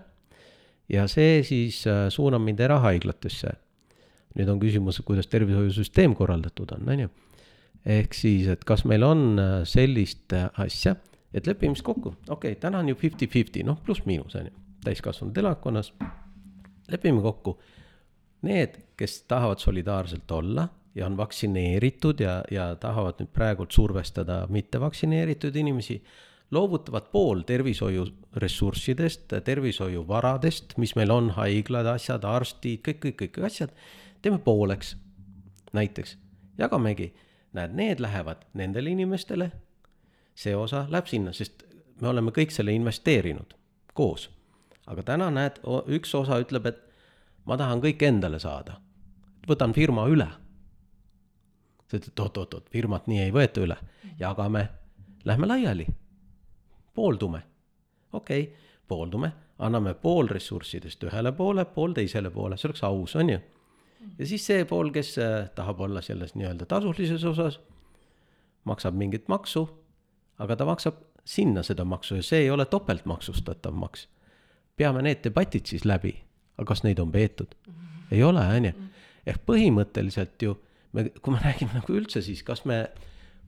ja 0.92 1.09
see 1.09 1.40
siis 1.44 1.82
äh, 1.88 2.06
suunab 2.12 2.44
mind 2.44 2.61
erahaiglatesse 2.68 3.56
nüüd 4.37 4.52
on 4.52 4.61
küsimus, 4.61 5.00
kuidas 5.06 5.28
tervishoiusüsteem 5.32 6.14
korraldatud 6.16 6.76
on, 6.76 6.88
on 6.92 7.06
ju. 7.06 7.12
Ehk 7.87 8.14
siis, 8.14 8.49
et 8.51 8.64
kas 8.66 8.85
meil 8.88 9.05
on 9.07 9.38
äh, 9.38 9.57
sellist 9.68 10.33
äh, 10.35 10.49
asja, 10.62 10.96
et 11.35 11.46
lepime 11.46 11.77
siis 11.77 11.87
kokku, 11.87 12.16
okei 12.29 12.55
okay,, 12.55 12.61
täna 12.61 12.83
on 12.83 12.90
ju 12.90 12.99
fifty-fifty, 12.99 13.62
noh, 13.66 13.79
pluss-miinus 13.87 14.35
on 14.40 14.51
ju, 14.51 14.55
täiskasvanud 14.85 15.38
elanikkonnas. 15.38 15.92
lepime 16.90 17.22
kokku, 17.22 17.59
need, 18.46 18.81
kes 18.96 19.22
tahavad 19.31 19.62
solidaarselt 19.62 20.31
olla 20.31 20.68
ja 20.94 21.07
on 21.07 21.16
vaktsineeritud 21.16 22.20
ja, 22.20 22.40
ja 22.51 22.70
tahavad 22.81 23.20
nüüd 23.20 23.33
praegult 23.35 23.72
survestada 23.72 24.46
mittevaktsineeritud 24.51 25.57
inimesi 25.57 26.01
loovutavad 26.51 27.11
pool 27.12 27.42
tervishoiuressurssidest, 27.46 29.35
tervishoiuvaradest, 29.44 30.77
mis 30.79 30.94
meil 30.96 31.11
on, 31.11 31.31
haiglad, 31.37 31.88
asjad, 31.90 32.25
arstid, 32.25 32.81
kõik, 32.87 33.01
kõik, 33.03 33.18
kõik 33.25 33.40
asjad, 33.51 33.75
teeme 34.22 34.38
pooleks. 34.38 34.96
näiteks 35.77 36.16
jagamegi, 36.59 37.11
näed, 37.56 37.74
need 37.76 38.02
lähevad 38.04 38.44
nendele 38.54 38.92
inimestele, 38.92 39.50
see 40.36 40.56
osa 40.56 40.84
läheb 40.92 41.08
sinna, 41.10 41.32
sest 41.36 41.64
me 42.00 42.10
oleme 42.12 42.32
kõik 42.36 42.52
selle 42.54 42.74
investeerinud 42.76 43.56
koos. 43.94 44.30
aga 44.86 45.02
täna 45.02 45.30
näed, 45.30 45.60
üks 45.90 46.14
osa 46.14 46.38
ütleb, 46.38 46.66
et 46.66 46.82
ma 47.44 47.56
tahan 47.56 47.80
kõik 47.82 48.02
endale 48.06 48.38
saada, 48.38 48.80
võtan 49.48 49.74
firma 49.74 50.06
üle. 50.06 50.28
sa 51.86 51.96
ütled, 51.96 52.18
oot-oot-oot, 52.18 52.68
firmat 52.70 53.06
nii 53.06 53.22
ei 53.26 53.32
võeta 53.32 53.60
üle, 53.62 53.76
jagame, 54.18 54.68
lähme 55.24 55.46
laiali 55.46 55.86
pooldume. 56.96 57.42
okei 58.12 58.42
okay,, 58.42 58.56
pooldume, 58.88 59.32
anname 59.58 59.94
pool 59.94 60.28
ressurssidest 60.28 61.04
ühele 61.04 61.32
poole, 61.32 61.64
pool 61.64 61.92
teisele 61.96 62.30
poole, 62.30 62.56
see 62.56 62.68
oleks 62.70 62.84
aus, 62.88 63.16
on 63.20 63.32
ju. 63.34 63.38
Ja 64.18 64.26
siis 64.26 64.46
see 64.46 64.64
pool, 64.68 64.90
kes 64.94 65.16
äh, 65.22 65.48
tahab 65.54 65.80
olla 65.80 66.02
selles 66.04 66.35
nii-öelda 66.35 66.66
tasulises 66.68 67.24
osas, 67.24 67.61
maksab 68.64 68.94
mingit 68.98 69.28
maksu, 69.28 69.66
aga 70.38 70.56
ta 70.56 70.66
maksab 70.68 71.00
sinna 71.26 71.62
seda 71.66 71.85
maksu 71.85 72.20
ja 72.20 72.22
see 72.22 72.44
ei 72.44 72.50
ole 72.50 72.66
topeltmaksustatav 72.70 73.74
maks. 73.74 74.09
peame 74.76 75.02
need 75.02 75.24
debatid 75.24 75.66
siis 75.66 75.85
läbi, 75.85 76.12
aga 76.56 76.68
kas 76.68 76.82
neid 76.85 76.98
on 77.02 77.12
peetud? 77.12 77.54
ei 78.11 78.22
ole, 78.22 78.40
on 78.40 78.64
ju. 78.64 78.72
ehk 79.26 79.42
põhimõtteliselt 79.46 80.42
ju 80.42 80.54
me, 80.92 81.09
kui 81.11 81.35
me 81.35 81.40
räägime 81.42 81.74
nagu 81.80 81.96
üldse, 81.98 82.22
siis 82.22 82.42
kas 82.46 82.64
me 82.64 82.85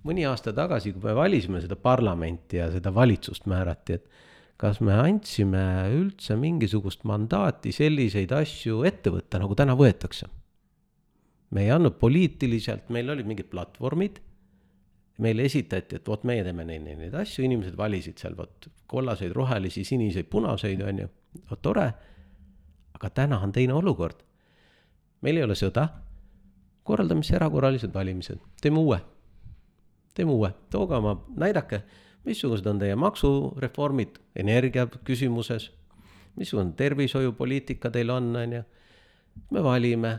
mõni 0.07 0.27
aasta 0.29 0.53
tagasi, 0.55 0.93
kui 0.95 1.05
me 1.05 1.15
valisime 1.17 1.61
seda 1.63 1.77
parlamenti 1.77 2.59
ja 2.59 2.71
seda 2.73 2.93
valitsust 2.95 3.47
määrati, 3.51 3.99
et 3.99 4.09
kas 4.59 4.81
me 4.83 4.95
andsime 4.99 5.63
üldse 5.95 6.37
mingisugust 6.39 7.05
mandaati 7.09 7.73
selliseid 7.75 8.33
asju 8.35 8.83
ette 8.89 9.13
võtta, 9.15 9.41
nagu 9.43 9.57
täna 9.59 9.77
võetakse? 9.79 10.31
me 11.55 11.63
ei 11.65 11.71
andnud 11.73 11.95
poliitiliselt, 11.97 12.91
meil 12.93 13.09
olid 13.09 13.25
mingid 13.25 13.47
platvormid, 13.49 14.19
meile 15.25 15.47
esitati, 15.49 15.97
et 15.97 16.09
vot 16.11 16.27
meie 16.29 16.43
teeme 16.45 16.67
neid, 16.69 16.83
neid, 16.85 16.99
neid 17.01 17.15
asju, 17.17 17.47
inimesed 17.47 17.79
valisid 17.79 18.21
seal 18.21 18.37
vot 18.37 18.69
kollaseid, 18.91 19.33
rohelisi, 19.33 19.81
siniseid, 19.89 20.29
punaseid, 20.29 20.83
on 20.85 21.01
ju, 21.05 21.09
vot 21.49 21.63
tore. 21.65 21.87
aga 22.99 23.11
täna 23.15 23.39
on 23.41 23.53
teine 23.53 23.73
olukord. 23.73 24.21
meil 25.23 25.41
ei 25.41 25.47
ole 25.47 25.57
sõda, 25.57 25.87
korraldame 26.85 27.25
siis 27.25 27.39
erakorralised 27.41 27.95
valimised, 27.95 28.45
teeme 28.61 28.85
uue 28.85 29.01
teeme 30.19 30.35
uue, 30.35 30.51
tooge 30.73 30.99
oma, 30.99 31.15
näidake, 31.39 31.83
missugused 32.29 32.67
on 32.69 32.81
teie 32.81 32.97
maksureformid 32.99 34.21
energia 34.39 34.87
küsimuses, 35.07 35.71
missugune 36.39 36.75
tervishoiupoliitika 36.79 37.91
teil 37.95 38.13
on, 38.15 38.31
on 38.37 38.59
ju. 38.59 38.63
me 39.55 39.65
valime, 39.65 40.19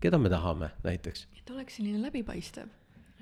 keda 0.00 0.18
me 0.18 0.30
tahame 0.32 0.70
näiteks. 0.84 1.26
et 1.38 1.50
oleks 1.50 1.76
selline 1.76 2.02
läbipaistev. 2.02 2.68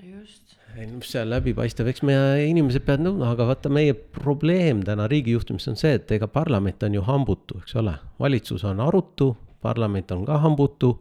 just. 0.03 0.55
ei 0.77 0.87
no 0.87 0.99
mis 0.99 1.11
seal 1.11 1.29
läbipaistev, 1.29 1.91
eks 1.91 2.03
meie 2.07 2.47
inimesed 2.49 2.85
peavad 2.87 3.05
nõudma, 3.05 3.33
aga 3.35 3.49
vaata, 3.51 3.71
meie 3.73 3.93
probleem 3.93 4.83
täna 4.87 5.07
riigi 5.11 5.35
juhtimises 5.35 5.73
on 5.73 5.79
see, 5.79 5.93
et 5.99 6.11
ega 6.17 6.27
parlament 6.31 6.83
on 6.87 6.97
ju 6.97 7.03
hambutu, 7.05 7.59
eks 7.63 7.75
ole, 7.81 7.97
valitsus 8.19 8.65
on 8.67 8.81
arutu, 8.85 9.33
parlament 9.61 10.11
on 10.15 10.25
ka 10.25 10.39
hambutu. 10.45 10.97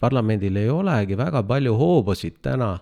parlamendil 0.00 0.56
ei 0.56 0.68
olegi 0.68 1.16
väga 1.16 1.42
palju 1.42 1.76
hoobasid 1.78 2.40
täna 2.42 2.74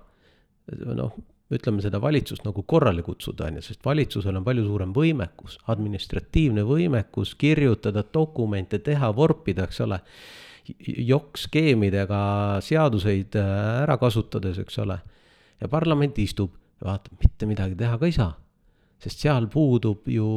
noh, 0.95 1.13
ütleme 1.53 1.83
seda 1.85 2.01
valitsust 2.03 2.45
nagu 2.47 2.65
korrale 2.69 3.05
kutsuda, 3.07 3.49
on 3.49 3.59
ju, 3.59 3.65
sest 3.67 3.85
valitsusel 3.85 4.37
on 4.39 4.45
palju 4.47 4.65
suurem 4.67 4.95
võimekus, 4.97 5.59
administratiivne 5.73 6.65
võimekus 6.69 7.35
kirjutada 7.39 8.05
dokumente, 8.15 8.81
teha, 8.85 9.13
vorpida, 9.17 9.69
eks 9.69 9.83
ole. 9.87 10.01
jokk-skeemidega 10.79 12.23
seaduseid 12.63 13.35
äh, 13.35 13.49
ära 13.83 13.97
kasutades, 13.99 14.59
eks 14.63 14.79
ole. 14.79 14.99
ja 15.61 15.69
parlament 15.69 16.19
istub 16.19 16.55
ja 16.81 16.93
vaatab, 16.93 17.19
mitte 17.23 17.47
midagi 17.47 17.75
teha 17.79 17.99
ka 17.99 18.07
ei 18.07 18.13
saa. 18.13 18.33
sest 19.03 19.19
seal 19.19 19.49
puudub 19.51 20.07
ju 20.07 20.29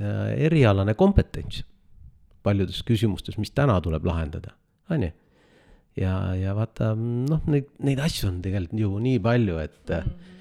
äh, 0.00 0.32
erialane 0.48 0.94
kompetents 0.94 1.64
paljudes 2.42 2.82
küsimustes, 2.82 3.36
mis 3.38 3.50
täna 3.50 3.80
tuleb 3.80 4.04
lahendada, 4.06 4.54
on 4.90 5.02
ju 5.02 5.12
ja, 5.96 6.14
ja 6.36 6.54
vaata 6.56 6.92
noh, 6.96 7.42
neid, 7.50 7.68
neid 7.84 8.00
asju 8.04 8.30
on 8.30 8.40
tegelikult 8.44 8.80
ju 8.80 8.96
nii 9.02 9.20
palju, 9.24 9.58
et 9.62 9.92
mm, 9.92 10.00
-hmm. 10.00 10.32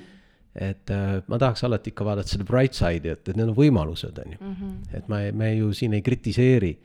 Et 0.56 0.92
äh, 0.94 1.22
ma 1.28 1.40
tahaks 1.42 1.66
alati 1.68 1.92
ikka 1.92 2.06
vaadata 2.08 2.32
seda 2.32 2.48
bright 2.48 2.78
side'i, 2.78 3.12
et, 3.12 3.28
et 3.28 3.36
need 3.36 3.52
on 3.52 3.58
võimalused, 3.58 4.20
on 4.24 4.36
ju 4.36 4.38
mm. 4.40 4.54
-hmm. 4.60 4.98
et 4.98 5.08
me, 5.12 5.32
me 5.32 5.54
ju 5.56 5.74
siin 5.74 5.94
ei 5.94 6.02
kritiseeri, 6.02 6.78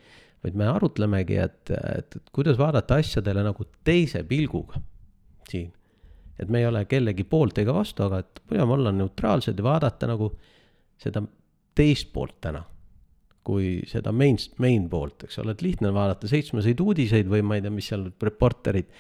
vaid 0.45 0.57
me 0.57 0.67
arutlemegi, 0.67 1.37
et, 1.37 1.71
et, 1.71 2.17
et 2.17 2.33
kuidas 2.33 2.59
vaadata 2.59 2.99
asjadele 2.99 3.45
nagu 3.47 3.67
teise 3.85 4.25
pilguga 4.25 4.81
siin. 5.49 5.73
et 6.39 6.49
me 6.49 6.59
ei 6.59 6.67
ole 6.67 6.85
kellegi 6.85 7.25
poolt 7.25 7.59
ega 7.59 7.75
vastu, 7.75 8.03
aga 8.03 8.19
et 8.19 8.41
püüame 8.49 8.73
olla 8.73 8.93
neutraalsed 8.93 9.59
ja 9.59 9.65
vaadata 9.65 10.07
nagu 10.07 10.33
seda 10.99 11.23
teist 11.75 12.13
poolt 12.13 12.41
täna 12.41 12.65
kui 13.51 13.71
seda 13.91 14.13
main, 14.15 14.37
main 14.63 14.87
poolt, 14.91 15.25
eks 15.27 15.41
ole, 15.43 15.55
et 15.57 15.63
lihtne 15.65 15.91
on 15.91 15.97
vaadata 15.97 16.29
seitsmeseid 16.31 16.81
uudiseid 16.83 17.31
või 17.31 17.43
ma 17.47 17.59
ei 17.59 17.65
tea, 17.65 17.73
mis 17.75 17.89
seal 17.91 18.07
reporterid. 18.23 18.91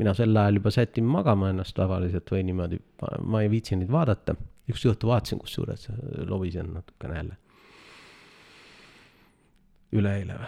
mina 0.00 0.14
sel 0.18 0.36
ajal 0.36 0.58
juba 0.58 0.72
sätin 0.74 1.06
magama 1.06 1.50
ennast 1.52 1.76
tavaliselt 1.76 2.30
või 2.34 2.42
niimoodi, 2.48 2.80
ma 3.22 3.42
ei 3.44 3.50
viitsi 3.52 3.78
neid 3.78 3.92
vaadata. 3.92 4.34
üks 4.70 4.86
õhtu 4.86 5.10
vaatasin 5.10 5.38
kusjuures, 5.38 5.88
lobisen 6.26 6.72
natukene 6.74 7.16
jälle. 7.20 7.36
üleeile 9.92 10.40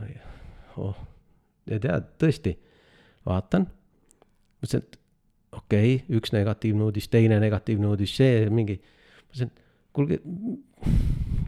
või? 0.00 0.16
oh, 0.76 0.96
ja 1.66 1.80
tead, 1.80 2.08
tõesti, 2.20 2.56
vaatan, 3.26 3.68
mõtlesin, 4.62 4.84
et 4.84 5.00
okei 5.52 5.94
okay,, 5.96 6.16
üks 6.16 6.32
negatiivne 6.32 6.88
uudis, 6.88 7.08
teine 7.12 7.40
negatiivne 7.42 7.92
uudis, 7.92 8.16
see 8.16 8.46
mingi, 8.50 8.80
mõtlesin, 9.28 9.52
kuulge 9.96 10.20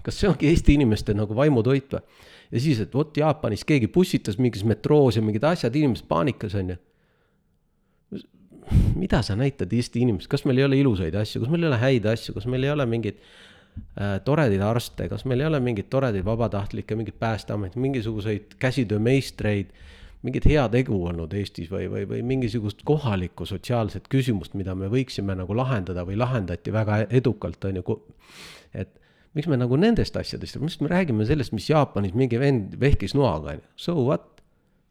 kas 0.09 0.21
see 0.23 0.31
ongi 0.31 0.49
Eesti 0.49 0.79
inimeste 0.79 1.15
nagu 1.17 1.37
vaimutoit 1.37 1.97
või? 1.97 2.05
ja 2.53 2.61
siis, 2.65 2.81
et 2.81 2.95
vot 2.95 3.17
Jaapanis 3.17 3.65
keegi 3.69 3.91
pussitas 3.93 4.39
mingis 4.41 4.65
metroos 4.65 5.19
ja 5.19 5.25
mingid 5.25 5.45
asjad, 5.45 5.75
inimesed 5.77 6.09
paanikas 6.09 6.57
on 6.59 6.73
ju. 6.75 6.79
mida 8.97 9.21
sa 9.25 9.37
näitad 9.37 9.73
Eesti 9.73 10.01
inimesest, 10.05 10.31
kas 10.33 10.45
meil 10.49 10.63
ei 10.63 10.65
ole 10.69 10.81
ilusaid 10.81 11.15
asju, 11.17 11.45
kas 11.45 11.53
meil 11.53 11.67
ei 11.67 11.71
ole 11.71 11.83
häid 11.83 12.09
asju, 12.09 12.35
kas 12.37 12.49
meil 12.49 12.65
ei 12.65 12.73
ole 12.73 12.87
mingeid 12.89 13.21
äh, 13.21 14.17
toredaid 14.25 14.65
arste, 14.65 15.09
kas 15.13 15.25
meil 15.29 15.45
ei 15.45 15.49
ole 15.49 15.61
mingeid 15.65 15.89
toredaid 15.93 16.25
vabatahtlikke, 16.25 16.97
mingeid 16.97 17.21
päästeameteid, 17.21 17.81
mingisuguseid 17.85 18.59
käsitöömeistreid 18.61 19.73
mingit 20.23 20.49
heategu 20.51 20.97
olnud 21.07 21.33
Eestis 21.39 21.69
või, 21.71 21.87
või, 21.91 22.03
või 22.11 22.23
mingisugust 22.27 22.81
kohalikku 22.85 23.47
sotsiaalset 23.47 24.09
küsimust, 24.11 24.57
mida 24.59 24.75
me 24.75 24.89
võiksime 24.91 25.37
nagu 25.39 25.55
lahendada 25.55 26.03
või 26.09 26.19
lahendati 26.19 26.75
väga 26.75 27.05
edukalt, 27.21 27.65
on 27.71 27.79
ju. 27.79 28.01
et 28.75 28.97
miks 29.37 29.51
me 29.51 29.59
nagu 29.61 29.77
nendest 29.81 30.17
asjadest, 30.17 30.59
miks 30.63 30.79
me 30.83 30.91
räägime 30.93 31.27
sellest, 31.29 31.55
mis 31.57 31.69
Jaapanis 31.71 32.17
mingi 32.19 32.41
vend 32.41 32.77
vehkis 32.81 33.15
noaga, 33.19 33.57
on 33.57 33.63
ju, 33.63 33.71
so 33.77 33.97
what? 34.07 34.27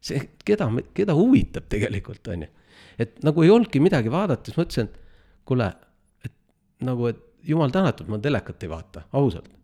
see, 0.04 0.20
keda, 0.46 0.68
keda 0.94 1.16
huvitab 1.18 1.66
tegelikult, 1.72 2.22
on 2.30 2.46
ju. 2.46 2.50
et 3.02 3.18
nagu 3.26 3.44
ei 3.44 3.52
olnudki 3.54 3.82
midagi 3.82 4.12
vaadata, 4.14 4.46
siis 4.46 4.58
mõtlesin, 4.60 4.90
et 4.90 5.44
kuule, 5.48 5.68
et 6.24 6.34
nagu, 6.86 7.10
et 7.10 7.24
jumal 7.48 7.72
tänatud, 7.74 8.10
ma 8.12 8.20
telekat 8.22 8.62
ei 8.66 8.70
vaata, 8.70 9.06
ausalt 9.18 9.57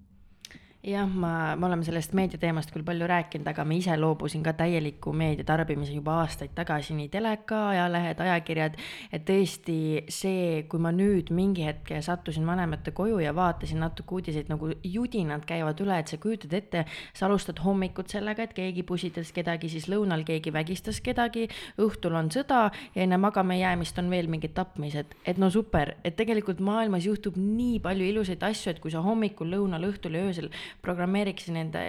jah, 0.85 1.09
ma, 1.09 1.57
me 1.57 1.67
oleme 1.67 1.85
sellest 1.87 2.13
meediateemast 2.17 2.73
küll 2.75 2.85
palju 2.85 3.07
rääkinud, 3.09 3.47
aga 3.49 3.65
ma 3.65 3.77
ise 3.77 3.95
loobusin 3.97 4.43
ka 4.45 4.53
täieliku 4.59 5.15
meedia 5.17 5.47
tarbimise 5.49 5.95
juba 5.97 6.19
aastaid 6.23 6.53
tagasi, 6.57 6.93
nii 6.99 7.09
teleka, 7.13 7.61
ajalehed, 7.71 8.21
ajakirjad. 8.21 8.77
et 9.13 9.25
tõesti 9.25 9.77
see, 10.13 10.65
kui 10.69 10.83
ma 10.85 10.93
nüüd 10.93 11.33
mingi 11.33 11.65
hetk 11.65 11.95
sattusin 12.05 12.45
vanemate 12.47 12.93
koju 12.93 13.23
ja 13.23 13.33
vaatasin 13.35 13.81
natuke 13.81 14.19
uudiseid, 14.19 14.51
nagu 14.53 14.71
judinad 14.85 15.47
käivad 15.49 15.81
üle, 15.81 15.99
et 15.99 16.13
sa 16.13 16.19
kujutad 16.21 16.53
ette, 16.53 16.85
sa 17.17 17.27
alustad 17.31 17.65
hommikut 17.65 18.13
sellega, 18.13 18.45
et 18.45 18.53
keegi 18.57 18.85
pusitas 18.85 19.33
kedagi, 19.33 19.73
siis 19.73 19.89
lõunal 19.89 20.27
keegi 20.29 20.53
vägistas 20.53 21.01
kedagi, 21.05 21.49
õhtul 21.81 22.19
on 22.21 22.29
sõda 22.35 22.67
ja 22.95 23.07
enne 23.07 23.17
magama 23.21 23.57
jäämist 23.57 23.99
on 24.03 24.13
veel 24.13 24.29
mingid 24.29 24.53
tapmised, 24.57 25.17
et 25.25 25.41
no 25.41 25.49
super, 25.51 25.97
et 26.05 26.17
tegelikult 26.19 26.61
maailmas 26.61 27.09
juhtub 27.09 27.41
nii 27.41 27.81
palju 27.81 28.13
ilusaid 28.13 28.45
asju, 28.45 28.75
et 28.75 28.85
kui 28.85 28.93
sa 28.93 29.01
hommikul, 29.05 29.49
lõunal, 29.55 29.89
õhtul 29.89 30.21
ja 30.21 30.29
öösel 30.29 30.53
programmeeriks 30.83 31.47
nende, 31.55 31.81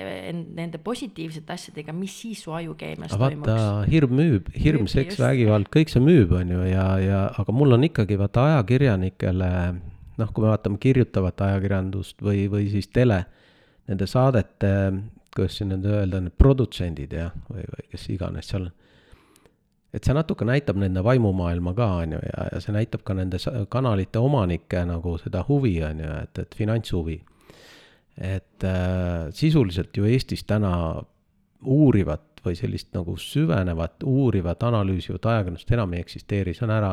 nende 0.56 0.80
positiivsete 0.84 1.56
asjadega, 1.56 1.96
mis 1.96 2.14
siis 2.22 2.44
su 2.46 2.54
ajukeemias 2.56 3.16
toimuks. 3.16 3.50
vaata, 3.50 3.90
hirm 3.92 4.16
müüb, 4.20 4.52
hirm, 4.60 4.88
seks, 4.92 5.20
vägivald, 5.22 5.70
kõik 5.74 5.92
see 5.94 6.04
müüb, 6.04 6.36
on 6.38 6.54
ju, 6.54 6.62
ja, 6.70 6.86
ja 7.02 7.26
aga 7.42 7.56
mul 7.56 7.78
on 7.78 7.88
ikkagi 7.88 8.20
vaata 8.22 8.48
ajakirjanikele, 8.52 9.52
noh, 10.22 10.32
kui 10.32 10.46
me 10.46 10.54
vaatame 10.54 10.80
kirjutavat 10.82 11.46
ajakirjandust 11.50 12.24
või, 12.24 12.46
või 12.52 12.70
siis 12.72 12.88
tele, 12.94 13.24
nende 13.90 14.08
saadete, 14.10 14.72
kuidas 15.36 15.60
siin 15.60 15.74
nüüd 15.74 15.86
öelda, 15.92 16.24
need 16.24 16.38
produtsendid 16.40 17.14
jah, 17.16 17.36
või, 17.52 17.68
või 17.68 17.88
kes 17.92 18.10
iganes 18.16 18.52
seal 18.54 18.70
on 18.70 18.74
et 19.96 20.04
see 20.04 20.16
natuke 20.16 20.46
näitab 20.48 20.80
nende 20.80 21.04
vaimumaailma 21.06 21.72
ka, 21.76 21.88
on 22.04 22.18
ju, 22.18 22.20
ja, 22.28 22.48
ja 22.52 22.62
see 22.64 22.76
näitab 22.76 23.06
ka 23.08 23.16
nende 23.16 23.40
kanalite 23.72 24.20
omanike 24.20 24.84
nagu 24.90 25.16
seda 25.22 25.46
huvi, 25.48 25.78
on 25.88 26.02
ju, 26.04 26.12
et, 26.24 26.42
et 26.44 26.58
finantshuvi. 26.60 27.20
Et 28.18 28.64
äh, 28.64 29.28
sisuliselt 29.36 29.98
ju 29.98 30.08
Eestis 30.08 30.46
täna 30.48 31.04
uurivat 31.66 32.42
või 32.46 32.56
sellist 32.56 32.92
nagu 32.94 33.18
süvenevat, 33.18 34.04
uurivat, 34.06 34.64
analüüsivat 34.64 35.26
ajakirjandust 35.32 35.72
enam 35.74 35.94
ei 35.94 36.04
eksisteeri, 36.06 36.54
see 36.54 36.68
on 36.68 36.76
ära 36.76 36.92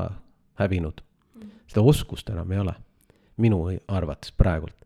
hävinud. 0.60 1.02
seda 1.66 1.82
oskust 1.88 2.28
enam 2.30 2.52
ei 2.52 2.58
ole, 2.58 2.74
minu 3.36 3.64
arvates 3.88 4.32
praegult. 4.32 4.76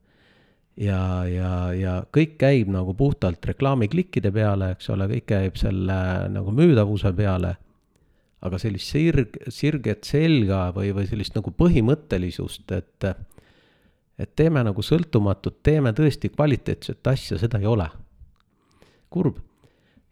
ja, 0.76 1.24
ja, 1.24 1.72
ja 1.72 2.04
kõik 2.12 2.36
käib 2.38 2.68
nagu 2.68 2.94
puhtalt 2.94 3.46
reklaamiklikkide 3.46 4.32
peale, 4.32 4.70
eks 4.74 4.90
ole, 4.90 5.06
kõik 5.08 5.26
käib 5.26 5.56
selle 5.56 6.28
nagu 6.28 6.52
müüdavuse 6.52 7.12
peale 7.16 7.56
aga 8.46 8.58
sellist 8.60 8.92
sirg, 8.92 9.38
sirget 9.52 10.04
selga 10.04 10.68
või, 10.76 10.92
või 10.96 11.08
sellist 11.08 11.36
nagu 11.36 11.52
põhimõttelisust, 11.56 12.70
et 12.76 13.08
et 14.18 14.32
teeme 14.36 14.62
nagu 14.64 14.82
sõltumatut, 14.82 15.60
teeme 15.62 15.92
tõesti 15.92 16.30
kvaliteetset 16.32 17.06
asja, 17.06 17.38
seda 17.38 17.58
ei 17.58 17.66
ole. 17.66 17.88
kurb. 19.10 19.38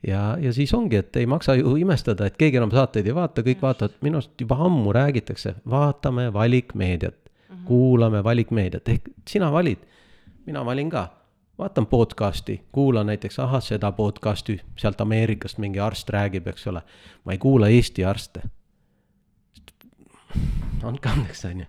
ja, 0.07 0.37
ja 0.41 0.53
siis 0.53 0.75
ongi, 0.75 0.97
et 0.97 1.17
ei 1.17 1.27
maksa 1.27 1.55
ju 1.55 1.77
imestada, 1.77 2.27
et 2.27 2.37
keegi 2.37 2.57
enam 2.57 2.71
saateid 2.71 3.07
ei 3.07 3.15
vaata, 3.15 3.43
kõik 3.43 3.63
vaatavad, 3.63 3.99
minu 4.01 4.21
arust 4.21 4.41
juba 4.41 4.57
ammu 4.67 4.93
räägitakse, 4.93 5.55
vaatame 5.71 6.33
valikmeediat 6.33 7.15
mm, 7.15 7.57
-hmm. 7.57 7.65
kuulame 7.65 8.25
valikmeediat, 8.25 8.89
ehk 8.89 9.11
sina 9.29 9.53
valid, 9.53 9.79
mina 10.47 10.65
valin 10.65 10.91
ka 10.91 11.09
vaatan 11.59 11.87
podcast'i, 11.87 12.61
kuulan 12.73 13.07
näiteks, 13.07 13.39
ahah, 13.39 13.63
seda 13.63 13.93
podcast'i, 13.93 14.61
sealt 14.77 15.01
Ameerikast 15.01 15.59
mingi 15.59 15.81
arst 15.81 16.11
räägib, 16.11 16.47
eks 16.47 16.67
ole. 16.67 16.83
ma 17.25 17.33
ei 17.33 17.39
kuula 17.39 17.69
Eesti 17.69 18.05
arste. 18.05 18.43
andke 20.83 21.09
andeks, 21.09 21.45
on 21.45 21.61
ju. 21.61 21.67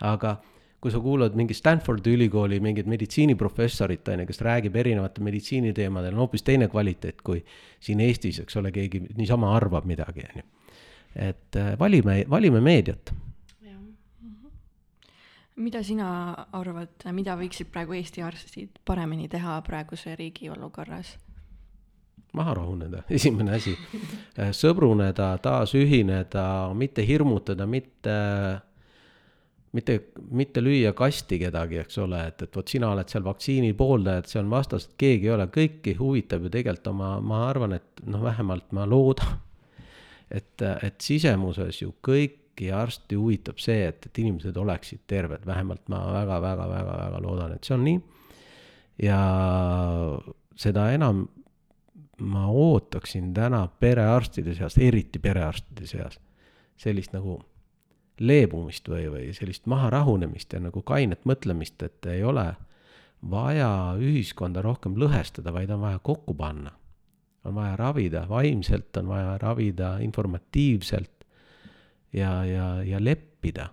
aga 0.00 0.36
kui 0.80 0.92
sa 0.94 1.00
kuulad 1.02 1.34
mingi 1.34 1.54
Stanfordi 1.58 2.12
ülikooli 2.14 2.60
mingit 2.62 2.86
meditsiiniprofessorit, 2.86 4.08
on 4.08 4.22
ju, 4.22 4.28
kes 4.28 4.42
räägib 4.46 4.76
erinevate 4.78 5.24
meditsiiniteemadel, 5.26 6.14
on 6.14 6.22
hoopis 6.22 6.46
teine 6.46 6.68
kvaliteet 6.70 7.22
kui 7.26 7.40
siin 7.80 8.00
Eestis, 8.04 8.38
eks 8.44 8.60
ole, 8.60 8.70
keegi 8.74 9.02
niisama 9.16 9.50
arvab 9.56 9.88
midagi, 9.90 10.26
on 10.28 10.42
ju. 10.42 10.46
et 11.28 11.56
äh, 11.56 11.72
valime, 11.78 12.22
valime 12.30 12.60
meediat 12.60 13.14
mida 15.58 15.82
sina 15.82 16.08
arvad, 16.54 16.92
mida 17.14 17.34
võiksid 17.38 17.70
praegu 17.72 17.96
Eesti 17.98 18.22
arstid 18.22 18.78
paremini 18.86 19.28
teha 19.30 19.58
praeguse 19.66 20.14
riigi 20.18 20.50
olukorras? 20.50 21.16
maha 22.36 22.54
rahuneda, 22.58 23.02
esimene 23.16 23.54
asi. 23.56 23.72
sõbruneda, 24.54 25.30
taasühineda, 25.42 26.44
mitte 26.76 27.02
hirmutada, 27.06 27.66
mitte, 27.66 28.14
mitte, 29.72 29.98
mitte 30.30 30.62
lüüa 30.64 30.92
kasti 30.96 31.38
kedagi, 31.42 31.80
eks 31.82 32.00
ole, 32.04 32.22
et, 32.30 32.42
et 32.46 32.56
vot 32.56 32.68
sina 32.68 32.92
oled 32.94 33.10
seal 33.10 33.24
vaktsiini 33.26 33.74
pooldaja, 33.78 34.22
et 34.22 34.32
see 34.32 34.40
on 34.40 34.50
vastas, 34.52 34.88
et 34.88 34.96
keegi 35.00 35.28
ei 35.28 35.34
ole, 35.36 35.48
kõiki 35.54 35.94
huvitab 35.98 36.46
ju 36.46 36.52
tegelikult 36.54 36.92
oma, 36.92 37.12
ma 37.20 37.44
arvan, 37.48 37.76
et 37.78 38.04
noh, 38.08 38.22
vähemalt 38.24 38.72
ma 38.76 38.86
loodan, 38.88 39.38
et, 40.30 40.54
et 40.62 41.00
sisemuses 41.04 41.82
ju 41.82 41.94
kõiki 42.04 42.70
arsti 42.74 43.18
huvitab 43.18 43.60
see, 43.62 43.86
et, 43.90 44.08
et 44.08 44.22
inimesed 44.24 44.56
oleksid 44.56 45.04
terved, 45.10 45.44
vähemalt 45.48 45.84
ma 45.92 46.02
väga-väga-väga-väga 46.20 47.24
loodan, 47.24 47.56
et 47.56 47.68
see 47.68 47.76
on 47.76 47.84
nii. 47.86 48.00
ja 49.04 49.18
seda 50.58 50.88
enam 50.90 51.26
ma 52.18 52.48
ootaksin 52.50 53.30
täna 53.34 53.68
perearstide 53.80 54.56
seas, 54.58 54.74
eriti 54.82 55.20
perearstide 55.22 55.86
seas, 55.86 56.18
sellist 56.76 57.14
nagu 57.14 57.38
leebumist 58.20 58.88
või, 58.88 59.06
või 59.12 59.28
sellist 59.36 59.66
maharahunemist 59.70 60.52
ja 60.52 60.62
nagu 60.62 60.82
kainet 60.86 61.24
mõtlemist, 61.28 61.82
et 61.82 62.06
ei 62.10 62.24
ole 62.24 62.50
vaja 63.30 63.70
ühiskonda 63.98 64.62
rohkem 64.62 64.96
lõhestada, 64.98 65.52
vaid 65.54 65.70
on 65.74 65.82
vaja 65.86 65.98
kokku 66.02 66.34
panna. 66.34 66.72
on 67.44 67.54
vaja 67.54 67.76
ravida 67.76 68.26
vaimselt, 68.28 68.96
on 68.96 69.08
vaja 69.08 69.38
ravida 69.38 69.98
informatiivselt 70.04 71.24
ja, 72.12 72.44
ja, 72.44 72.82
ja 72.84 72.98
leppida. 73.00 73.68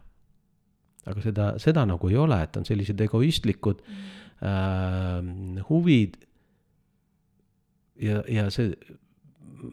aga 1.05 1.21
seda, 1.21 1.53
seda 1.59 1.85
nagu 1.85 2.09
ei 2.09 2.17
ole, 2.17 2.41
et 2.43 2.57
on 2.57 2.65
sellised 2.65 3.01
egoistlikud 3.01 3.81
äh, 3.81 5.65
huvid 5.69 6.17
ja, 8.01 8.23
ja 8.27 8.49
see 8.53 8.73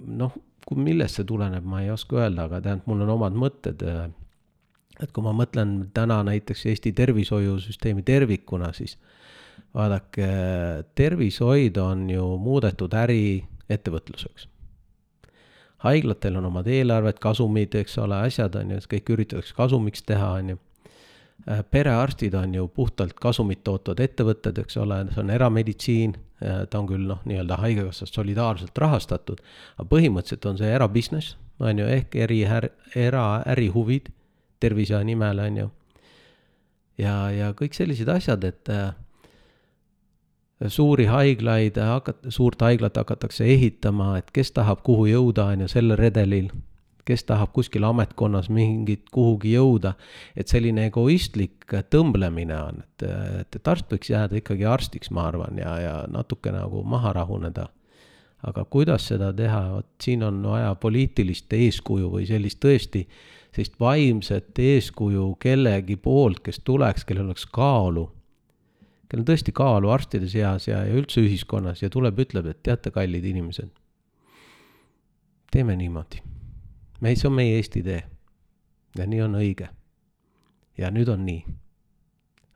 noh, 0.07 0.35
millest 0.77 1.19
see 1.19 1.29
tuleneb, 1.29 1.65
ma 1.67 1.83
ei 1.83 1.91
oska 1.93 2.21
öelda, 2.23 2.47
aga 2.47 2.61
tähendab, 2.63 2.89
mul 2.91 3.05
on 3.05 3.15
omad 3.17 3.39
mõtted. 3.39 3.83
Et 5.03 5.13
kui 5.13 5.25
ma 5.25 5.33
mõtlen 5.37 5.75
täna 5.95 6.21
näiteks 6.27 6.67
Eesti 6.71 6.93
tervishoiusüsteemi 6.97 8.05
tervikuna, 8.07 8.73
siis 8.77 8.97
vaadake, 9.75 10.29
tervishoid 10.95 11.77
on 11.83 12.09
ju 12.11 12.27
muudetud 12.39 12.95
äriettevõtluseks. 12.95 14.49
haiglatel 15.83 16.37
on 16.39 16.45
omad 16.47 16.69
eelarved, 16.71 17.19
kasumid, 17.19 17.75
eks 17.75 17.99
ole, 17.99 18.21
asjad 18.29 18.55
on 18.55 18.71
ju, 18.71 18.83
kõik 18.93 19.17
üritatakse 19.17 19.55
kasumiks 19.59 20.05
teha, 20.07 20.29
on 20.39 20.55
ju 20.55 20.59
perearstid 21.71 22.35
on 22.39 22.55
ju 22.55 22.69
puhtalt 22.69 23.17
kasumit 23.19 23.65
tootvad 23.65 24.01
ettevõtted, 24.01 24.59
eks 24.63 24.77
ole, 24.79 25.01
see 25.11 25.23
on 25.25 25.31
erameditsiin, 25.35 26.15
ta 26.71 26.79
on 26.79 26.87
küll 26.87 27.07
noh, 27.09 27.23
nii-öelda 27.27 27.59
haigekassast 27.59 28.15
solidaarselt 28.15 28.79
rahastatud, 28.79 29.43
aga 29.77 29.89
põhimõtteliselt 29.91 30.47
on 30.47 30.61
see 30.61 30.71
erabusiness, 30.71 31.37
on 31.59 31.83
ju, 31.83 31.89
ehk 31.99 32.15
eri, 32.15 32.45
eraärihuvid 32.95 34.13
tervise 34.63 35.01
nimel, 35.05 35.43
on 35.43 35.63
ju. 35.65 35.71
ja, 37.03 37.17
ja 37.35 37.53
kõik 37.59 37.75
sellised 37.77 38.09
asjad, 38.09 38.45
et 38.49 38.73
äh, 38.73 38.93
suuri 40.71 41.09
haiglaid 41.11 41.79
hakat-, 41.83 42.29
suurt 42.31 42.63
haiglat 42.63 42.97
hakatakse 43.01 43.47
ehitama, 43.55 44.17
et 44.23 44.31
kes 44.35 44.55
tahab 44.55 44.85
kuhu 44.87 45.09
jõuda, 45.11 45.51
on 45.53 45.67
ju, 45.67 45.73
sellel 45.77 45.99
redelil 45.99 46.53
kes 47.05 47.25
tahab 47.27 47.53
kuskil 47.53 47.85
ametkonnas 47.87 48.49
mingit 48.53 49.09
kuhugi 49.13 49.57
jõuda, 49.57 49.95
et 50.39 50.51
selline 50.51 50.87
egoistlik 50.91 51.67
tõmblemine 51.91 52.59
on, 52.59 52.83
et, 52.85 53.07
et, 53.41 53.59
et 53.59 53.71
arst 53.75 53.91
võiks 53.93 54.13
jääda 54.13 54.39
ikkagi 54.39 54.67
arstiks, 54.69 55.11
ma 55.15 55.27
arvan, 55.31 55.59
ja, 55.59 55.77
ja 55.83 55.95
natuke 56.11 56.55
nagu 56.55 56.85
maha 56.87 57.15
rahuneda. 57.19 57.69
aga 58.43 58.65
kuidas 58.65 59.05
seda 59.07 59.33
teha, 59.33 59.61
vot 59.71 59.87
siin 60.03 60.23
on 60.27 60.43
vaja 60.43 60.75
poliitilist 60.75 61.53
eeskuju 61.53 62.09
või 62.11 62.27
sellist 62.27 62.59
tõesti, 62.59 63.05
sellist 63.53 63.79
vaimset 63.81 64.59
eeskuju 64.59 65.35
kellegi 65.41 65.97
poolt, 66.01 66.41
kes 66.41 66.63
tuleks, 66.65 67.05
kellel 67.05 67.29
oleks 67.29 67.47
kaalu, 67.47 68.07
kellel 69.09 69.23
on 69.23 69.29
tõesti 69.29 69.53
kaalu 69.53 69.93
arstide 69.93 70.29
seas 70.29 70.69
ja, 70.69 70.83
ja 70.89 70.97
üldse 70.97 71.21
ühiskonnas 71.21 71.85
ja 71.85 71.93
tuleb, 71.93 72.19
ütleb, 72.25 72.49
et 72.49 72.63
teate, 72.65 72.91
kallid 72.95 73.25
inimesed, 73.29 73.71
teeme 75.53 75.77
niimoodi 75.77 76.33
me, 77.03 77.17
see 77.17 77.29
on 77.29 77.35
meie 77.37 77.57
Eesti 77.59 77.83
tee. 77.83 78.03
ja 78.99 79.07
nii 79.07 79.23
on 79.25 79.37
õige. 79.41 79.69
ja 80.79 80.91
nüüd 80.91 81.09
on 81.11 81.25
nii. 81.27 81.45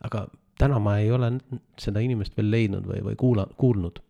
aga 0.06 0.26
täna 0.58 0.78
ma 0.78 0.98
ei 1.02 1.10
ole 1.12 1.32
seda 1.78 2.00
inimest 2.00 2.36
veel 2.36 2.50
leidnud 2.50 2.86
või, 2.86 3.02
või 3.10 3.16
kuula-, 3.20 3.48
kuulnud. 3.56 4.00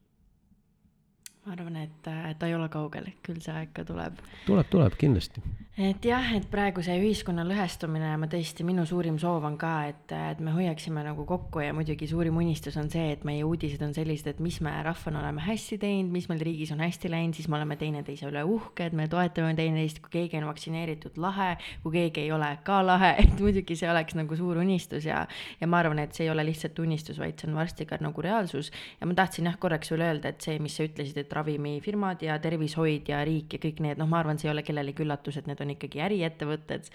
Ma 1.46 1.54
arvan, 1.54 1.76
et 1.78 2.00
ta 2.02 2.48
ei 2.48 2.56
ole 2.56 2.66
kaugel, 2.72 3.06
küll 3.22 3.38
see 3.42 3.54
aeg 3.54 3.70
ka 3.76 3.84
tuleb. 3.86 4.18
tuleb, 4.48 4.66
tuleb 4.66 4.96
kindlasti. 4.98 5.42
et 5.78 6.06
jah, 6.08 6.24
et 6.34 6.46
praegu 6.50 6.82
see 6.82 6.96
ühiskonna 6.98 7.44
lõhestumine, 7.46 8.14
ma 8.18 8.26
tõesti, 8.32 8.64
minu 8.66 8.82
suurim 8.88 9.18
soov 9.20 9.44
on 9.46 9.58
ka, 9.60 9.72
et, 9.92 10.14
et 10.32 10.40
me 10.42 10.54
hoiaksime 10.56 11.04
nagu 11.06 11.26
kokku 11.28 11.62
ja 11.62 11.74
muidugi 11.76 12.08
suurim 12.10 12.40
unistus 12.40 12.78
on 12.80 12.90
see, 12.90 13.12
et 13.14 13.22
meie 13.28 13.44
uudised 13.46 13.84
on 13.84 13.94
sellised, 13.94 14.32
et 14.32 14.40
mis 14.42 14.58
me 14.64 14.72
rahvana 14.88 15.20
oleme 15.20 15.44
hästi 15.44 15.78
teinud, 15.84 16.10
mis 16.16 16.26
meil 16.32 16.42
riigis 16.48 16.72
on 16.74 16.82
hästi 16.82 17.12
läinud, 17.12 17.38
siis 17.38 17.46
me 17.52 17.60
oleme 17.60 17.78
teineteise 17.78 18.26
üle 18.30 18.42
uhked, 18.56 18.96
me 18.98 19.06
toetame 19.12 19.54
teineteist, 19.60 20.02
kui 20.02 20.16
keegi 20.16 20.40
on 20.40 20.48
vaktsineeritud, 20.50 21.20
lahe, 21.22 21.52
kui 21.84 21.94
keegi 22.00 22.24
ei 22.24 22.34
ole, 22.34 22.50
ka 22.66 22.80
lahe, 22.82 23.12
et 23.22 23.38
muidugi 23.38 23.78
see 23.78 23.92
oleks 23.92 24.18
nagu 24.18 24.40
suur 24.40 24.58
unistus 24.64 25.06
ja, 25.06 25.22
ja 25.60 25.70
ma 25.70 25.84
arvan, 25.84 26.02
et 26.02 26.16
see 26.16 26.26
ei 26.26 26.34
ole 26.34 26.48
lihtsalt 26.50 26.82
unistus, 26.82 27.22
vaid 27.22 27.38
see 27.38 27.52
on 27.52 27.60
varsti 27.60 27.86
ka 27.86 28.00
nagu 28.02 28.26
reaalsus. 28.26 28.72
ja 28.98 29.06
ma 29.06 29.14
tahtsin 29.14 29.46
jah, 29.46 29.60
korraks 29.60 29.94
veel 29.94 30.08
öelda, 30.08 30.34
et 30.34 30.42
see, 30.42 30.58
mis 30.58 30.74
sa 30.74 30.88
ütlesid, 30.88 31.20
et 31.20 31.35
ravimifirmad 31.36 32.22
ja 32.26 32.38
tervishoid 32.42 33.08
ja 33.12 33.22
riik 33.26 33.56
ja 33.56 33.62
kõik 33.62 33.82
need, 33.84 34.00
noh, 34.00 34.08
ma 34.10 34.20
arvan, 34.22 34.40
see 34.40 34.50
ei 34.50 34.54
ole 34.54 34.64
kellelegi 34.66 35.04
üllatus, 35.04 35.40
et 35.40 35.50
need 35.50 35.62
on 35.62 35.74
ikkagi 35.76 36.02
äriettevõtted. 36.08 36.90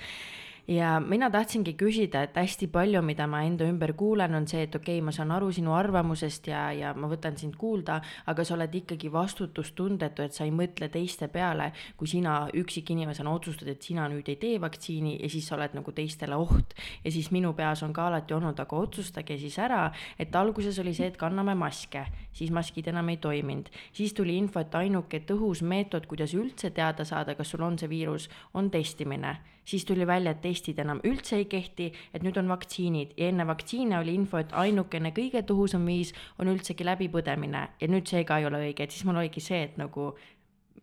Ja 0.71 0.91
mina 1.03 1.27
tahtsingi 1.31 1.73
küsida, 1.79 2.23
et 2.25 2.37
hästi 2.37 2.67
palju, 2.71 3.01
mida 3.03 3.25
ma 3.29 3.41
enda 3.43 3.65
ümber 3.67 3.93
kuulen, 3.97 4.35
on 4.37 4.47
see, 4.47 4.63
et 4.65 4.75
okei 4.75 4.99
okay,, 4.99 5.05
ma 5.05 5.13
saan 5.15 5.33
aru 5.35 5.51
sinu 5.53 5.73
arvamusest 5.75 6.47
ja, 6.51 6.63
ja 6.75 6.93
ma 6.95 7.09
võtan 7.11 7.37
sind 7.39 7.57
kuulda, 7.59 7.99
aga 8.31 8.45
sa 8.47 8.55
oled 8.55 8.75
ikkagi 8.81 9.11
vastutustundetu, 9.11 10.23
et 10.25 10.37
sa 10.37 10.47
ei 10.47 10.53
mõtle 10.55 10.87
teiste 10.93 11.27
peale, 11.33 11.71
kui 11.99 12.07
sina 12.07 12.35
üksikinimesena 12.61 13.33
otsustad, 13.33 13.71
et 13.73 13.83
sina 13.83 14.07
nüüd 14.11 14.31
ei 14.31 14.39
tee 14.41 14.61
vaktsiini 14.63 15.17
ja 15.19 15.31
siis 15.31 15.49
sa 15.49 15.57
oled 15.57 15.75
nagu 15.77 15.95
teistele 15.95 16.39
oht. 16.39 16.75
ja 17.03 17.11
siis 17.11 17.31
minu 17.31 17.53
peas 17.57 17.83
on 17.83 17.93
ka 17.93 18.07
alati 18.07 18.33
olnud, 18.37 18.59
aga 18.59 18.81
otsustage 18.85 19.37
siis 19.41 19.57
ära, 19.59 19.89
et 20.19 20.35
alguses 20.35 20.79
oli 20.79 20.93
see, 20.95 21.11
et 21.11 21.19
kanname 21.19 21.55
maske, 21.57 22.05
siis 22.33 22.51
maskid 22.51 22.87
enam 22.87 23.09
ei 23.11 23.17
toiminud, 23.17 23.69
siis 23.93 24.13
tuli 24.13 24.37
info, 24.37 24.63
et 24.63 24.75
ainuke 24.75 25.23
tõhus 25.27 25.65
meetod, 25.65 26.07
kuidas 26.07 26.35
üldse 26.37 26.71
teada 26.71 27.05
saada, 27.05 27.35
kas 27.35 27.51
sul 27.51 27.65
on 27.65 27.79
see 27.79 27.91
viirus, 27.91 28.29
on 28.53 28.71
testimine 28.71 29.39
siis 29.65 29.85
tuli 29.85 30.07
välja, 30.07 30.33
et 30.33 30.41
testid 30.43 30.79
enam 30.81 31.01
üldse 31.07 31.37
ei 31.39 31.47
kehti, 31.49 31.91
et 32.13 32.25
nüüd 32.25 32.37
on 32.41 32.49
vaktsiinid. 32.51 33.15
Ja 33.17 33.29
enne 33.31 33.45
vaktsiine 33.47 33.99
oli 33.99 34.15
info, 34.17 34.41
et 34.41 34.53
ainukene 34.57 35.13
kõige 35.15 35.43
tõhusam 35.47 35.85
viis 35.89 36.13
on 36.41 36.51
üldsegi 36.51 36.87
läbipõdemine. 36.87 37.63
Ja 37.81 37.91
nüüd 37.91 38.09
see 38.09 38.25
ka 38.27 38.41
ei 38.41 38.47
ole 38.49 38.61
õige, 38.67 38.85
et 38.85 38.93
siis 38.95 39.05
mul 39.07 39.21
oligi 39.21 39.43
see, 39.43 39.63
et 39.69 39.79
nagu 39.81 40.11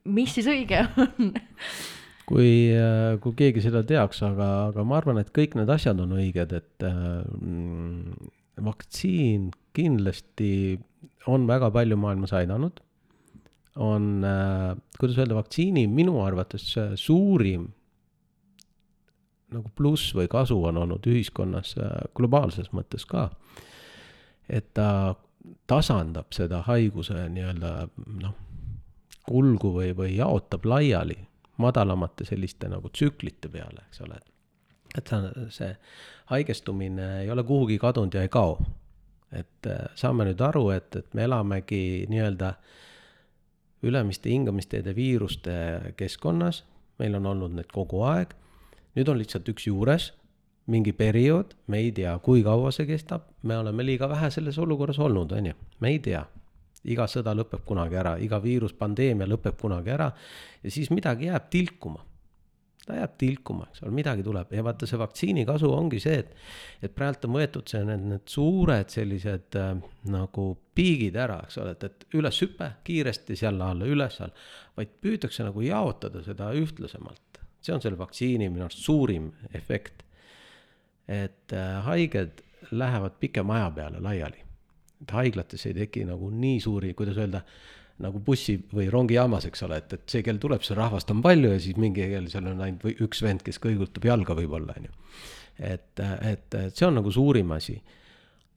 mis 0.08 0.34
siis 0.38 0.48
õige 0.50 0.84
on? 1.04 1.32
Kui, 2.28 2.50
äh, 2.76 3.14
kui 3.24 3.36
keegi 3.36 3.62
seda 3.64 3.82
teaks, 3.88 4.20
aga, 4.26 4.48
aga 4.68 4.84
ma 4.84 4.98
arvan, 5.00 5.20
et 5.22 5.32
kõik 5.34 5.56
need 5.56 5.70
asjad 5.72 6.00
on 6.04 6.12
õiged, 6.18 6.52
et 6.58 6.84
äh, 6.84 7.22
vaktsiin 8.64 9.48
kindlasti 9.76 10.52
on 11.30 11.46
väga 11.48 11.70
palju 11.72 11.96
maailmas 12.00 12.34
aidanud. 12.36 12.84
on 13.78 14.24
äh,, 14.26 14.74
kuidas 14.98 15.18
öelda, 15.20 15.36
vaktsiini 15.38 15.84
minu 15.86 16.16
arvates 16.24 16.64
suurim 16.98 17.68
nagu 19.54 19.70
pluss 19.76 20.12
või 20.16 20.28
kasu 20.30 20.58
on 20.70 20.76
olnud 20.76 21.06
ühiskonnas 21.08 21.74
äh, 21.80 21.94
globaalses 22.16 22.72
mõttes 22.76 23.06
ka. 23.08 23.30
et 24.48 24.74
ta 24.74 25.14
tasandab 25.66 26.32
seda 26.32 26.62
haiguse 26.66 27.28
nii-öelda 27.32 27.72
noh, 28.22 28.34
kulgu 29.28 29.72
või, 29.76 29.92
või 29.96 30.16
jaotab 30.16 30.64
laiali 30.68 31.18
madalamate 31.58 32.24
selliste 32.24 32.68
nagu 32.68 32.88
tsüklite 32.88 33.48
peale, 33.48 33.88
eks 33.88 34.02
ole. 34.06 34.20
et 34.98 35.10
see 35.54 35.70
haigestumine 36.30 37.08
ei 37.22 37.30
ole 37.30 37.44
kuhugi 37.44 37.78
kadunud 37.78 38.14
ja 38.14 38.22
ei 38.22 38.28
kao. 38.28 38.58
et 39.32 39.66
äh, 39.66 39.88
saame 39.94 40.28
nüüd 40.28 40.40
aru, 40.44 40.70
et, 40.70 40.96
et 40.96 41.14
me 41.14 41.24
elamegi 41.24 42.06
nii-öelda 42.08 42.52
ülemiste 43.82 44.30
hingamisteede 44.30 44.94
viiruste 44.96 45.54
keskkonnas, 45.96 46.64
meil 46.98 47.14
on 47.14 47.26
olnud 47.26 47.54
need 47.54 47.68
kogu 47.72 48.02
aeg 48.02 48.34
nüüd 48.96 49.10
on 49.12 49.18
lihtsalt 49.20 49.48
üks 49.52 49.68
juures, 49.68 50.12
mingi 50.68 50.92
periood, 50.92 51.54
me 51.66 51.80
ei 51.80 51.92
tea, 51.96 52.12
kui 52.24 52.42
kaua 52.44 52.70
see 52.74 52.86
kestab, 52.88 53.30
me 53.48 53.56
oleme 53.56 53.86
liiga 53.86 54.08
vähe 54.10 54.28
selles 54.32 54.58
olukorras 54.60 54.98
olnud, 55.00 55.32
on 55.32 55.48
ju, 55.50 55.56
me 55.80 55.94
ei 55.94 56.02
tea. 56.04 56.26
iga 56.88 57.08
sõda 57.10 57.32
lõpeb 57.34 57.64
kunagi 57.66 57.96
ära, 57.98 58.12
iga 58.22 58.38
viiruspandeemia 58.40 59.26
lõpeb 59.26 59.56
kunagi 59.58 59.90
ära 59.90 60.06
ja 60.62 60.70
siis 60.70 60.92
midagi 60.94 61.26
jääb 61.26 61.48
tilkuma. 61.50 62.04
ta 62.86 62.94
jääb 62.94 63.16
tilkuma, 63.20 63.66
eks 63.68 63.82
ole, 63.82 63.90
midagi 63.92 64.22
tuleb. 64.24 64.52
Ja 64.54 64.62
vaata, 64.64 64.86
see 64.88 64.96
vaktsiini 64.98 65.42
kasu 65.44 65.68
ongi 65.74 65.98
see, 66.00 66.22
et, 66.22 66.30
et 66.82 66.94
praegu 66.94 67.28
on 67.28 67.34
võetud 67.34 67.68
see, 67.68 67.82
need, 67.84 68.06
need 68.12 68.24
suured 68.32 68.88
sellised 68.94 69.58
äh, 69.60 69.74
nagu 70.08 70.46
piigid 70.74 71.18
ära, 71.20 71.42
eks 71.44 71.58
ole, 71.60 71.74
et, 71.76 71.84
et 71.84 72.16
üles 72.16 72.40
hüpe 72.44 72.70
kiiresti, 72.88 73.36
jälle 73.42 73.66
alla, 73.66 73.84
üles-alla, 73.84 74.32
vaid 74.76 74.94
püütakse 75.02 75.44
nagu 75.44 75.66
jaotada 75.66 76.22
seda 76.24 76.52
ühtlasemalt 76.56 77.27
see 77.62 77.74
on 77.74 77.82
selle 77.82 77.98
vaktsiini 77.98 78.48
minu 78.50 78.66
arust 78.66 78.84
suurim 78.84 79.32
efekt. 79.54 80.04
et 81.08 81.52
äh, 81.56 81.80
haiged 81.84 82.42
lähevad 82.70 83.16
pikema 83.20 83.56
aja 83.56 83.70
peale 83.70 84.00
laiali. 84.00 84.44
et 85.02 85.10
haiglates 85.10 85.66
ei 85.66 85.74
teki 85.74 86.04
nagu 86.04 86.30
nii 86.30 86.60
suuri, 86.60 86.94
kuidas 86.94 87.18
öelda, 87.18 87.42
nagu 88.02 88.20
bussi 88.22 88.56
või 88.74 88.88
rongijaamas, 88.90 89.46
eks 89.48 89.62
ole, 89.66 89.78
et, 89.82 89.92
et 89.94 90.10
see 90.10 90.22
kell 90.26 90.38
tuleb, 90.42 90.62
see 90.66 90.76
rahvast 90.78 91.10
on 91.14 91.22
palju 91.22 91.52
ja 91.54 91.60
siis 91.62 91.78
mingi 91.78 92.06
kell 92.12 92.28
seal 92.30 92.46
on 92.50 92.60
ainult 92.66 92.84
või 92.86 92.96
üks 93.06 93.22
vend, 93.22 93.42
kes 93.46 93.58
kõigutab 93.62 94.06
jalga 94.06 94.36
võib-olla, 94.38 94.74
on 94.78 94.88
ju. 94.88 94.92
et, 95.58 96.02
et, 96.02 96.54
et 96.54 96.78
see 96.78 96.86
on 96.86 96.98
nagu 97.00 97.12
suurim 97.14 97.50
asi. 97.56 97.78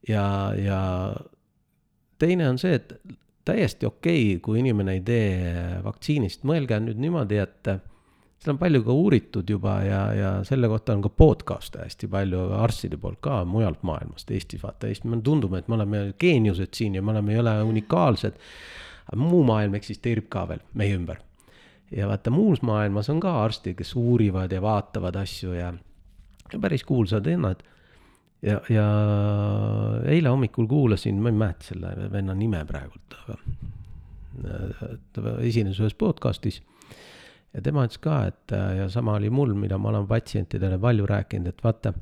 ja, 0.10 0.26
ja 0.58 0.82
teine 2.22 2.50
on 2.50 2.62
see, 2.62 2.78
et 2.78 2.94
täiesti 3.46 3.90
okei 3.90 4.36
okay,, 4.36 4.42
kui 4.46 4.62
inimene 4.62 4.98
ei 5.00 5.06
tee 5.06 5.56
vaktsiinist, 5.86 6.46
mõelge 6.46 6.78
nüüd 6.82 7.02
niimoodi, 7.02 7.42
et 7.42 7.74
seda 8.42 8.56
on 8.56 8.58
palju 8.58 8.82
ka 8.86 8.94
uuritud 8.98 9.50
juba 9.54 9.76
ja, 9.86 10.00
ja 10.18 10.30
selle 10.48 10.70
kohta 10.72 10.96
on 10.96 11.04
ka 11.06 11.12
podcast'e 11.14 11.84
hästi 11.84 12.08
palju 12.10 12.48
arstide 12.58 12.98
poolt 13.02 13.20
ka 13.22 13.44
mujalt 13.46 13.84
maailmast, 13.86 14.32
Eestis, 14.34 14.64
vaata 14.64 14.90
Eesti, 14.90 15.10
mulle 15.12 15.22
tundub, 15.26 15.54
et 15.58 15.68
me 15.70 15.78
oleme 15.78 16.02
geeniused 16.20 16.74
siin 16.74 16.98
ja 16.98 17.04
me 17.06 17.14
oleme, 17.14 17.36
ei 17.36 17.42
ole 17.42 17.54
unikaalsed. 17.70 18.40
muu 19.16 19.44
maailm 19.44 19.76
eksisteerib 19.76 20.30
ka 20.30 20.48
veel 20.48 20.64
meie 20.74 20.96
ümber. 20.98 21.22
ja 21.92 22.08
vaata, 22.08 22.34
muus 22.34 22.62
maailmas 22.66 23.10
on 23.10 23.20
ka 23.20 23.36
arstid, 23.44 23.76
kes 23.78 23.96
uurivad 23.96 24.52
ja 24.52 24.62
vaatavad 24.62 25.16
asju 25.22 25.54
ja, 25.54 25.74
ja 26.54 26.60
päris 26.60 26.84
kuulsad 26.84 27.26
vennad. 27.26 27.62
ja, 28.42 28.62
ja 28.70 28.88
eile 30.10 30.30
hommikul 30.30 30.66
kuulasin, 30.68 31.22
ma 31.22 31.30
ei 31.30 31.38
mäleta 31.38 31.70
selle 31.70 31.94
venna 32.12 32.34
nime 32.34 32.66
praegult, 32.66 33.20
aga 33.22 33.38
ta 35.14 35.38
esines 35.46 35.78
ühes 35.78 35.94
podcast'is 35.94 36.64
ja 37.54 37.62
tema 37.64 37.86
ütles 37.88 38.00
ka, 38.02 38.22
et 38.32 38.54
äh, 38.56 38.78
ja 38.80 38.88
sama 38.90 39.18
oli 39.20 39.30
mul, 39.34 39.54
mida 39.58 39.78
ma 39.78 39.92
olen 39.92 40.08
patsientidele 40.08 40.80
palju 40.82 41.08
rääkinud, 41.10 41.52
et 41.52 41.64
vaata, 41.64 41.94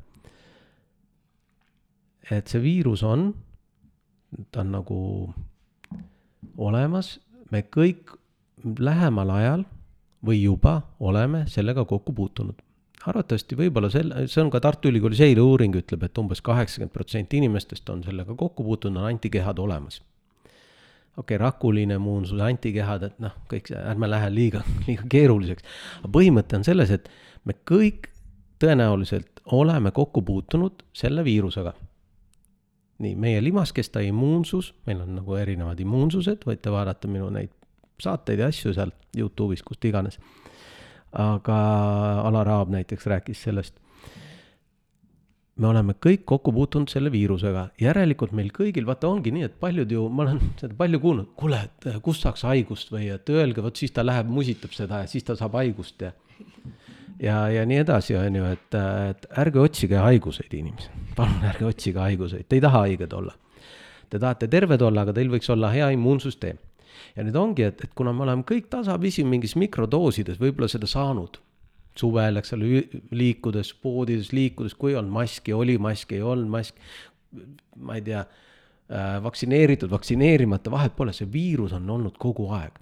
et 2.30 2.50
see 2.50 2.62
viirus 2.62 3.02
on, 3.06 3.30
ta 4.52 4.62
on 4.62 4.72
nagu 4.76 5.00
olemas, 6.60 7.16
me 7.50 7.64
kõik 7.66 8.14
lähemal 8.78 9.30
ajal 9.34 9.64
või 10.26 10.42
juba 10.42 10.80
oleme 11.00 11.46
sellega 11.48 11.84
kokku 11.88 12.12
puutunud. 12.12 12.60
arvatavasti 13.06 13.56
võib-olla 13.56 13.88
selle, 13.90 14.26
see 14.28 14.42
on 14.42 14.50
ka 14.52 14.60
Tartu 14.60 14.90
Ülikooli 14.90 15.16
seireuuring 15.16 15.76
ütleb, 15.80 16.02
et 16.04 16.18
umbes 16.18 16.42
kaheksakümmend 16.44 16.92
protsenti 16.92 17.40
inimestest 17.40 17.88
on 17.90 18.02
sellega 18.04 18.34
kokku 18.36 18.64
puutunud, 18.64 19.00
on 19.00 19.08
antikehad 19.08 19.58
olemas 19.58 20.02
okei 21.16 21.36
okay,, 21.36 21.40
rakuline 21.42 21.98
immuunsus, 21.98 22.40
antikehad, 22.40 23.08
et 23.10 23.18
noh, 23.22 23.34
kõik 23.50 23.70
see, 23.72 23.78
ärme 23.78 24.08
lähe 24.10 24.30
liiga, 24.32 24.62
liiga 24.88 25.06
keeruliseks. 25.10 25.66
aga 26.00 26.12
põhimõte 26.16 26.60
on 26.60 26.66
selles, 26.66 26.92
et 26.94 27.10
me 27.44 27.56
kõik 27.68 28.10
tõenäoliselt 28.60 29.40
oleme 29.56 29.90
kokku 29.90 30.22
puutunud 30.22 30.84
selle 30.92 31.24
viirusega. 31.24 31.72
nii, 33.00 33.14
meie 33.16 33.40
limaskesta 33.44 34.00
immuunsus, 34.04 34.74
meil 34.86 35.00
on 35.00 35.14
nagu 35.16 35.34
erinevad 35.34 35.80
immuunsused, 35.80 36.44
võite 36.46 36.72
vaadata 36.72 37.08
minu 37.08 37.30
neid 37.32 37.52
saateid 38.00 38.40
ja 38.40 38.48
asju 38.52 38.74
seal 38.76 38.92
Youtube'is, 39.16 39.62
kust 39.64 39.84
iganes. 39.84 40.18
aga 41.12 41.56
Alar 42.28 42.48
Aab 42.48 42.70
näiteks 42.70 43.06
rääkis 43.06 43.42
sellest 43.42 43.80
me 45.60 45.68
oleme 45.68 45.94
kõik 46.00 46.24
kokku 46.28 46.52
puutunud 46.56 46.90
selle 46.92 47.10
viirusega, 47.12 47.66
järelikult 47.80 48.32
meil 48.36 48.48
kõigil, 48.54 48.86
vaata, 48.88 49.10
ongi 49.10 49.32
nii, 49.34 49.46
et 49.50 49.58
paljud 49.60 49.92
ju, 49.92 50.06
ma 50.08 50.24
olen 50.24 50.40
seda 50.60 50.76
palju 50.78 51.00
kuulnud, 51.02 51.32
kuule, 51.38 51.60
et 51.68 51.88
äh, 51.90 51.98
kust 52.04 52.24
saaks 52.24 52.46
haigust 52.48 52.92
või 52.94 53.10
et 53.12 53.32
öelge, 53.32 53.62
vot 53.64 53.76
siis 53.76 53.92
ta 53.96 54.04
läheb, 54.06 54.30
musitab 54.32 54.72
seda 54.76 55.02
ja 55.02 55.10
siis 55.10 55.26
ta 55.26 55.36
saab 55.38 55.58
haigust 55.60 56.06
ja. 56.06 56.14
ja, 57.20 57.42
ja 57.52 57.66
nii 57.68 57.82
edasi, 57.82 58.16
on 58.20 58.40
ju, 58.40 58.48
et, 58.54 58.78
et 59.10 59.28
ärge 59.44 59.60
otsige 59.60 60.00
haiguseid, 60.00 60.56
inimesed, 60.62 61.04
palun 61.18 61.44
ärge 61.52 61.68
otsige 61.68 62.02
haiguseid, 62.06 62.48
te 62.48 62.60
ei 62.60 62.64
taha 62.64 62.86
haiged 62.86 63.14
olla. 63.20 63.36
Te 64.10 64.18
tahate 64.18 64.48
terved 64.50 64.82
olla, 64.82 65.04
aga 65.04 65.14
teil 65.14 65.28
võiks 65.30 65.52
olla 65.52 65.70
hea 65.74 65.92
immuunsüsteem. 65.94 66.56
ja 67.16 67.24
nüüd 67.26 67.36
ongi, 67.36 67.68
et, 67.68 67.84
et 67.84 67.92
kuna 67.96 68.12
me 68.16 68.24
oleme 68.24 68.48
kõik 68.48 68.72
tasapisi 68.72 69.24
mingis 69.28 69.56
mikrodoosides 69.60 70.40
võib-olla 70.40 70.68
seda 70.70 70.88
saanud 70.88 71.38
suvel, 72.00 72.40
eks 72.40 72.54
ole, 72.56 72.84
liikudes, 73.16 73.72
poodides 73.82 74.32
liikudes, 74.36 74.76
kui 74.78 74.96
on 74.98 75.10
maski, 75.12 75.54
oli 75.56 75.76
maski, 75.82 76.18
ei 76.18 76.26
olnud 76.26 76.50
mask, 76.52 76.78
ma 77.80 77.98
ei 77.98 78.04
tea, 78.06 78.22
äh, 78.90 79.16
vaktsineeritud, 79.24 79.90
vaktsineerimata, 79.92 80.72
vahet 80.72 80.96
pole, 80.96 81.14
see 81.16 81.28
viirus 81.32 81.74
on 81.76 81.90
olnud 81.96 82.18
kogu 82.20 82.48
aeg. 82.56 82.80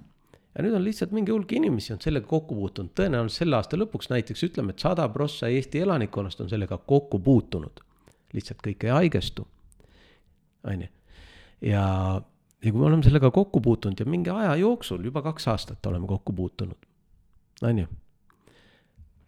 ja 0.54 0.64
nüüd 0.64 0.74
on 0.74 0.82
lihtsalt 0.82 1.12
mingi 1.14 1.30
hulk 1.30 1.52
inimesi 1.54 1.92
on 1.94 2.00
sellega 2.02 2.26
kokku 2.26 2.56
puutunud, 2.56 2.90
tõenäoliselt 2.98 3.44
selle 3.44 3.58
aasta 3.58 3.78
lõpuks 3.78 4.08
näiteks 4.10 4.40
ütleme, 4.48 4.72
et 4.74 4.82
sada 4.82 5.04
prossa 5.12 5.50
Eesti 5.52 5.84
elanikkonnast 5.84 6.40
on 6.42 6.50
sellega 6.50 6.78
kokku 6.78 7.20
puutunud. 7.22 7.84
lihtsalt 8.32 8.64
kõik 8.64 8.88
ei 8.88 8.94
haigestu, 8.94 9.46
on 10.64 10.82
ju. 10.82 10.90
ja, 11.70 11.84
ja 12.64 12.72
kui 12.72 12.80
me 12.80 12.90
oleme 12.90 13.06
sellega 13.06 13.30
kokku 13.30 13.60
puutunud 13.60 14.00
ja 14.00 14.06
mingi 14.06 14.34
aja 14.34 14.56
jooksul, 14.56 15.04
juba 15.04 15.22
kaks 15.22 15.48
aastat 15.54 15.86
oleme 15.86 16.10
kokku 16.10 16.32
puutunud, 16.32 16.90
on 17.62 17.84
ju 17.84 17.86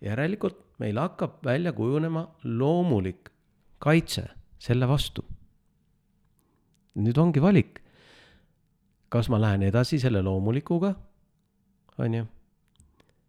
järelikult 0.00 0.58
meil 0.78 0.98
hakkab 0.98 1.44
välja 1.44 1.72
kujunema 1.72 2.24
loomulik 2.44 3.30
kaitse 3.78 4.28
selle 4.58 4.88
vastu. 4.88 5.24
nüüd 6.94 7.18
ongi 7.18 7.42
valik. 7.42 7.80
kas 9.08 9.28
ma 9.28 9.40
lähen 9.40 9.62
edasi 9.62 9.98
selle 9.98 10.22
loomulikuga, 10.22 10.94
on 11.98 12.14
ju, 12.14 12.26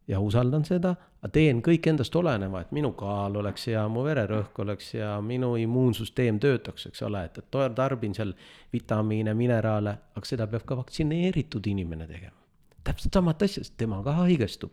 ja 0.07 0.19
usaldan 0.19 0.65
seda, 0.65 0.95
teen 1.33 1.61
kõik 1.61 1.87
endast 1.89 2.15
oleneva, 2.15 2.61
et 2.61 2.71
minu 2.75 2.91
kaal 2.97 3.37
oleks 3.41 3.67
hea, 3.69 3.81
mu 3.89 4.03
vererõhk 4.05 4.59
oleks 4.63 4.91
hea, 4.97 5.11
minu 5.25 5.53
immuunsüsteem 5.61 6.39
töötaks, 6.41 6.87
eks 6.89 7.01
ole, 7.07 7.23
et, 7.29 7.37
et 7.37 7.57
tarbin 7.75 8.13
seal 8.17 8.33
vitamiine, 8.73 9.33
mineraale, 9.37 9.95
aga 10.15 10.27
seda 10.27 10.47
peab 10.51 10.65
ka 10.67 10.77
vaktsineeritud 10.81 11.67
inimene 11.73 12.07
tegema. 12.09 12.37
täpselt 12.83 13.13
samat 13.13 13.43
asja, 13.45 13.63
sest 13.63 13.77
tema 13.77 14.01
ka 14.03 14.15
haigestub. 14.23 14.71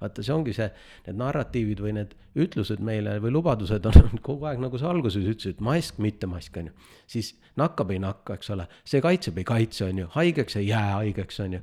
Vaata, 0.00 0.22
see 0.22 0.34
ongi 0.34 0.54
see, 0.56 0.68
need 1.06 1.18
narratiivid 1.18 1.82
või 1.82 1.96
need 1.98 2.14
ütlused 2.38 2.82
meile 2.84 3.16
või 3.22 3.34
lubadused 3.34 3.86
on 3.90 4.22
kogu 4.22 4.48
aeg, 4.48 4.62
nagu 4.62 4.78
sa 4.78 4.92
alguses 4.92 5.26
ütlesid, 5.26 5.62
mask, 5.64 5.98
mitte 6.02 6.30
mask, 6.30 6.56
on 6.60 6.70
ju. 6.70 6.88
siis 7.18 7.34
nakkab, 7.58 7.92
ei 7.94 8.02
nakka, 8.02 8.38
eks 8.38 8.54
ole, 8.54 8.68
see 8.86 9.02
kaitseb, 9.04 9.38
ei 9.42 9.48
kaitse, 9.48 9.84
on 9.90 10.04
ju, 10.04 10.10
haigeks 10.14 10.58
ei 10.60 10.70
jää 10.70 10.88
haigeks, 10.96 11.40
on 11.44 11.58
ju. 11.58 11.62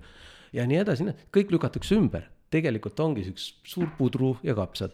ja 0.53 0.67
nii 0.67 0.81
edasi, 0.83 1.09
kõik 1.35 1.55
lükatakse 1.55 1.95
ümber 1.97 2.29
tegelikult 2.53 2.99
ongi 3.03 3.25
üks 3.31 3.49
suur 3.67 3.89
pudru 3.97 4.35
ja 4.45 4.55
kapsad. 4.57 4.93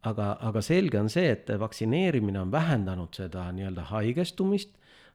aga, 0.00 0.38
aga 0.40 0.62
selge 0.64 0.96
on 0.96 1.10
see, 1.12 1.26
et 1.28 1.50
vaktsineerimine 1.60 2.40
on 2.40 2.52
vähendanud 2.52 3.12
seda 3.12 3.42
nii-öelda 3.52 3.82
haigestumist, 3.90 4.70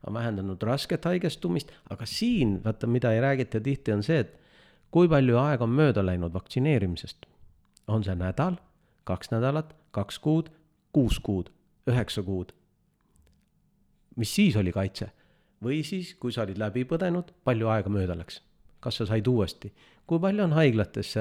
on 0.06 0.14
vähendanud 0.14 0.62
rasket 0.62 1.08
haigestumist, 1.10 1.72
aga 1.90 2.06
siin, 2.06 2.60
vaata, 2.62 2.86
mida 2.88 3.10
ei 3.16 3.24
räägita 3.24 3.64
tihti, 3.66 3.96
on 3.96 4.04
see, 4.06 4.20
et 4.22 4.36
kui 4.94 5.10
palju 5.10 5.40
aega 5.42 5.66
on 5.66 5.74
mööda 5.74 6.04
läinud 6.06 6.34
vaktsineerimisest. 6.38 7.26
On 7.88 8.04
see 8.04 8.16
nädal, 8.16 8.58
kaks 9.04 9.32
nädalat, 9.32 9.76
kaks 9.92 10.20
kuud, 10.20 10.50
kuus 10.94 11.20
kuud, 11.20 11.52
üheksa 11.90 12.24
kuud. 12.24 12.52
mis 14.16 14.36
siis 14.36 14.56
oli 14.56 14.72
kaitse? 14.72 15.12
või 15.64 15.84
siis, 15.84 16.14
kui 16.20 16.32
sa 16.32 16.44
olid 16.44 16.58
läbi 16.58 16.86
põdenud, 16.86 17.32
palju 17.44 17.68
aega 17.68 17.90
mööda 17.90 18.18
läks? 18.18 18.42
kas 18.80 19.02
sa 19.02 19.06
said 19.06 19.28
uuesti? 19.28 19.74
kui 20.08 20.20
palju 20.20 20.44
on 20.44 20.54
haiglates 20.54 21.14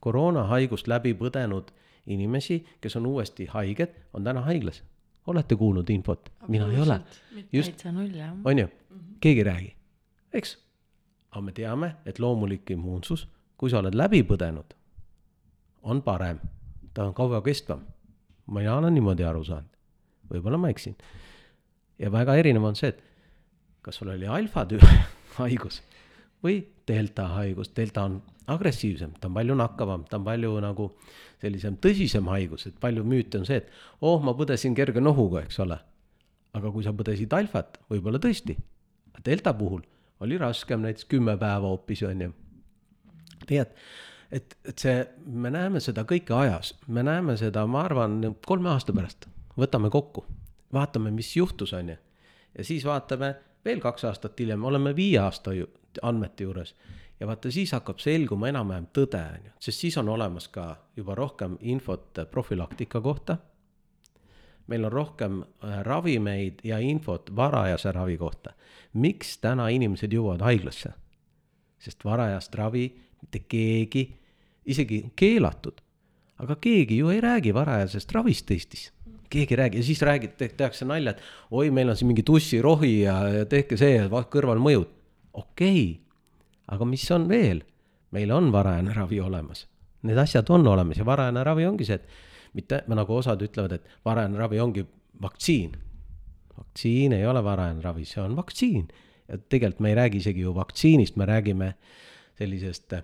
koroonahaigust 0.00 0.88
läbi 0.88 1.14
põdenud 1.14 1.72
inimesi, 2.06 2.60
kes 2.80 2.96
on 2.96 3.06
uuesti 3.06 3.46
haiged, 3.52 3.94
on 4.12 4.24
täna 4.24 4.44
haiglas. 4.44 4.82
olete 5.26 5.56
kuulnud 5.56 5.90
infot? 5.90 6.32
mina 6.48 6.70
ei 6.72 6.80
ole. 6.80 7.00
just, 7.52 7.86
on 8.44 8.58
ju, 8.58 8.68
keegi 9.20 9.40
ei 9.40 9.44
räägi, 9.44 9.74
eks. 10.32 10.58
aga 11.30 11.42
me 11.42 11.52
teame, 11.52 11.94
et 12.06 12.18
loomulik 12.18 12.70
immuunsus, 12.70 13.28
kui 13.56 13.70
sa 13.70 13.78
oled 13.78 13.94
läbi 13.94 14.22
põdenud, 14.22 14.74
on 15.84 16.02
parem, 16.02 16.40
ta 16.94 17.04
on 17.04 17.14
kauakestvam. 17.14 17.80
mina 18.50 18.76
olen 18.76 18.94
niimoodi 18.94 19.24
aru 19.24 19.44
saanud, 19.44 19.70
võib-olla 20.30 20.58
ma 20.60 20.68
eksin. 20.72 20.96
ja 21.98 22.12
väga 22.12 22.36
erinev 22.36 22.64
on 22.64 22.76
see, 22.76 22.88
et 22.88 23.02
kas 23.82 24.00
sul 24.00 24.08
oli 24.08 24.26
alfa 24.26 24.64
tüü 24.68 24.80
haigus 25.38 25.82
või 26.44 26.60
delta 26.88 27.28
haigus, 27.38 27.70
delta 27.76 28.04
on 28.04 28.20
agressiivsem, 28.52 29.14
ta 29.20 29.28
on 29.28 29.36
palju 29.38 29.56
nakkavam, 29.56 30.04
ta 30.08 30.18
on 30.18 30.26
palju 30.26 30.52
nagu 30.60 30.90
sellisem 31.40 31.78
tõsisem 31.80 32.28
haigus, 32.28 32.66
et 32.68 32.76
palju 32.80 33.04
müüte 33.04 33.40
on 33.40 33.48
see, 33.48 33.62
et 33.62 33.70
oh, 34.04 34.20
ma 34.24 34.34
põdesin 34.36 34.76
kerge 34.76 35.00
nohuga, 35.00 35.44
eks 35.44 35.60
ole. 35.64 35.78
aga 36.54 36.70
kui 36.70 36.84
sa 36.86 36.92
põdesid 36.94 37.32
alfat, 37.34 37.80
võib-olla 37.90 38.20
tõesti, 38.22 38.54
delta 39.26 39.54
puhul 39.56 39.82
oli 40.22 40.36
raskem, 40.38 40.84
näiteks 40.84 41.08
kümme 41.10 41.34
päeva 41.40 41.72
hoopis, 41.72 42.02
on 42.06 42.20
ju. 42.26 42.34
tead, 43.48 43.72
et, 43.72 43.74
et 44.34 44.78
see, 44.80 45.04
me 45.26 45.50
näeme 45.54 45.80
seda 45.82 46.02
kõike 46.08 46.34
ajas, 46.34 46.72
me 46.86 47.04
näeme 47.06 47.36
seda, 47.38 47.66
ma 47.70 47.84
arvan, 47.86 48.18
kolme 48.46 48.72
aasta 48.72 48.94
pärast, 48.96 49.28
võtame 49.58 49.90
kokku, 49.94 50.24
vaatame, 50.74 51.12
mis 51.14 51.36
juhtus, 51.36 51.72
on 51.76 51.94
ju. 51.94 51.96
ja 52.58 52.64
siis 52.64 52.84
vaatame 52.84 53.34
veel 53.64 53.80
kaks 53.80 54.04
aastat 54.10 54.40
hiljem, 54.40 54.64
oleme 54.64 54.94
viie 54.96 55.20
aasta 55.22 55.54
ju 55.54 55.68
andmete 56.02 56.48
juures 56.48 56.74
ja 57.20 57.26
vaata, 57.26 57.50
siis 57.50 57.72
hakkab 57.72 58.02
selguma 58.02 58.50
enam-vähem 58.50 58.88
tõde, 58.92 59.22
on 59.36 59.48
ju, 59.48 59.54
sest 59.68 59.86
siis 59.86 59.98
on 60.02 60.10
olemas 60.10 60.48
ka 60.52 60.66
juba 60.96 61.14
rohkem 61.14 61.58
infot 61.60 62.24
profülaktika 62.30 63.00
kohta. 63.00 63.38
meil 64.66 64.84
on 64.84 64.92
rohkem 64.92 65.42
äh, 65.42 65.82
ravimeid 65.82 66.60
ja 66.64 66.78
infot 66.78 67.30
varajase 67.36 67.92
ravi 67.92 68.16
kohta. 68.16 68.52
miks 68.92 69.38
täna 69.38 69.68
inimesed 69.68 70.12
jõuavad 70.12 70.42
haiglasse? 70.42 70.92
sest 71.78 72.04
varajast 72.04 72.54
ravi 72.54 73.04
mitte 73.22 73.38
keegi, 73.48 74.23
isegi 74.66 75.04
keelatud, 75.16 75.80
aga 76.38 76.56
keegi 76.60 76.98
ju 77.02 77.10
ei 77.14 77.20
räägi 77.20 77.54
varajasest 77.54 78.12
ravist 78.12 78.50
Eestis 78.50 78.90
keegi 79.34 79.54
ei 79.54 79.56
räägi 79.56 79.80
ja 79.80 79.82
siis 79.82 80.02
räägid, 80.02 80.36
tehakse 80.38 80.84
nalja, 80.86 81.10
et 81.10 81.22
oi, 81.50 81.70
meil 81.74 81.88
on 81.90 81.96
siin 81.98 82.06
mingi 82.06 82.22
tussirohi 82.22 83.00
ja, 83.00 83.16
ja 83.40 83.46
tehke 83.50 83.76
see 83.76 84.04
kõrvalmõjud. 84.06 84.90
okei 85.32 85.80
okay 85.90 86.04
aga 86.66 86.88
mis 86.88 87.04
on 87.12 87.28
veel? 87.28 87.62
meil 88.14 88.30
on 88.30 88.52
varajane 88.54 88.92
ravi 88.94 89.18
olemas. 89.20 89.64
Need 90.06 90.18
asjad 90.22 90.50
on 90.54 90.66
olemas 90.70 91.00
ja 91.00 91.04
varajane 91.06 91.42
ravi 91.44 91.64
ongi 91.66 91.86
see, 91.88 91.96
et 91.98 92.54
mitte 92.54 92.78
nagu 92.86 93.16
osad 93.16 93.40
ütlevad, 93.42 93.72
et 93.74 93.88
varajane 94.06 94.38
ravi 94.38 94.60
ongi 94.62 94.84
vaktsiin. 95.22 95.72
vaktsiin 96.58 97.12
ei 97.12 97.26
ole 97.26 97.42
varajane 97.44 97.82
ravi, 97.82 98.04
see 98.04 98.22
on 98.22 98.36
vaktsiin. 98.36 98.86
ja 99.28 99.38
tegelikult 99.38 99.80
me 99.80 99.88
ei 99.88 99.94
räägi 99.94 100.16
isegi 100.22 100.40
ju 100.40 100.54
vaktsiinist, 100.54 101.16
me 101.16 101.26
räägime 101.26 101.74
sellisest 102.38 102.92
äh, 102.92 103.02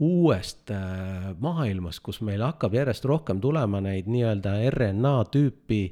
uuest 0.00 0.70
äh, 0.70 1.30
maailmast, 1.38 2.00
kus 2.02 2.20
meil 2.24 2.42
hakkab 2.42 2.74
järjest 2.74 3.04
rohkem 3.04 3.40
tulema 3.40 3.82
neid 3.84 4.08
nii-öelda 4.08 4.56
RNA 4.72 5.16
tüüpi 5.32 5.82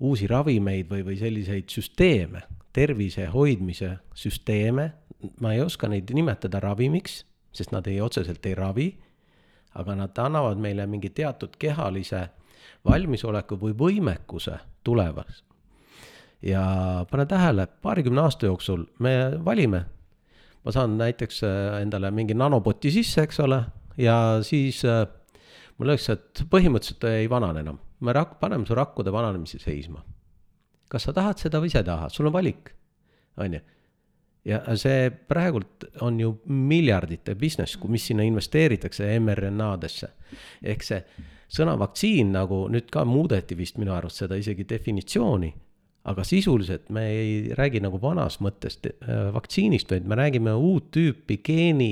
uusi 0.00 0.28
ravimeid 0.28 0.88
või, 0.90 1.02
või 1.04 1.16
selliseid 1.20 1.68
süsteeme, 1.72 2.42
tervise 2.72 3.26
hoidmise 3.32 3.96
süsteeme, 4.16 4.90
ma 5.40 5.52
ei 5.52 5.62
oska 5.64 5.88
neid 5.88 6.10
nimetada 6.16 6.60
ravimiks, 6.60 7.22
sest 7.52 7.72
nad 7.72 7.86
ei 7.88 8.00
otseselt 8.00 8.44
ei 8.46 8.54
ravi, 8.56 8.88
aga 9.76 9.96
nad 9.96 10.18
annavad 10.18 10.60
meile 10.60 10.86
mingi 10.88 11.10
teatud 11.12 11.56
kehalise 11.58 12.26
valmisoleku 12.86 13.58
või 13.60 13.76
võimekuse 13.76 14.58
tulevas. 14.84 15.44
ja 16.42 16.62
pane 17.10 17.26
tähele, 17.26 17.66
paarikümne 17.82 18.20
aasta 18.20 18.46
jooksul 18.46 18.84
me 18.98 19.44
valime. 19.44 19.84
Ma 20.66 20.74
saan 20.74 20.96
näiteks 20.98 21.44
äh, 21.46 21.78
endale 21.84 22.10
mingi 22.10 22.34
nanopoti 22.34 22.90
sisse, 22.90 23.22
eks 23.26 23.38
ole, 23.44 23.60
ja 24.02 24.16
siis 24.46 24.82
äh, 24.84 25.04
mul 25.78 25.92
öeldakse, 25.92 26.18
et 26.18 26.42
põhimõtteliselt 26.50 27.06
ei 27.12 27.30
vanane 27.30 27.62
enam. 27.62 27.78
me 28.00 28.12
rak-, 28.12 28.36
paneme 28.40 28.66
su 28.66 28.74
rakkude 28.74 29.12
vananemise 29.12 29.62
seisma. 29.62 30.02
kas 30.90 31.08
sa 31.08 31.12
tahad 31.12 31.38
seda 31.38 31.62
või 31.62 31.70
sa 31.70 31.80
ei 31.82 31.88
taha, 31.88 32.10
sul 32.10 32.28
on 32.28 32.34
valik, 32.34 32.74
on 33.38 33.56
ju 33.58 33.62
ja 34.46 34.60
see 34.78 35.10
praegult 35.10 35.88
on 36.06 36.20
ju 36.20 36.32
miljardite 36.46 37.34
business, 37.34 37.78
mis 37.88 38.06
sinna 38.06 38.22
investeeritakse 38.22 39.08
mRNA-desse. 39.18 40.08
ehk 40.62 40.82
see 40.86 41.00
sõna 41.48 41.76
vaktsiin 41.78 42.32
nagu 42.34 42.66
nüüd 42.70 42.90
ka 42.92 43.04
muudeti 43.04 43.56
vist 43.58 43.78
minu 43.78 43.94
arust 43.94 44.22
seda 44.22 44.38
isegi 44.38 44.66
definitsiooni. 44.68 45.52
Aga 46.06 46.22
sisuliselt 46.22 46.90
me 46.94 47.02
ei 47.10 47.32
räägi 47.58 47.82
nagu 47.82 47.98
vanas 48.02 48.38
mõttes 48.44 48.78
äh, 48.86 49.26
vaktsiinist, 49.34 49.90
vaid 49.90 50.06
me 50.06 50.18
räägime 50.18 50.54
uut 50.54 50.92
tüüpi 50.94 51.40
geeni, 51.44 51.90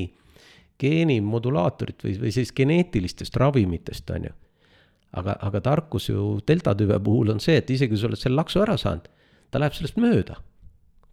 geenimodulaatorit 0.80 2.06
või, 2.06 2.16
või 2.22 2.32
siis 2.34 2.54
geneetilistest 2.54 3.36
ravimitest, 3.42 4.10
on 4.14 4.30
ju. 4.30 4.34
aga, 5.18 5.36
aga 5.48 5.60
tarkus 5.60 6.08
ju 6.10 6.38
delta 6.46 6.74
tüve 6.78 6.98
puhul 7.02 7.34
on 7.34 7.42
see, 7.42 7.58
et 7.58 7.70
isegi 7.70 7.94
kui 7.94 8.00
sa 8.00 8.10
oled 8.10 8.20
selle 8.20 8.38
laksu 8.38 8.62
ära 8.62 8.78
saanud, 8.78 9.10
ta 9.50 9.62
läheb 9.62 9.74
sellest 9.74 9.98
mööda 10.02 10.38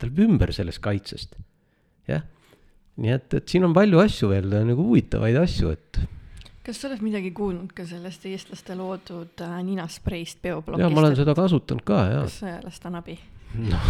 ta 0.01 0.09
läheb 0.09 0.23
ümber 0.25 0.51
sellest 0.55 0.81
kaitsest, 0.81 1.35
jah. 2.09 2.25
nii 3.01 3.13
et, 3.13 3.29
et 3.37 3.53
siin 3.53 3.67
on 3.67 3.75
palju 3.77 4.01
asju 4.01 4.31
veel 4.31 4.49
nagu 4.49 4.87
huvitavaid 4.89 5.37
asju, 5.43 5.75
et. 5.77 6.01
Kas 6.65 6.81
sa 6.81 6.89
oled 6.89 7.03
midagi 7.05 7.31
kuulnud 7.35 7.73
ka 7.75 7.85
sellest 7.89 8.25
eestlaste 8.29 8.75
loodud 8.77 9.41
äh, 9.45 9.59
ninaspreist 9.65 10.41
bioblokist? 10.43 10.83
jaa, 10.83 10.93
ma 10.93 11.03
olen 11.03 11.15
seda 11.17 11.35
kasutanud 11.37 11.85
ka, 11.87 12.01
jaa. 12.11 12.25
kas 12.27 12.41
sellest 12.43 12.89
on 12.89 12.99
abi? 13.01 13.17
noh, 13.69 13.89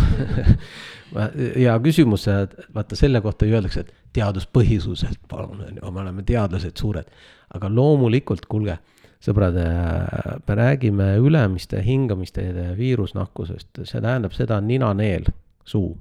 hea 1.61 1.73
küsimus, 1.83 2.27
vaata 2.73 2.97
selle 2.99 3.21
kohta 3.21 3.45
ju 3.45 3.57
öeldakse, 3.57 3.85
et 3.85 4.15
teaduspõhisuselt, 4.15 5.21
palun, 5.29 5.61
on 5.67 5.77
ju, 5.81 5.91
me 5.91 6.03
oleme 6.03 6.23
teadlased 6.27 6.79
suured. 6.79 7.11
aga 7.55 7.69
loomulikult, 7.69 8.47
kuulge, 8.49 8.77
sõbrad, 9.21 9.57
äh, 9.59 10.37
me 10.47 10.57
räägime 10.57 11.09
ülemiste 11.21 11.81
hingamisteede 11.85 12.71
viirusnakkusest, 12.77 13.83
see 13.83 14.01
tähendab 14.01 14.33
seda 14.37 14.61
ninaneel 14.61 15.29
suu. 15.65 15.97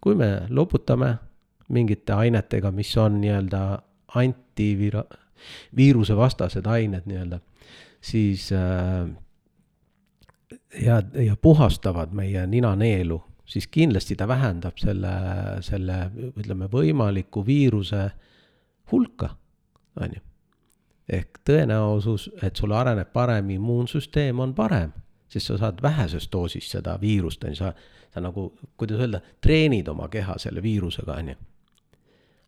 kui 0.00 0.14
me 0.16 0.46
loputame 0.48 1.18
mingite 1.68 2.12
ainetega, 2.12 2.70
mis 2.72 2.92
on 2.96 3.20
nii-öelda 3.20 3.60
antivira-, 4.16 5.04
viirusevastased 5.76 6.66
ained 6.66 7.06
nii-öelda, 7.06 7.40
siis 8.00 8.50
äh, 8.52 9.10
ja, 10.82 11.02
ja 11.14 11.36
puhastavad 11.36 12.12
meie 12.12 12.46
ninaneelu, 12.46 13.22
siis 13.44 13.66
kindlasti 13.66 14.16
ta 14.16 14.28
vähendab 14.28 14.78
selle, 14.78 15.12
selle 15.60 16.00
ütleme, 16.36 16.70
võimaliku 16.72 17.44
viiruse 17.46 18.10
hulka, 18.92 19.34
on 20.00 20.16
ju. 20.16 20.26
ehk 21.10 21.40
tõenäosus, 21.46 22.28
et 22.42 22.56
sul 22.56 22.72
areneb 22.72 23.12
parem 23.12 23.50
immuunsüsteem, 23.50 24.38
on 24.40 24.54
parem, 24.54 24.92
sest 25.28 25.50
sa 25.50 25.58
saad 25.58 25.82
väheses 25.82 26.28
doosis 26.32 26.70
seda 26.70 26.94
viirust, 27.00 27.44
on 27.44 27.50
ju, 27.50 27.56
sa 27.56 27.74
sa 28.14 28.20
nagu, 28.20 28.52
kuidas 28.76 29.00
öelda, 29.00 29.20
treenid 29.40 29.88
oma 29.88 30.08
keha 30.10 30.36
selle 30.38 30.62
viirusega, 30.62 31.14
on 31.14 31.28
ju. 31.28 31.36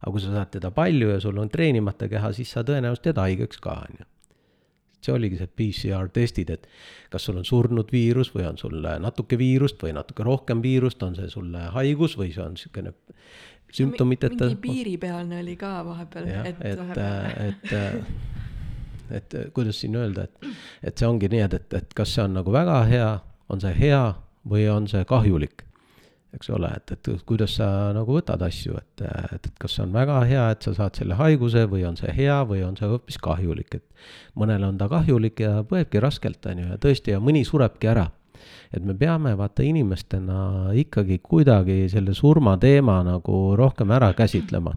Aga 0.03 0.12
kui 0.12 0.22
sa 0.22 0.32
saad 0.34 0.50
teda 0.57 0.70
palju 0.74 1.12
ja 1.14 1.20
sul 1.22 1.38
on 1.38 1.50
treenimata 1.53 2.09
keha, 2.11 2.32
siis 2.36 2.50
sa 2.53 2.64
tõenäoliselt 2.66 3.12
jääd 3.12 3.22
haigeks 3.22 3.62
ka, 3.62 3.78
on 3.86 4.03
ju 4.03 4.09
see 5.03 5.14
oligi 5.14 5.38
see 5.40 5.50
PCR 5.59 6.11
testid, 6.14 6.50
et 6.55 6.68
kas 7.11 7.24
sul 7.26 7.40
on 7.40 7.46
surnud 7.46 7.88
viirus 7.92 8.30
või 8.34 8.44
on 8.46 8.59
sul 8.61 8.76
natuke 9.03 9.38
viirust 9.38 9.82
või 9.82 9.96
natuke 9.96 10.26
rohkem 10.26 10.62
viirust, 10.62 11.03
on 11.03 11.16
see 11.18 11.30
sul 11.32 11.48
haigus 11.74 12.14
või 12.18 12.30
see 12.34 12.44
on 12.44 12.55
niisugune 12.55 12.94
sümptomiteta. 13.72 14.46
mingi 14.46 14.61
piiripealne 14.62 15.40
oli 15.42 15.57
ka 15.59 15.72
vahepeal, 15.86 16.28
et, 16.44 16.61
et, 16.61 16.78
vahepeal. 16.78 17.48
et, 17.48 17.74
et, 19.11 19.18
et 19.18 19.36
kuidas 19.57 19.80
siin 19.82 19.96
öelda, 19.98 20.28
et, 20.28 20.55
et 20.82 20.98
see 20.98 21.09
ongi 21.09 21.30
nii, 21.32 21.42
et, 21.48 21.59
et, 21.59 21.78
et 21.82 21.98
kas 21.98 22.14
see 22.14 22.24
on 22.24 22.38
nagu 22.38 22.55
väga 22.55 22.78
hea, 22.92 23.11
on 23.50 23.64
see 23.64 23.74
hea 23.78 24.05
või 24.48 24.68
on 24.70 24.86
see 24.90 25.03
kahjulik 25.09 25.66
eks 26.32 26.50
ole, 26.50 26.70
et, 26.76 26.94
et 26.94 27.10
kuidas 27.28 27.56
sa 27.58 27.66
nagu 27.92 28.16
võtad 28.16 28.40
asju, 28.46 28.76
et, 28.80 29.04
et, 29.04 29.48
et 29.50 29.58
kas 29.60 29.76
see 29.76 29.84
on 29.84 29.92
väga 29.94 30.20
hea, 30.28 30.46
et 30.54 30.64
sa 30.64 30.72
saad 30.76 30.96
selle 30.96 31.18
haiguse 31.18 31.66
või 31.70 31.84
on 31.88 31.98
see 32.00 32.12
hea 32.16 32.38
või 32.48 32.62
on 32.64 32.78
see 32.78 32.88
hoopis 32.88 33.18
kahjulik, 33.22 33.76
et 33.76 34.38
mõnele 34.38 34.70
on 34.70 34.80
ta 34.80 34.88
kahjulik 34.90 35.44
ja 35.44 35.60
põebki 35.68 36.00
raskelt, 36.02 36.40
on 36.48 36.64
ju, 36.64 36.70
ja 36.72 36.80
tõesti, 36.80 37.14
ja 37.14 37.20
mõni 37.22 37.44
surebki 37.48 37.92
ära. 37.92 38.08
et 38.72 38.84
me 38.84 38.94
peame 38.94 39.36
vaata 39.36 39.62
inimestena 39.62 40.72
ikkagi 40.74 41.18
kuidagi 41.22 41.88
selle 41.92 42.14
surma 42.14 42.56
teema 42.58 43.02
nagu 43.04 43.54
rohkem 43.56 43.90
ära 43.90 44.12
käsitlema. 44.14 44.74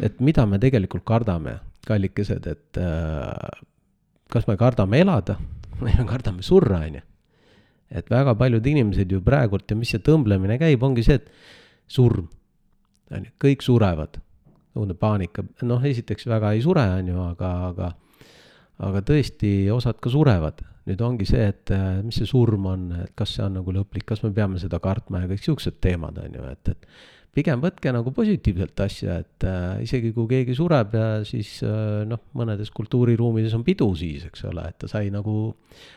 et 0.00 0.20
mida 0.20 0.46
me 0.46 0.58
tegelikult 0.58 1.04
kardame, 1.04 1.58
kallikesed, 1.86 2.46
et 2.46 2.78
äh, 2.78 3.62
kas 4.30 4.46
me 4.46 4.56
kardame 4.56 5.00
elada 5.00 5.36
või 5.80 5.98
me 5.98 6.06
kardame 6.06 6.42
surra, 6.42 6.86
on 6.86 6.94
ju 6.94 7.11
et 7.92 8.10
väga 8.10 8.34
paljud 8.38 8.66
inimesed 8.66 9.12
ju 9.12 9.20
praegult 9.24 9.70
ja 9.70 9.76
mis 9.78 9.92
see 9.92 10.02
tõmblemine 10.04 10.58
käib, 10.60 10.82
ongi 10.82 11.04
see, 11.06 11.20
et 11.20 11.28
surm, 11.92 12.28
on 13.12 13.26
ju, 13.28 13.34
kõik 13.42 13.64
surevad. 13.64 14.20
õudne 14.72 14.94
paanika, 14.96 15.44
noh, 15.68 15.82
esiteks 15.84 16.24
väga 16.30 16.54
ei 16.56 16.62
sure, 16.64 16.84
on 16.96 17.08
ju, 17.10 17.16
aga, 17.20 17.50
aga, 17.68 17.88
aga 18.88 19.02
tõesti, 19.04 19.68
osad 19.72 20.00
ka 20.00 20.12
surevad. 20.12 20.62
nüüd 20.82 21.02
ongi 21.04 21.26
see, 21.28 21.44
et 21.46 21.70
mis 22.02 22.16
see 22.18 22.26
surm 22.26 22.64
on, 22.66 22.88
et 23.04 23.12
kas 23.14 23.36
see 23.36 23.44
on 23.44 23.60
nagu 23.60 23.70
lõplik, 23.70 24.02
kas 24.08 24.24
me 24.24 24.32
peame 24.34 24.58
seda 24.58 24.80
kartma 24.82 25.20
ja 25.22 25.28
kõik 25.30 25.44
siuksed 25.44 25.76
teemad, 25.78 26.16
on 26.18 26.38
ju, 26.40 26.46
et, 26.50 26.72
et 26.72 26.86
pigem 27.32 27.62
võtke 27.62 27.88
nagu 27.94 28.12
positiivselt 28.12 28.80
asja, 28.84 29.16
et 29.22 29.44
äh, 29.48 29.78
isegi 29.86 30.10
kui 30.12 30.28
keegi 30.28 30.52
sureb 30.56 30.92
ja 30.98 31.06
siis 31.24 31.54
äh, 31.64 32.02
noh, 32.08 32.20
mõnedes 32.36 32.68
kultuuriruumides 32.76 33.54
on 33.56 33.64
pidu 33.64 33.88
siis, 33.96 34.26
eks 34.28 34.44
ole, 34.50 34.66
et 34.68 34.76
ta 34.82 34.90
sai 34.90 35.08
nagu 35.14 35.54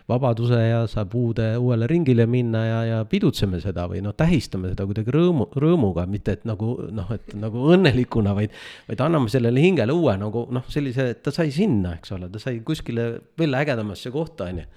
vabaduse 0.08 0.62
ja 0.62 0.86
saab 0.88 1.18
uude, 1.20 1.50
uuele 1.60 1.90
ringile 1.92 2.24
minna 2.32 2.64
ja, 2.64 2.80
ja 2.88 3.02
pidutseme 3.12 3.60
seda 3.64 3.90
või 3.92 4.00
noh, 4.06 4.16
tähistame 4.16 4.72
seda 4.72 4.88
kuidagi 4.88 5.12
rõõmu, 5.12 5.50
rõõmuga, 5.60 6.08
mitte 6.08 6.38
et 6.40 6.48
nagu 6.48 6.78
noh, 6.96 7.12
et 7.18 7.36
nagu 7.36 7.68
õnnelikuna, 7.76 8.36
vaid, 8.38 8.56
vaid 8.88 9.04
anname 9.04 9.32
sellele 9.34 9.68
hingele 9.68 9.96
uue 9.96 10.16
nagu 10.22 10.48
noh, 10.56 10.72
sellise, 10.72 11.12
et 11.18 11.24
ta 11.26 11.36
sai 11.36 11.52
sinna, 11.52 11.98
eks 12.00 12.16
ole, 12.16 12.32
ta 12.32 12.40
sai 12.40 12.64
kuskile 12.64 13.12
veel 13.36 13.60
ägedamasse 13.60 14.14
kohta, 14.16 14.48
on 14.48 14.64
ju 14.64 14.72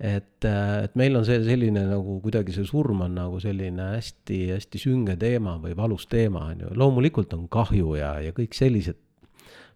et, 0.00 0.44
äh, 0.44 0.84
et 0.86 0.94
meil 0.96 1.16
on 1.18 1.26
see 1.28 1.42
selline 1.44 1.82
nagu 1.84 2.16
kuidagi 2.24 2.54
see 2.56 2.64
surm 2.64 3.02
on 3.04 3.18
nagu 3.18 3.40
selline 3.42 3.90
hästi-hästi 3.98 4.80
sünge 4.80 5.16
teema 5.20 5.58
või 5.60 5.74
valus 5.76 6.06
teema, 6.08 6.46
on 6.54 6.64
ju, 6.64 6.72
loomulikult 6.80 7.36
on 7.36 7.44
kahju 7.52 7.98
ja, 7.98 8.14
ja 8.24 8.32
kõik 8.36 8.56
sellised 8.56 8.96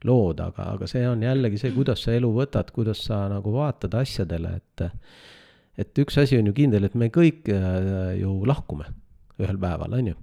lood, 0.09 0.41
aga, 0.41 0.71
aga 0.75 0.89
see 0.89 1.05
on 1.09 1.23
jällegi 1.25 1.61
see, 1.61 1.75
kuidas 1.77 2.07
sa 2.07 2.17
elu 2.17 2.31
võtad, 2.33 2.73
kuidas 2.73 3.05
sa 3.05 3.27
nagu 3.33 3.53
vaatad 3.53 3.97
asjadele, 4.01 4.57
et 4.61 4.87
et 5.81 5.99
üks 5.99 6.17
asi 6.23 6.39
on 6.39 6.49
ju 6.49 6.55
kindel, 6.57 6.87
et 6.87 6.95
me 6.97 7.11
kõik 7.13 7.51
äh, 7.53 8.15
ju 8.21 8.33
lahkume 8.49 8.89
ühel 9.43 9.59
päeval, 9.61 9.99
on 9.99 10.13
ju. 10.13 10.17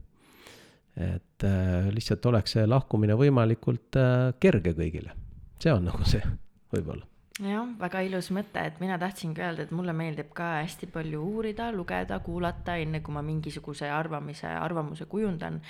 et 0.98 1.46
äh, 1.46 1.92
lihtsalt 1.94 2.26
oleks 2.26 2.58
see 2.58 2.66
lahkumine 2.66 3.14
võimalikult 3.20 4.02
kerge 4.42 4.74
kõigile, 4.74 5.14
see 5.62 5.78
on 5.78 5.86
nagu 5.92 6.10
see 6.10 6.26
võib-olla 6.74 7.11
jah, 7.42 7.72
väga 7.80 8.02
ilus 8.06 8.30
mõte, 8.36 8.62
et 8.62 8.78
mina 8.82 8.98
tahtsingi 9.02 9.42
öelda, 9.42 9.66
et 9.66 9.74
mulle 9.76 9.94
meeldib 9.98 10.30
ka 10.38 10.52
hästi 10.60 10.90
palju 10.94 11.24
uurida, 11.26 11.72
lugeda, 11.74 12.20
kuulata, 12.24 12.78
enne 12.78 13.02
kui 13.02 13.16
ma 13.16 13.24
mingisuguse 13.26 13.90
arvamise, 13.90 14.48
arvamuse 14.48 15.08
kujundan 15.10 15.62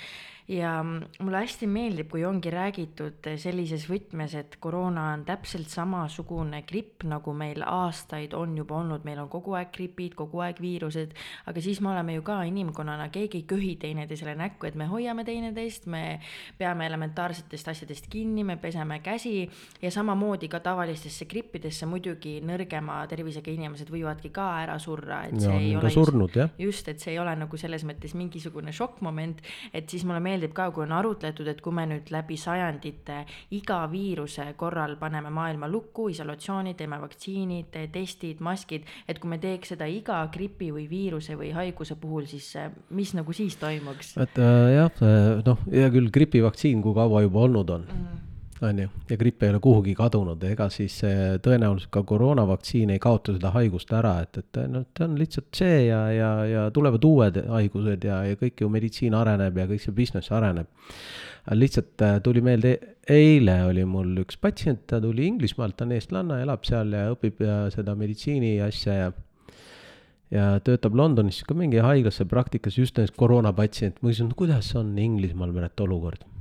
ja 0.48 0.84
mulle 0.84 1.42
hästi 1.42 1.66
meeldib, 1.70 2.08
kui 2.10 2.24
ongi 2.26 2.50
räägitud 2.50 3.28
sellises 3.40 3.86
võtmes, 3.90 4.34
et 4.38 4.56
koroona 4.62 5.08
on 5.14 5.24
täpselt 5.26 5.70
samasugune 5.72 6.62
gripp, 6.68 7.04
nagu 7.08 7.34
meil 7.36 7.62
aastaid 7.66 8.34
on 8.34 8.56
juba 8.58 8.78
olnud, 8.80 9.04
meil 9.06 9.20
on 9.22 9.30
kogu 9.32 9.56
aeg 9.58 9.72
gripid, 9.74 10.16
kogu 10.18 10.42
aeg 10.44 10.60
viirused, 10.62 11.14
aga 11.50 11.62
siis 11.64 11.80
me 11.82 11.92
oleme 11.92 12.16
ju 12.16 12.24
ka 12.26 12.40
inimkonnana, 12.48 13.08
keegi 13.14 13.42
ei 13.42 13.46
köhi 13.48 13.72
teineteisele 13.82 14.34
näkku, 14.38 14.66
et 14.68 14.78
me 14.78 14.88
hoiame 14.90 15.24
teineteist, 15.28 15.86
me 15.90 16.20
peame 16.58 16.86
elementaarsetest 16.90 17.72
asjadest 17.72 18.10
kinni, 18.12 18.44
me 18.44 18.56
peseme 18.60 18.98
käsi 19.04 19.48
ja 19.82 19.90
samamoodi 19.90 20.50
ka 20.52 20.60
tavalistesse 20.64 21.26
grippidesse 21.30 21.86
muidugi 21.86 22.38
nõrgema 22.44 23.00
tervisega 23.10 23.52
inimesed 23.54 23.90
võivadki 23.92 24.32
ka 24.34 24.48
ära 24.64 24.78
surra, 24.82 25.22
et 25.28 25.38
see 25.40 25.52
ja, 25.52 25.62
ei 25.62 25.76
ole 25.78 25.94
surnud, 25.94 26.36
just, 26.42 26.60
just, 26.66 26.92
et 26.92 27.02
see 27.02 27.14
ei 27.14 27.22
ole 27.22 27.34
nagu 27.38 27.60
selles 27.60 27.86
mõttes 27.88 28.16
mingisugune 28.18 28.74
šokkmoment, 28.74 29.42
et 29.72 29.88
siis 29.90 30.04
mulle 30.08 30.20
meeldib 30.24 30.41
meeldib 30.42 30.54
ka, 30.56 30.70
kui 30.74 30.84
on 30.84 30.92
arutletud, 30.96 31.46
et 31.48 31.60
kui 31.62 31.74
me 31.74 31.84
nüüd 31.86 32.10
läbi 32.12 32.36
sajandite 32.36 33.22
iga 33.54 33.82
viiruse 33.90 34.54
korral 34.58 34.96
paneme 34.98 35.30
maailma 35.30 35.68
lukku, 35.70 36.08
isolatsiooni, 36.10 36.74
teeme 36.74 36.98
vaktsiinid, 37.02 37.70
testid, 37.92 38.42
maskid, 38.42 38.88
et 39.08 39.20
kui 39.22 39.30
me 39.30 39.38
teeks 39.38 39.74
seda 39.74 39.86
iga 39.86 40.24
gripi 40.32 40.72
või 40.74 40.88
viiruse 40.90 41.36
või 41.38 41.52
haiguse 41.54 41.96
puhul, 42.00 42.26
siis 42.26 42.50
äh, 42.56 42.72
mis 42.90 43.14
nagu 43.14 43.32
siis 43.32 43.56
toimuks? 43.60 44.16
et 44.18 44.42
äh, 44.42 44.74
jah, 44.74 45.06
noh, 45.46 45.64
hea 45.70 45.88
küll, 45.94 46.10
gripivaktsiin, 46.12 46.82
kui 46.82 46.96
kaua 46.96 47.22
juba 47.22 47.46
olnud 47.46 47.70
on 47.70 47.88
mm. 47.88 48.04
-hmm 48.04 48.31
on 48.62 48.78
ju, 48.78 48.88
ja 49.10 49.16
gripp 49.16 49.42
ei 49.42 49.50
ole 49.52 49.60
kuhugi 49.62 49.94
kadunud, 49.98 50.42
ega 50.46 50.68
siis 50.72 50.98
tõenäoliselt 51.44 51.90
ka 51.94 52.02
koroonavaktsiin 52.06 52.92
ei 52.94 53.00
kaota 53.02 53.34
seda 53.36 53.52
haigust 53.56 53.92
ära, 53.96 54.14
et, 54.24 54.38
et 54.38 54.60
noh, 54.70 54.86
ta 54.94 55.06
on 55.08 55.16
lihtsalt 55.18 55.50
see 55.56 55.86
ja, 55.88 56.00
ja, 56.14 56.30
ja 56.48 56.64
tulevad 56.74 57.04
uued 57.06 57.40
haigused 57.48 58.06
ja, 58.06 58.22
ja 58.28 58.38
kõik 58.40 58.64
ju 58.64 58.70
meditsiin 58.72 59.16
areneb 59.18 59.58
ja 59.58 59.66
kõik 59.70 59.84
see 59.84 59.96
business 59.96 60.32
areneb. 60.34 60.70
lihtsalt 61.58 62.02
äh, 62.06 62.20
tuli 62.22 62.40
meelde, 62.44 62.76
eile 63.10 63.58
oli 63.66 63.84
mul 63.84 64.14
üks 64.22 64.38
patsient, 64.38 64.86
ta 64.86 65.00
tuli 65.02 65.26
Inglismaalt, 65.26 65.76
ta 65.76 65.88
on 65.88 65.96
eestlanna, 65.98 66.40
elab 66.42 66.64
seal 66.68 66.94
ja 66.94 67.10
õpib 67.14 67.42
ja 67.42 67.58
seda 67.74 67.96
meditsiini 67.98 68.60
asja 68.62 68.98
ja 69.00 69.12
ja 70.32 70.44
töötab 70.64 70.94
Londonis 70.96 71.42
ka 71.44 71.52
mingi 71.52 71.82
haiglasse 71.84 72.24
praktikas 72.24 72.78
just 72.78 72.96
näiteks 72.96 73.18
koroonapatsient, 73.20 73.98
ma 74.00 74.08
küsisin, 74.08 74.30
no 74.32 74.38
kuidas 74.38 74.70
on 74.80 74.94
Inglismaal 74.96 75.52
praegu 75.52 75.84
olukord 75.84 76.31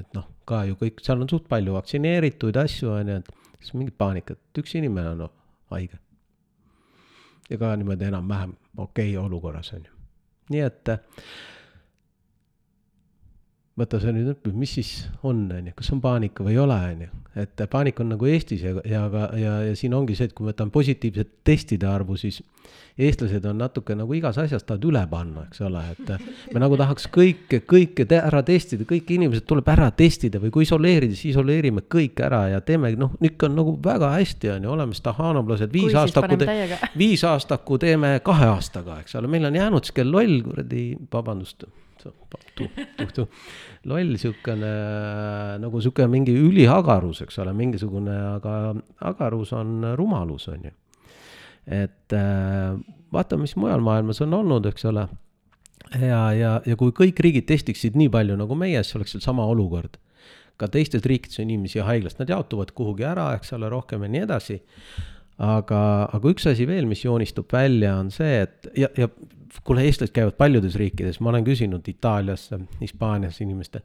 et 0.00 0.16
noh, 0.16 0.26
ka 0.48 0.64
ju 0.68 0.76
kõik, 0.80 1.02
seal 1.04 1.22
on 1.22 1.30
suht 1.30 1.48
palju 1.50 1.76
vaktsineerituid 1.76 2.58
asju, 2.64 2.90
on 2.90 3.12
ju, 3.12 3.18
et 3.22 3.58
siis 3.60 3.74
mingit 3.78 3.96
paanikat, 4.00 4.40
üks 4.60 4.74
inimene 4.78 5.14
on 5.14 5.24
no, 5.24 5.30
haige. 5.74 6.00
ja 7.50 7.58
ka 7.60 7.74
niimoodi 7.76 8.08
enam-vähem 8.08 8.54
okei 8.76 9.14
okay 9.16 9.26
olukorras, 9.26 9.72
on 9.76 9.84
ju. 9.86 9.98
nii 10.54 10.64
et 10.64 10.94
võta 13.78 13.98
see 14.02 14.14
nüüd, 14.14 14.46
mis 14.54 14.76
siis 14.78 14.94
on, 15.26 15.48
on 15.50 15.70
ju, 15.70 15.74
kas 15.74 15.90
on 15.94 16.00
paanika 16.02 16.46
või 16.46 16.54
ei 16.54 16.62
ole, 16.62 16.76
on 16.92 17.00
ju. 17.06 17.10
et 17.42 17.62
paanika 17.70 18.04
on 18.04 18.12
nagu 18.14 18.28
Eestis 18.30 18.62
ja, 18.62 18.76
ja 18.86 19.02
ja, 19.40 19.54
ja 19.68 19.74
siin 19.78 19.96
ongi 19.98 20.14
see, 20.14 20.28
et 20.30 20.34
kui 20.36 20.46
ma 20.46 20.52
võtan 20.52 20.70
positiivset 20.74 21.32
testide 21.46 21.88
arvu, 21.90 22.14
siis 22.20 22.38
eestlased 22.94 23.42
on 23.50 23.58
natuke 23.58 23.96
nagu 23.98 24.14
igas 24.14 24.38
asjas 24.38 24.62
tahavad 24.62 24.86
üle 24.86 25.02
panna, 25.10 25.48
eks 25.48 25.64
ole, 25.66 25.82
et 25.90 26.54
me 26.54 26.62
nagu 26.62 26.78
tahaks 26.78 27.08
kõike, 27.10 27.64
kõike 27.66 28.06
te 28.06 28.20
ära 28.22 28.44
testida, 28.46 28.86
kõik 28.86 29.10
inimesed 29.16 29.48
tuleb 29.50 29.66
ära 29.74 29.90
testida 29.90 30.38
või 30.42 30.54
kui 30.54 30.68
isoleerida, 30.68 31.18
siis 31.18 31.34
isoleerime 31.34 31.82
kõik 31.90 32.22
ära 32.22 32.44
ja 32.54 32.62
teeme, 32.62 32.94
noh, 33.00 33.16
ikka 33.26 33.50
on 33.50 33.58
nagu 33.58 33.74
väga 33.82 34.14
hästi, 34.14 34.54
on 34.54 34.68
ju, 34.68 34.74
oleme 34.76 34.94
stahhanovlased, 34.94 35.74
viis 35.74 35.98
aastaku, 35.98 36.38
viis 36.94 37.26
aastaku 37.26 37.82
teeme 37.82 38.20
kahe 38.22 38.52
aastaga, 38.54 39.00
eks 39.02 39.18
ole, 39.18 39.34
meil 39.34 39.50
on 39.50 39.58
jäänud 39.58 39.90
sihuke 39.90 40.06
loll 40.06 40.44
kuradi, 40.46 40.92
vabandust 41.10 41.66
loll 43.90 44.16
siukene 44.20 44.70
nagu 45.62 45.82
sihuke 45.82 46.06
mingi 46.10 46.34
üliagarus, 46.38 47.22
eks 47.24 47.40
ole, 47.42 47.54
mingisugune, 47.56 48.14
aga 48.36 48.54
agarus 49.10 49.52
on 49.56 49.92
rumalus, 49.98 50.48
on 50.52 50.68
ju. 50.68 50.72
et 51.66 52.16
äh, 52.16 52.76
vaata, 53.14 53.38
mis 53.40 53.56
mujal 53.60 53.84
maailmas 53.84 54.22
on 54.24 54.34
olnud, 54.40 54.66
eks 54.70 54.88
ole. 54.90 55.06
ja, 56.00 56.22
ja, 56.36 56.56
ja 56.66 56.76
kui 56.80 56.94
kõik 56.96 57.20
riigid 57.24 57.48
testiksid 57.50 57.96
nii 57.98 58.10
palju 58.12 58.38
nagu 58.40 58.58
meie, 58.58 58.82
siis 58.82 58.98
oleks 59.00 59.16
seal 59.16 59.24
sama 59.24 59.46
olukord. 59.46 59.98
ka 60.56 60.68
teistes 60.70 61.02
riikides 61.02 61.40
on 61.40 61.48
inimesi 61.48 61.82
haiglast, 61.82 62.20
nad 62.20 62.30
jaotuvad 62.30 62.70
kuhugi 62.76 63.04
ära, 63.04 63.32
eks 63.38 63.52
ole, 63.56 63.68
rohkem 63.72 64.06
ja 64.06 64.14
nii 64.14 64.26
edasi 64.28 64.60
aga, 65.42 65.80
aga 66.14 66.30
üks 66.30 66.46
asi 66.50 66.66
veel, 66.68 66.86
mis 66.86 67.02
joonistub 67.04 67.50
välja, 67.52 67.96
on 67.98 68.10
see, 68.14 68.44
et 68.44 68.68
ja, 68.78 68.90
ja 68.98 69.08
kuule, 69.64 69.84
eestlased 69.86 70.12
käivad 70.14 70.36
paljudes 70.38 70.74
riikides, 70.80 71.20
ma 71.20 71.30
olen 71.30 71.44
küsinud 71.46 71.88
Itaalias, 71.88 72.48
Hispaanias 72.80 73.40
inimestel. 73.40 73.80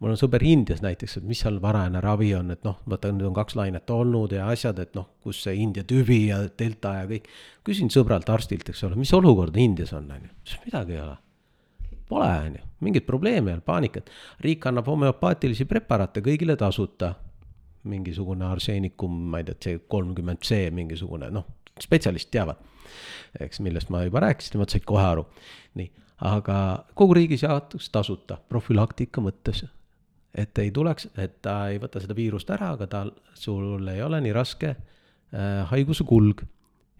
mul 0.00 0.12
on 0.12 0.20
sõber 0.20 0.44
Indias 0.44 0.82
näiteks, 0.84 1.16
et 1.18 1.24
mis 1.28 1.40
seal 1.40 1.60
varajane 1.62 2.00
ravi 2.04 2.34
on, 2.34 2.50
et 2.50 2.64
noh, 2.64 2.80
vaata 2.90 3.12
nüüd 3.12 3.30
on 3.30 3.36
kaks 3.36 3.56
lainet 3.56 3.90
olnud 3.90 4.32
ja 4.36 4.48
asjad, 4.52 4.78
et 4.78 4.94
noh, 4.94 5.08
kus 5.24 5.42
see 5.46 5.56
India 5.56 5.84
tüvi 5.84 6.26
ja 6.28 6.42
delta 6.58 6.94
ja 7.00 7.06
kõik. 7.10 7.28
küsin 7.64 7.90
sõbralt 7.90 8.28
arstilt, 8.28 8.68
eks 8.68 8.84
ole, 8.84 9.00
mis 9.00 9.12
olukord 9.16 9.56
Indias 9.56 9.92
on, 9.92 10.10
on 10.10 10.28
ju, 10.28 10.32
ütles 10.44 10.64
midagi 10.66 10.98
ei 10.98 11.00
ole. 11.00 11.16
Pole, 12.08 12.28
on 12.28 12.58
ju, 12.58 12.66
mingit 12.84 13.06
probleemi 13.06 13.50
ei 13.50 13.56
ole, 13.56 13.64
paanikat. 13.64 14.10
riik 14.40 14.66
annab 14.66 14.86
homöopaatilisi 14.92 15.64
preparaate 15.64 16.20
kõigile 16.20 16.56
tasuta. 16.56 17.14
mingisugune 17.84 18.44
arseenikum, 18.44 19.16
ma 19.28 19.38
ei 19.38 19.44
tea, 19.44 19.54
C 19.54 19.80
kolmkümmend 19.88 20.40
C 20.40 20.70
mingisugune, 20.72 21.30
noh, 21.30 21.44
spetsialistid 21.80 22.32
teavad. 22.32 22.56
Eks, 23.40 23.60
millest 23.64 23.92
ma 23.92 24.04
juba 24.06 24.24
rääkisin, 24.26 24.58
nemad 24.58 24.74
said 24.74 24.86
kohe 24.88 25.04
aru. 25.04 25.26
nii, 25.78 25.90
aga 26.30 26.58
kogu 26.94 27.16
riigis 27.18 27.46
jaotus 27.46 27.90
tasuta 27.94 28.38
profülaktika 28.48 29.24
mõttes 29.24 29.64
et 30.34 30.58
ei 30.58 30.70
tuleks, 30.74 31.08
et 31.18 31.38
ta 31.42 31.68
ei 31.70 31.78
võta 31.78 32.02
seda 32.02 32.16
viirust 32.16 32.50
ära, 32.50 32.72
aga 32.74 32.88
tal, 32.90 33.12
sul 33.38 33.86
ei 33.92 34.02
ole 34.02 34.18
nii 34.24 34.34
raske 34.34 34.72
äh, 34.74 35.62
haiguse 35.70 36.06
kulg 36.08 36.42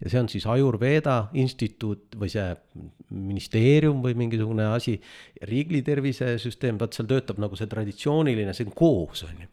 ja 0.01 0.11
see 0.11 0.21
on 0.21 0.29
siis 0.31 0.45
Ajurveda 0.51 1.17
instituut 1.39 2.15
või 2.19 2.29
see 2.31 2.47
ministeerium 3.15 4.01
või 4.03 4.15
mingisugune 4.19 4.67
asi, 4.75 4.97
riiklik 5.47 5.85
tervisesüsteem, 5.87 6.79
vot 6.81 6.95
seal 6.95 7.07
töötab 7.09 7.39
nagu 7.41 7.57
see 7.59 7.69
traditsiooniline, 7.71 8.55
see 8.55 8.67
on 8.67 8.75
koos, 8.75 9.23
on 9.27 9.45
ju. 9.45 9.51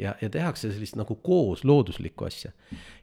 Ja, 0.00 0.14
ja 0.20 0.30
tehakse 0.32 0.72
sellist 0.72 0.96
nagu 0.98 1.16
koos 1.24 1.64
looduslikku 1.68 2.26
asja. 2.26 2.52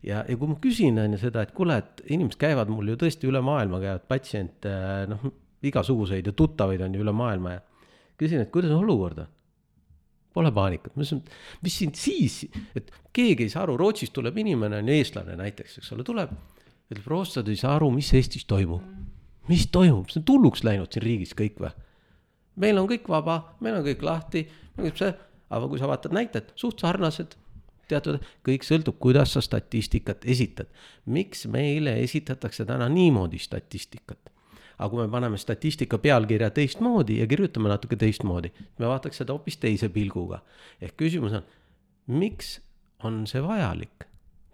ja, 0.03 0.23
ja 0.27 0.37
kui 0.37 0.51
ma 0.51 0.57
küsin, 0.61 0.99
on 1.01 1.15
ju 1.15 1.21
seda, 1.21 1.45
et 1.45 1.53
kuule, 1.57 1.79
et 1.83 2.03
inimesed 2.09 2.39
käivad 2.41 2.71
mul 2.73 2.93
ju 2.93 2.99
tõesti 2.99 3.29
üle 3.29 3.41
maailma, 3.45 3.81
käivad 3.83 4.05
patsiente, 4.09 4.73
noh, 5.11 5.25
igasuguseid 5.67 6.27
ja 6.29 6.35
tuttavaid 6.37 6.83
on 6.85 6.95
ju 6.95 7.05
üle 7.05 7.15
maailma 7.15 7.57
ja 7.57 7.63
küsin, 8.19 8.43
et 8.43 8.53
kuidas 8.53 8.73
olukord 8.75 9.23
on 9.25 9.33
pole 10.37 10.51
paanikat, 10.53 10.93
ma 10.93 11.01
ütlesin, 11.01 11.23
mis 11.65 11.75
sind 11.81 11.97
siis, 11.97 12.43
et 12.77 12.91
keegi 13.15 13.47
ei 13.47 13.49
saa 13.49 13.63
aru, 13.65 13.77
Rootsist 13.79 14.13
tuleb 14.13 14.37
inimene, 14.37 14.83
on 14.83 14.91
eestlane 14.93 15.33
näiteks, 15.39 15.79
eks 15.81 15.95
ole, 15.95 16.05
tuleb 16.05 16.33
ütleb, 16.91 17.07
rootslased 17.09 17.49
ei 17.51 17.59
saa 17.59 17.75
aru, 17.77 17.89
mis 17.95 18.11
Eestis 18.15 18.45
toimub. 18.47 18.83
mis 19.47 19.67
toimub, 19.71 20.09
see 20.11 20.19
on 20.21 20.25
hulluks 20.27 20.63
läinud 20.67 20.91
siin 20.91 21.03
riigis 21.05 21.33
kõik 21.37 21.61
või? 21.63 21.71
meil 22.59 22.77
on 22.81 22.87
kõik 22.89 23.07
vaba, 23.09 23.37
meil 23.63 23.79
on 23.79 23.85
kõik 23.85 24.03
lahti, 24.03 24.43
see, 24.97 25.11
aga 25.49 25.67
kui 25.67 25.79
sa 25.79 25.87
vaatad 25.87 26.15
näitajad, 26.15 26.53
suht 26.55 26.79
sarnased. 26.79 27.35
teatud, 27.87 28.17
kõik 28.43 28.65
sõltub, 28.67 28.97
kuidas 28.99 29.31
sa 29.33 29.41
statistikat 29.41 30.25
esitad. 30.25 30.67
miks 31.05 31.45
meile 31.47 31.99
esitatakse 32.03 32.65
täna 32.65 32.89
niimoodi 32.89 33.39
statistikat? 33.39 34.31
aga 34.77 34.89
kui 34.89 35.01
me 35.01 35.11
paneme 35.11 35.37
statistika 35.37 35.97
pealkirja 35.97 36.49
teistmoodi 36.49 37.19
ja 37.19 37.27
kirjutame 37.27 37.69
natuke 37.69 37.95
teistmoodi, 37.95 38.51
me 38.79 38.85
vaataks 38.87 39.17
seda 39.17 39.33
hoopis 39.33 39.57
teise 39.57 39.89
pilguga. 39.89 40.41
ehk 40.81 40.97
küsimus 40.97 41.33
on, 41.33 41.43
miks 42.07 42.59
on 43.03 43.27
see 43.27 43.41
vajalik 43.41 44.07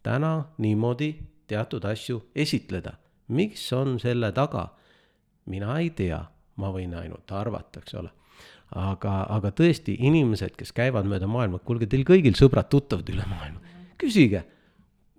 täna 0.04 0.44
niimoodi 0.58 1.16
teatud 1.48 1.84
asju 1.86 2.30
esitleda. 2.36 2.94
miks 3.28 3.74
on 3.74 4.00
selle 4.00 4.32
taga? 4.32 4.68
mina 5.46 5.80
ei 5.80 5.90
tea, 5.90 6.26
ma 6.56 6.72
võin 6.72 6.94
ainult 6.96 7.32
arvata, 7.32 7.80
eks 7.80 7.96
ole. 8.00 8.10
Aga, 8.80 9.18
aga 9.38 9.52
tõesti, 9.56 9.98
inimesed, 10.00 10.56
kes 10.60 10.74
käivad 10.76 11.08
mööda 11.10 11.28
maailma, 11.30 11.62
kuulge, 11.64 11.88
teil 11.90 12.06
kõigil 12.08 12.38
sõbrad-tuttavad 12.38 13.10
üle 13.14 13.28
maailma, 13.30 13.78
küsige. 14.02 14.44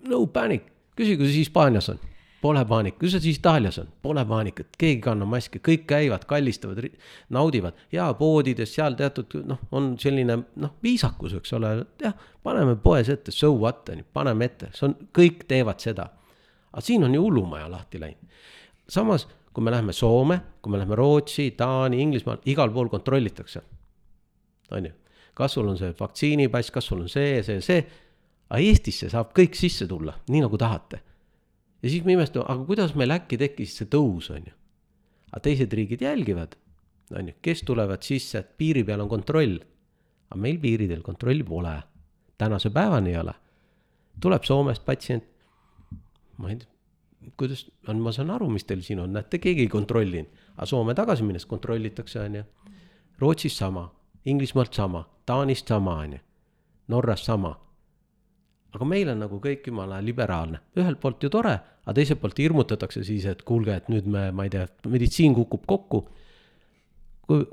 No 0.08 0.24
panic, 0.26 0.66
küsige, 0.98 1.22
kuidas 1.22 1.38
Hispaanias 1.38 1.88
on. 1.94 2.02
Pole 2.44 2.60
paanika, 2.68 2.98
kuidas 3.00 3.24
Itaalias 3.24 3.78
on, 3.80 3.86
pole 4.04 4.20
paanikat, 4.28 4.74
keegi 4.76 4.98
ei 4.98 5.04
kanna 5.06 5.24
maski, 5.24 5.62
kõik 5.64 5.86
käivad, 5.88 6.26
kallistavad, 6.28 6.82
naudivad. 7.32 7.78
Ja 7.92 8.10
poodides 8.18 8.74
seal 8.76 8.98
teatud 8.98 9.32
noh, 9.48 9.62
on 9.72 9.94
selline 10.00 10.36
noh, 10.60 10.74
viisakus, 10.84 11.38
eks 11.38 11.54
ole, 11.56 11.70
jah, 12.02 12.12
paneme 12.44 12.74
poes 12.76 13.08
ette, 13.08 13.32
so 13.32 13.54
what 13.56 13.88
on 13.88 14.02
ju, 14.02 14.08
paneme 14.12 14.44
ette, 14.50 14.68
see 14.76 14.90
on, 14.90 14.96
kõik 15.16 15.46
teevad 15.48 15.80
seda. 15.80 16.10
aga 16.74 16.84
siin 16.84 17.08
on 17.08 17.16
ju 17.16 17.22
hullumaja 17.24 17.70
lahti 17.70 18.02
läinud. 18.02 18.36
samas, 18.88 19.24
kui 19.54 19.64
me 19.64 19.70
läheme 19.70 19.92
Soome, 19.92 20.40
kui 20.62 20.72
me 20.72 20.80
läheme 20.80 20.96
Rootsi, 20.98 21.50
Taani, 21.56 22.00
Inglismaal, 22.02 22.42
igal 22.50 22.72
pool 22.74 22.88
kontrollitakse. 22.90 23.62
on 24.70 24.86
ju, 24.86 24.92
kas 25.34 25.52
sul 25.54 25.68
on 25.68 25.78
see 25.78 25.94
vaktsiinipass, 25.98 26.70
kas 26.74 26.86
sul 26.90 27.00
on 27.00 27.08
see, 27.08 27.42
see, 27.42 27.60
see. 27.60 27.84
aga 28.50 28.60
Eestisse 28.60 29.10
saab 29.10 29.30
kõik 29.36 29.54
sisse 29.54 29.86
tulla, 29.86 30.14
nii 30.28 30.42
nagu 30.44 30.58
tahate 30.58 31.00
ja 31.84 31.90
siis 31.90 32.04
me 32.04 32.16
imestame, 32.16 32.46
aga 32.48 32.64
kuidas 32.64 32.94
meil 32.96 33.12
äkki 33.12 33.38
tekkis 33.40 33.76
see 33.78 33.88
tõus, 33.92 34.30
on 34.32 34.48
ju. 34.48 34.54
aga 35.30 35.42
teised 35.44 35.72
riigid 35.76 36.04
jälgivad, 36.04 36.56
on 37.12 37.28
ju, 37.28 37.36
kes 37.44 37.64
tulevad 37.68 38.04
sisse, 38.06 38.40
et 38.40 38.54
piiri 38.58 38.84
peal 38.88 39.04
on 39.04 39.10
kontroll. 39.10 39.58
aga 40.30 40.40
meil 40.40 40.58
piiridel 40.62 41.02
kontrolli 41.04 41.44
pole, 41.44 41.74
tänase 42.40 42.70
päevani 42.70 43.12
ei 43.12 43.18
ole. 43.20 43.34
tuleb 44.20 44.44
Soomest 44.44 44.84
patsient, 44.84 45.24
ma 46.38 46.50
ei 46.50 46.56
tea, 46.62 46.70
kuidas 47.36 47.66
ma 48.00 48.12
saan 48.12 48.30
aru, 48.34 48.48
mis 48.52 48.64
teil 48.64 48.82
siin 48.84 49.02
on, 49.04 49.12
näete, 49.16 49.40
keegi 49.42 49.66
ei 49.66 49.72
kontrollinud, 49.72 50.44
aga 50.56 50.66
Soome 50.68 50.94
tagasi 50.94 51.26
minnes 51.26 51.46
kontrollitakse, 51.46 52.20
on 52.20 52.40
ju. 52.40 52.44
Rootsis 53.18 53.58
sama, 53.58 53.88
Inglismaalt 54.26 54.74
sama, 54.74 55.04
Taanist 55.26 55.68
sama, 55.68 55.98
on 56.04 56.16
ju, 56.16 56.22
Norras 56.88 57.24
sama. 57.26 57.54
Aga 58.74 58.86
meil 58.90 59.08
on 59.12 59.20
nagu 59.22 59.38
kõik 59.42 59.68
jumala 59.70 60.00
liberaalne, 60.02 60.58
ühelt 60.76 60.98
poolt 61.00 61.22
ju 61.22 61.30
tore, 61.30 61.54
aga 61.84 61.94
teiselt 61.94 62.20
poolt 62.20 62.40
hirmutatakse 62.42 63.04
siis, 63.06 63.26
et 63.30 63.44
kuulge, 63.46 63.76
et 63.76 63.92
nüüd 63.92 64.08
me, 64.10 64.30
ma 64.34 64.48
ei 64.48 64.50
tea, 64.50 64.66
meditsiin 64.90 65.36
kukub 65.36 65.62
kokku. 65.70 66.02
kui, 67.24 67.46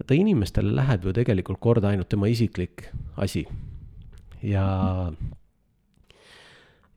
vaata 0.00 0.16
inimestele 0.16 0.72
läheb 0.74 1.04
ju 1.04 1.12
tegelikult 1.16 1.60
korda 1.60 1.92
ainult 1.92 2.08
tema 2.08 2.28
isiklik 2.28 2.88
asi. 3.20 3.44
Ja, 4.42 4.64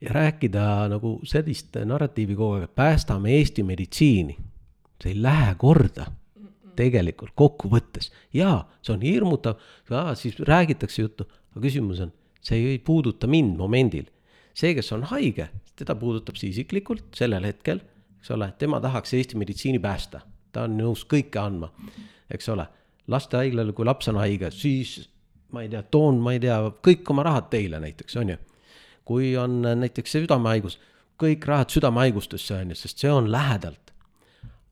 ja 0.04 0.16
rääkida 0.16 0.64
nagu 0.92 1.16
sellist 1.28 1.78
narratiivi 1.86 2.36
kogu 2.36 2.58
aeg, 2.58 2.68
et 2.68 2.76
päästame 2.76 3.38
Eesti 3.38 3.64
meditsiini, 3.64 4.36
see 5.02 5.14
ei 5.14 5.22
lähe 5.22 5.56
korda 5.58 6.10
tegelikult 6.76 7.32
kokkuvõttes. 7.38 8.12
jaa, 8.34 8.66
see 8.82 8.94
on 8.96 9.02
hirmutav, 9.06 9.62
siis 10.20 10.40
räägitakse 10.40 11.02
juttu, 11.02 11.28
aga 11.54 11.64
küsimus 11.68 12.02
on 12.04 12.14
see 12.44 12.60
ei 12.74 12.80
puuduta 12.80 13.28
mind 13.28 13.58
momendil. 13.58 14.06
see, 14.54 14.76
kes 14.76 14.92
on 14.94 15.04
haige, 15.10 15.48
teda 15.76 15.96
puudutab 15.98 16.38
see 16.38 16.52
isiklikult 16.54 17.16
sellel 17.18 17.46
hetkel, 17.48 17.80
eks 18.20 18.30
ole, 18.36 18.52
tema 18.60 18.78
tahaks 18.84 19.16
Eesti 19.18 19.40
meditsiini 19.40 19.80
päästa, 19.82 20.22
ta 20.54 20.68
on 20.68 20.78
nõus 20.78 21.08
kõike 21.10 21.40
andma, 21.42 21.72
eks 22.32 22.50
ole. 22.54 22.68
lastehaiglale, 23.08 23.74
kui 23.74 23.86
laps 23.86 24.08
on 24.08 24.20
haige, 24.22 24.52
siis 24.52 25.10
ma 25.52 25.64
ei 25.64 25.70
tea, 25.70 25.82
toon, 25.84 26.22
ma 26.24 26.36
ei 26.36 26.40
tea, 26.40 26.60
kõik 26.86 27.10
oma 27.10 27.26
rahad 27.26 27.50
teile 27.52 27.80
näiteks, 27.84 28.16
on 28.22 28.36
ju. 28.36 28.38
Kui 29.06 29.34
on 29.38 29.62
näiteks 29.62 30.18
südamehaigus, 30.18 30.80
kõik 31.20 31.46
rahad 31.48 31.74
südamehaigustesse, 31.74 32.56
on 32.58 32.74
ju, 32.74 32.80
sest 32.80 33.04
see 33.04 33.12
on 33.12 33.32
lähedalt 33.32 33.94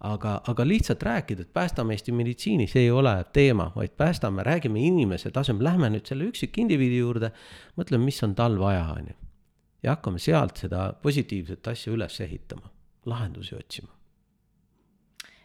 aga, 0.02 0.42
aga 0.48 0.66
lihtsalt 0.66 1.04
rääkida, 1.04 1.46
et 1.46 1.54
päästame 1.54 1.94
Eesti 1.94 2.14
meditsiini, 2.16 2.68
see 2.68 2.88
ei 2.88 2.92
ole 2.92 3.14
teema, 3.34 3.70
vaid 3.76 3.94
päästame, 3.98 4.44
räägime 4.44 4.82
inimese 4.82 5.32
tasemel, 5.32 5.68
lähme 5.70 5.92
nüüd 5.94 6.10
selle 6.10 6.30
üksikindiviidi 6.32 7.02
juurde, 7.04 7.32
mõtleme, 7.78 8.10
mis 8.10 8.22
on 8.26 8.36
tal 8.36 8.58
vaja, 8.60 8.88
on 8.98 9.14
ju. 9.14 9.18
ja 9.84 9.96
hakkame 9.96 10.20
sealt 10.22 10.62
seda 10.62 10.92
positiivset 11.02 11.68
asja 11.68 11.94
üles 11.94 12.20
ehitama, 12.22 12.70
lahendusi 13.06 13.56
otsima 13.56 14.01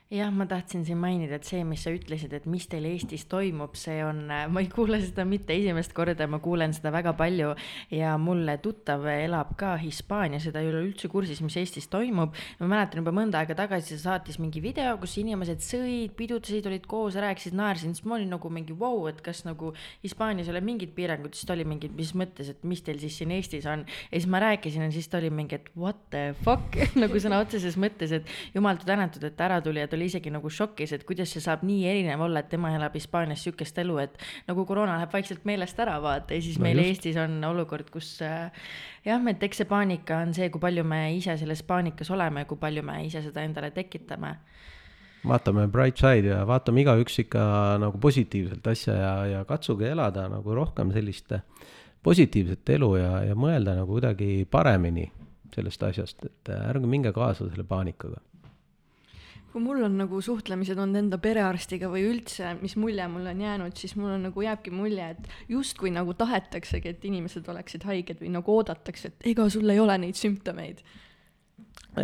jah, 0.07 0.31
ma 0.31 0.45
tahtsin 0.47 0.85
siin 0.87 1.01
mainida, 1.03 1.41
et 1.41 1.47
see, 1.49 1.65
mis 1.67 1.83
sa 1.83 1.91
ütlesid, 1.91 2.31
et 2.37 2.45
mis 2.47 2.63
teil 2.71 2.85
Eestis 2.87 3.25
toimub, 3.27 3.73
see 3.75 3.99
on, 4.07 4.21
ma 4.31 4.63
ei 4.63 4.69
kuule 4.71 5.01
seda 5.03 5.25
mitte 5.27 5.51
esimest 5.57 5.91
korda, 5.97 6.29
ma 6.31 6.39
kuulen 6.43 6.71
seda 6.77 6.93
väga 6.95 7.11
palju 7.19 7.49
ja 7.91 8.13
mulle 8.23 8.55
tuttav 8.63 9.03
elab 9.11 9.57
ka 9.59 9.73
Hispaanias 9.81 10.47
ja 10.47 10.53
ta 10.55 10.63
ei 10.63 10.71
ole 10.71 10.85
üldse 10.85 11.11
kursis, 11.11 11.41
mis 11.43 11.57
Eestis 11.59 11.91
toimub. 11.91 12.39
ma 12.61 12.69
mäletan 12.71 13.03
juba 13.03 13.11
mõnda 13.17 13.41
aega 13.41 13.57
tagasi 13.59 13.97
ta 13.97 14.03
saatis 14.05 14.39
mingi 14.39 14.63
video, 14.63 14.93
kus 15.03 15.17
inimesed 15.19 15.65
sõid, 15.67 16.15
pidutasid, 16.15 16.71
olid 16.71 16.87
koos, 16.87 17.19
rääkisid, 17.19 17.59
naersid, 17.59 17.99
siis 17.99 18.07
ma 18.07 18.15
olin 18.21 18.31
nagu 18.37 18.53
mingi 18.53 18.79
vau 18.79 19.01
wow,, 19.01 19.11
et 19.11 19.19
kas 19.27 19.43
nagu 19.49 19.73
Hispaanias 20.07 20.47
ei 20.47 20.55
ole 20.55 20.63
mingid 20.63 20.95
piirangud, 20.95 21.35
siis 21.35 21.51
ta 21.51 21.57
oli 21.59 21.67
mingi, 21.67 21.91
mis 21.99 22.15
mõttes, 22.15 22.53
et 22.55 22.63
mis 22.63 22.85
teil 22.87 23.03
siis 23.03 23.19
siin 23.19 23.35
Eestis 23.35 23.67
on. 23.67 23.83
ja 23.83 24.15
siis 24.15 24.31
ma 24.31 24.45
rääkisin 24.47 24.87
ja 24.87 24.95
siis 24.95 25.11
ta 25.11 25.19
oli 25.19 25.35
mingi, 25.35 25.59
et 25.59 25.69
what 25.75 25.99
the 26.15 26.31
fuck 26.47 26.79
nagu 27.03 27.27
sõna 27.27 27.43
otseses 27.43 27.75
mõttes, 27.75 28.15
et 28.15 28.55
jumal 28.55 28.79
tänatud, 28.87 29.27
et 29.27 29.43
ära 29.43 29.59
tuli 29.59 29.83
ja 29.83 29.91
ta 29.91 29.96
oli 29.97 30.09
isegi 30.11 30.31
nagu 30.33 30.51
šokis, 30.53 30.93
et 30.97 31.05
kuidas 31.09 31.33
see 31.35 31.43
saab 31.45 31.65
nii 31.67 31.87
erinev 31.91 32.23
olla, 32.27 32.43
et 32.45 32.51
tema 32.53 32.71
elab 32.77 32.95
Hispaanias 32.97 33.43
sihukest 33.47 33.79
elu, 33.83 33.99
et 34.05 34.21
nagu 34.49 34.67
koroona 34.69 34.99
läheb 35.01 35.15
vaikselt 35.17 35.47
meelest 35.49 35.81
ära, 35.83 35.97
vaata, 36.05 36.37
ja 36.37 36.45
siis 36.45 36.61
no 36.61 36.69
meil 36.69 36.83
just. 36.83 36.93
Eestis 36.93 37.21
on 37.23 37.39
olukord, 37.49 37.91
kus 37.93 38.15
äh, 38.25 38.53
jah, 39.07 39.23
et 39.33 39.43
eks 39.49 39.63
see 39.63 39.71
paanika 39.71 40.21
on 40.25 40.35
see, 40.37 40.51
kui 40.53 40.63
palju 40.63 40.85
me 40.87 41.01
ise 41.17 41.37
selles 41.41 41.65
paanikas 41.67 42.13
oleme 42.15 42.45
ja 42.45 42.51
kui 42.51 42.61
palju 42.61 42.85
me 42.87 43.01
ise 43.07 43.25
seda 43.25 43.45
endale 43.47 43.73
tekitame. 43.75 44.37
Vaatame 45.27 45.67
bright 45.73 45.99
side 45.99 46.31
ja 46.31 46.45
vaatame 46.47 46.85
igaüks 46.85 47.19
ikka 47.25 47.43
nagu 47.83 47.99
positiivselt 47.99 48.67
asja 48.71 48.95
ja, 48.95 49.15
ja 49.33 49.45
katsuge 49.49 49.89
elada 49.91 50.29
nagu 50.31 50.55
rohkem 50.55 50.93
sellist 50.95 51.35
positiivset 52.07 52.77
elu 52.77 52.93
ja, 53.01 53.13
ja 53.33 53.39
mõelda 53.39 53.75
nagu 53.81 53.97
kuidagi 53.97 54.47
paremini 54.51 55.09
sellest 55.55 55.83
asjast, 55.89 56.23
et 56.27 56.51
ärge 56.55 56.87
minge 56.91 57.11
kaasa 57.17 57.49
selle 57.49 57.65
paanikaga 57.67 58.21
kui 59.57 59.65
mul 59.65 59.87
on 59.87 59.95
nagu 59.97 60.19
suhtlemised 60.21 60.77
olnud 60.77 61.01
enda 61.01 61.17
perearstiga 61.17 61.89
või 61.89 62.03
üldse, 62.11 62.51
mis 62.61 62.75
mulje 62.77 63.07
mul 63.09 63.25
on 63.31 63.39
jäänud, 63.41 63.79
siis 63.81 63.95
mul 63.97 64.11
on 64.13 64.27
nagu 64.29 64.43
jääbki 64.45 64.73
mulje, 64.75 65.07
et 65.15 65.31
justkui 65.49 65.89
nagu 65.95 66.13
tahetaksegi, 66.13 66.93
et 66.93 67.07
inimesed 67.09 67.49
oleksid 67.49 67.87
haiged 67.89 68.21
või 68.21 68.35
nagu 68.35 68.53
oodatakse, 68.53 69.09
et 69.09 69.31
ega 69.33 69.47
sul 69.49 69.73
ei 69.73 69.81
ole 69.81 69.97
neid 70.03 70.19
sümptomeid. 70.21 70.83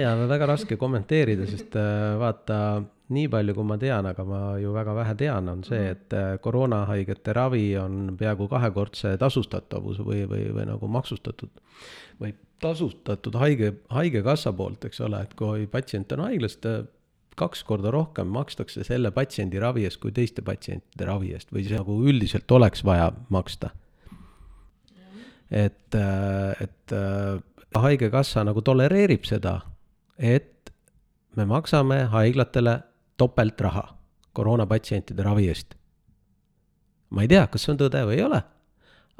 ja 0.00 0.14
väga 0.30 0.48
raske 0.48 0.78
kommenteerida, 0.80 1.44
sest 1.50 1.76
äh, 1.76 2.14
vaata 2.22 2.56
nii 3.12 3.26
palju, 3.28 3.56
kui 3.58 3.68
ma 3.68 3.76
tean, 3.76 4.08
aga 4.08 4.24
ma 4.24 4.40
ju 4.56 4.72
väga 4.72 4.96
vähe 4.96 5.14
tean, 5.20 5.52
on 5.52 5.60
see, 5.68 5.82
et 5.92 6.16
äh, 6.16 6.30
koroonahaigete 6.40 7.36
ravi 7.36 7.66
on 7.76 8.16
peaaegu 8.16 8.48
kahekordse 8.48 9.18
tasustatavuse 9.20 10.08
või, 10.08 10.24
või, 10.24 10.48
või 10.56 10.64
nagu 10.72 10.88
maksustatud 10.88 11.52
või 12.16 12.32
tasustatud 12.64 13.36
haige, 13.44 13.74
haigekassa 13.92 14.56
poolt, 14.56 14.88
eks 14.88 15.04
ole, 15.04 15.20
et 15.26 15.36
kui 15.36 15.68
patsient 15.68 16.16
on 16.16 16.24
haiglas, 16.30 16.56
ta 16.56 16.78
kaks 17.36 17.64
korda 17.64 17.90
rohkem 17.90 18.28
makstakse 18.32 18.84
selle 18.84 19.10
patsiendi 19.10 19.60
ravi 19.62 19.86
eest 19.88 20.00
kui 20.02 20.12
teiste 20.12 20.42
patsientide 20.44 21.06
ravi 21.08 21.32
eest 21.36 21.52
või 21.52 21.64
see 21.66 21.78
nagu 21.78 21.98
üldiselt 22.08 22.50
oleks 22.52 22.84
vaja 22.84 23.10
maksta. 23.32 23.70
et, 25.50 25.94
et 26.60 26.94
haigekassa 27.74 28.44
nagu 28.44 28.62
tolereerib 28.62 29.24
seda, 29.28 29.58
et 30.18 30.72
me 31.36 31.44
maksame 31.48 32.04
haiglatele 32.12 32.78
topeltraha 33.16 33.84
koroonapatsientide 34.32 35.22
ravi 35.22 35.48
eest. 35.48 35.74
ma 37.10 37.22
ei 37.22 37.28
tea, 37.28 37.46
kas 37.46 37.66
see 37.66 37.74
on 37.74 37.80
tõde 37.80 38.00
või 38.08 38.16
ei 38.16 38.24
ole, 38.24 38.38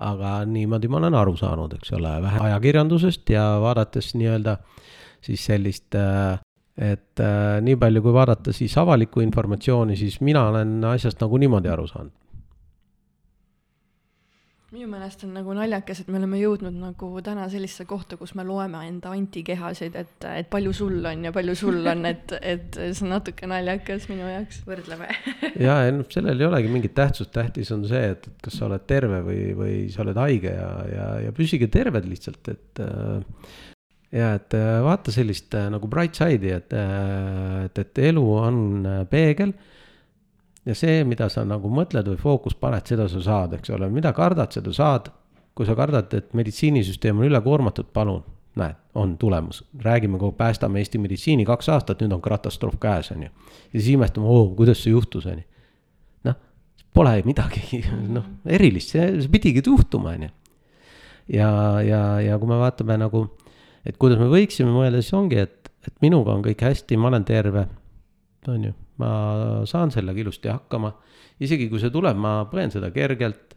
aga 0.00 0.36
niimoodi 0.48 0.88
ma 0.88 1.00
olen 1.02 1.14
aru 1.14 1.36
saanud, 1.36 1.74
eks 1.76 1.92
ole, 1.98 2.14
vähe 2.24 2.40
ajakirjandusest 2.48 3.28
ja 3.34 3.44
vaadates 3.60 4.14
nii-öelda 4.16 4.56
siis 5.22 5.44
sellist 5.44 5.94
äh, 5.94 6.40
et 6.76 7.20
äh, 7.20 7.60
nii 7.64 7.76
palju, 7.76 8.02
kui 8.04 8.16
vaadata 8.16 8.54
siis 8.56 8.74
avalikku 8.80 9.20
informatsiooni, 9.20 9.96
siis 9.96 10.20
mina 10.24 10.46
olen 10.48 10.80
asjast 10.94 11.20
nagu 11.20 11.40
niimoodi 11.40 11.72
aru 11.72 11.86
saanud. 11.90 12.18
Minu 14.72 14.86
meelest 14.88 15.20
on 15.26 15.34
nagu 15.36 15.52
naljakas, 15.52 15.98
et 16.00 16.06
me 16.08 16.16
oleme 16.16 16.38
jõudnud 16.40 16.72
nagu 16.72 17.08
täna 17.20 17.44
sellisesse 17.52 17.84
kohta, 17.84 18.16
kus 18.16 18.30
me 18.38 18.46
loeme 18.48 18.78
enda 18.88 19.10
antikehasid, 19.12 19.98
et, 20.00 20.24
et 20.30 20.48
palju 20.48 20.72
sul 20.72 20.94
on 21.10 21.26
ja 21.26 21.32
palju 21.36 21.56
sul 21.60 21.90
on, 21.92 22.06
et, 22.12 22.32
et 22.40 22.78
see 22.80 23.04
on 23.04 23.12
natuke 23.12 23.50
naljakas 23.52 24.08
minu 24.08 24.24
jaoks. 24.30 24.62
võrdleme. 24.64 25.10
Ja, 25.66 25.74
ja 25.84 25.92
noh, 25.92 26.08
sellel 26.08 26.40
ei 26.40 26.48
olegi 26.48 26.72
mingit 26.72 26.94
tähtsust, 26.96 27.34
tähtis 27.34 27.68
on 27.76 27.84
see, 27.84 28.00
et, 28.14 28.24
et 28.30 28.40
kas 28.46 28.56
sa 28.56 28.64
oled 28.70 28.86
terve 28.88 29.20
või, 29.26 29.42
või 29.58 29.74
sa 29.92 30.06
oled 30.06 30.16
haige 30.16 30.54
ja, 30.56 30.70
ja, 30.88 31.08
ja 31.26 31.36
püsige 31.36 31.68
terved 31.68 32.08
lihtsalt, 32.08 32.48
et 32.54 32.80
äh, 32.80 33.20
ja 34.12 34.34
et 34.36 34.54
äh, 34.56 34.78
vaata 34.84 35.12
sellist 35.14 35.54
äh, 35.56 35.70
nagu 35.72 35.88
bright 35.88 36.18
side'i, 36.18 36.52
et, 36.58 36.74
et, 37.64 37.78
et 37.78 38.02
elu 38.10 38.24
on 38.36 38.58
peegel 39.10 39.54
ja 40.66 40.76
see, 40.78 41.02
mida 41.08 41.28
sa 41.32 41.44
nagu 41.48 41.70
mõtled 41.72 42.12
või 42.12 42.20
fookus 42.20 42.54
paned, 42.58 42.86
seda 42.86 43.08
sa 43.10 43.22
saad, 43.24 43.56
eks 43.58 43.72
ole, 43.74 43.88
mida 43.92 44.12
kardad, 44.16 44.52
seda 44.54 44.74
saad. 44.74 45.10
kui 45.52 45.66
sa 45.68 45.74
kardad, 45.76 46.14
et 46.16 46.30
meditsiinisüsteem 46.32 47.18
on 47.20 47.26
ülekoormatud, 47.26 47.90
palun, 47.92 48.22
näed, 48.56 48.76
on 48.96 49.18
tulemus, 49.20 49.58
räägime 49.84 50.16
kogu, 50.16 50.32
päästame 50.36 50.80
Eesti 50.80 50.96
meditsiini 50.98 51.44
kaks 51.44 51.68
aastat, 51.68 52.00
nüüd 52.00 52.14
on 52.16 52.22
katastroof 52.24 52.78
käes, 52.80 53.10
on 53.12 53.26
ju. 53.26 53.28
ja 53.72 53.80
siis 53.80 53.90
imestame, 53.92 54.26
oo, 54.26 54.46
kuidas 54.56 54.80
see 54.80 54.94
juhtus, 54.94 55.26
on 55.28 55.42
ju. 55.42 55.44
noh, 56.28 56.38
pole 56.94 57.18
midagi, 57.28 57.82
noh, 58.16 58.24
erilist, 58.46 58.94
see, 58.94 59.10
see 59.20 59.32
pidigi 59.32 59.60
juhtuma, 59.66 60.14
on 60.16 60.24
ju. 60.28 60.32
ja, 61.36 61.50
ja, 61.84 62.02
ja 62.24 62.38
kui 62.40 62.48
me 62.48 62.60
vaatame 62.62 62.96
nagu, 63.04 63.26
et 63.86 63.98
kuidas 63.98 64.20
me 64.22 64.30
võiksime 64.32 64.70
mõelda, 64.74 65.02
siis 65.02 65.16
ongi, 65.18 65.42
et, 65.42 65.72
et 65.86 65.94
minuga 66.04 66.34
on 66.36 66.44
kõik 66.44 66.62
hästi, 66.62 67.00
ma 67.00 67.10
olen 67.12 67.26
terve, 67.28 67.66
on 68.48 68.70
ju 68.70 68.76
ma 69.02 69.62
saan 69.68 69.92
sellega 69.94 70.20
ilusti 70.20 70.50
hakkama. 70.50 70.92
isegi 71.42 71.68
kui 71.70 71.80
see 71.82 71.90
tuleb, 71.90 72.18
ma 72.18 72.42
põen 72.50 72.70
seda 72.74 72.92
kergelt. 72.94 73.56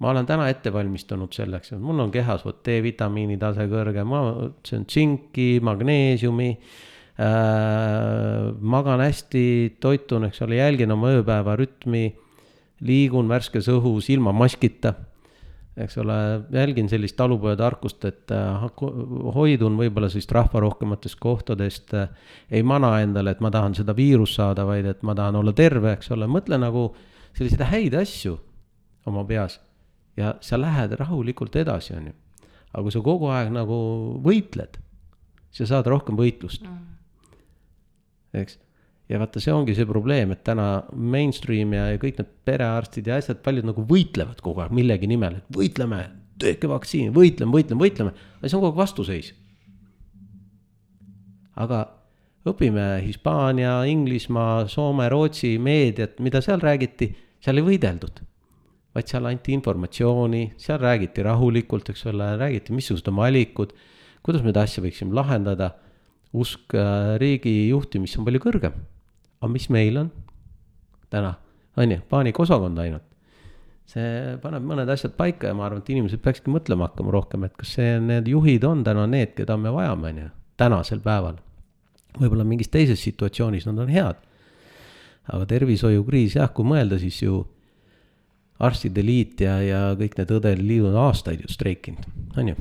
ma 0.00 0.14
olen 0.14 0.24
täna 0.24 0.46
ette 0.48 0.72
valmistunud 0.72 1.34
selleks, 1.36 1.74
et 1.74 1.80
mul 1.80 2.00
on 2.00 2.12
kehas 2.12 2.44
vot 2.46 2.62
D-vitamiini 2.64 3.36
tase 3.38 3.66
kõrge, 3.68 4.04
ma 4.04 4.22
söön 4.64 4.86
tsinki, 4.88 5.60
magneesiumi 5.60 6.50
äh,. 7.20 8.48
magan 8.60 9.04
hästi, 9.04 9.76
toitun, 9.80 10.24
eks 10.30 10.40
ole, 10.46 10.56
jälgin 10.56 10.96
oma 10.96 11.12
ööpäeva 11.18 11.58
rütmi, 11.60 12.06
liigun 12.80 13.28
värskes 13.28 13.68
õhus 13.68 14.08
ilma 14.08 14.32
maskita 14.32 14.94
eks 15.76 15.98
ole, 15.98 16.14
jälgin 16.52 16.88
sellist 16.88 17.16
talupojatarkust, 17.16 18.04
et 18.04 18.32
äh, 18.34 18.64
hoidun 19.34 19.78
võib-olla 19.78 20.10
sellist 20.10 20.32
rahvarohkematest 20.34 21.18
kohtadest. 21.22 21.94
Äh, 21.94 22.08
ei 22.50 22.62
mana 22.66 22.96
endale, 23.00 23.34
et 23.34 23.42
ma 23.44 23.52
tahan 23.54 23.76
seda 23.78 23.94
viirust 23.96 24.38
saada, 24.40 24.66
vaid 24.68 24.88
et 24.90 25.02
ma 25.06 25.14
tahan 25.14 25.38
olla 25.40 25.54
terve, 25.56 25.94
eks 25.96 26.10
ole, 26.16 26.28
mõtle 26.30 26.58
nagu 26.60 26.90
selliseid 27.36 27.66
häid 27.70 27.96
asju 28.00 28.36
oma 29.06 29.24
peas. 29.24 29.60
ja 30.16 30.34
sa 30.44 30.58
lähed 30.58 30.92
rahulikult 30.98 31.54
edasi, 31.56 31.94
on 31.96 32.10
ju. 32.10 32.14
aga 32.72 32.82
kui 32.82 32.92
sa 32.92 33.00
kogu 33.00 33.30
aeg 33.32 33.52
nagu 33.54 33.76
võitled, 34.24 34.76
sa 35.54 35.66
saad 35.66 35.86
rohkem 35.86 36.18
võitlust 36.18 36.66
mm.. 36.66 36.82
eks 38.42 38.58
ja 39.10 39.18
vaata, 39.18 39.42
see 39.42 39.52
ongi 39.54 39.74
see 39.74 39.88
probleem, 39.88 40.30
et 40.34 40.42
täna 40.46 40.84
mainstream 40.94 41.74
ja, 41.74 41.88
ja 41.90 42.00
kõik 42.00 42.20
need 42.20 42.30
perearstid 42.46 43.08
ja 43.10 43.18
asjad, 43.18 43.40
paljud 43.42 43.66
nagu 43.66 43.82
võitlevad 43.88 44.42
kogu 44.44 44.62
aeg 44.62 44.74
millegi 44.76 45.08
nimel, 45.10 45.40
et 45.40 45.56
võitleme, 45.56 46.04
tehke 46.40 46.70
vaktsiini, 46.70 47.10
võitleme, 47.14 47.50
võitleme, 47.56 47.82
võitleme, 47.82 48.12
aga 48.38 48.46
see 48.46 48.58
on 48.58 48.62
kogu 48.62 48.70
aeg 48.70 48.82
vastuseis. 48.84 49.32
aga 51.60 51.80
õpime 52.48 52.84
Hispaania, 53.04 53.82
Inglismaa, 53.90 54.64
Soome, 54.70 55.10
Rootsi 55.12 55.58
meediat, 55.60 56.20
mida 56.24 56.40
seal 56.40 56.62
räägiti, 56.62 57.10
seal 57.42 57.60
ei 57.60 57.66
võideldud. 57.66 58.22
vaid 58.94 59.06
seal 59.06 59.26
anti 59.26 59.52
informatsiooni, 59.54 60.54
seal 60.58 60.80
räägiti 60.82 61.22
rahulikult, 61.22 61.90
eks 61.90 62.06
ole, 62.10 62.32
räägiti, 62.38 62.72
missugused 62.74 63.06
on 63.10 63.20
valikud, 63.20 63.74
kuidas 64.22 64.42
me 64.42 64.50
seda 64.50 64.64
asja 64.66 64.82
võiksime 64.82 65.14
lahendada. 65.14 65.74
usk 66.32 66.74
äh, 66.78 67.18
riigi 67.18 67.68
juhtimisse 67.68 68.20
on 68.20 68.24
palju 68.24 68.38
kõrgem 68.38 68.74
aga 69.40 69.52
mis 69.52 69.68
meil 69.72 69.96
on 69.96 70.10
täna, 71.10 71.34
on 71.76 71.94
ju, 71.94 72.00
paanikaosakond 72.08 72.78
ainult. 72.78 73.06
see 73.90 74.36
paneb 74.38 74.62
mõned 74.62 74.90
asjad 74.92 75.16
paika 75.18 75.48
ja 75.50 75.54
ma 75.56 75.64
arvan, 75.66 75.80
et 75.82 75.88
inimesed 75.90 76.20
peakski 76.22 76.52
mõtlema 76.52 76.86
hakkama 76.86 77.10
rohkem, 77.10 77.48
et 77.48 77.56
kas 77.58 77.72
see, 77.74 77.96
need 78.04 78.28
juhid 78.30 78.62
on 78.68 78.84
täna 78.86 79.06
need, 79.10 79.32
keda 79.34 79.56
me 79.58 79.72
vajame, 79.74 80.12
on 80.12 80.20
ju, 80.22 80.26
tänasel 80.60 81.00
päeval. 81.02 81.40
võib-olla 82.20 82.44
mingis 82.46 82.70
teises 82.70 83.02
situatsioonis 83.02 83.66
nad 83.66 83.80
on 83.82 83.88
head. 83.90 84.20
aga 85.30 85.46
tervishoiukriis 85.46 86.36
jah, 86.36 86.52
kui 86.54 86.64
mõelda, 86.64 86.98
siis 86.98 87.22
ju 87.22 87.42
arstide 88.60 89.02
liit 89.02 89.40
ja, 89.40 89.56
ja 89.62 89.80
kõik 89.98 90.18
need 90.18 90.30
õdede 90.36 90.60
liidud 90.60 90.92
on 90.92 91.08
aastaid 91.08 91.40
ju 91.40 91.48
streikinud, 91.48 92.06
on 92.36 92.52
ju. 92.52 92.54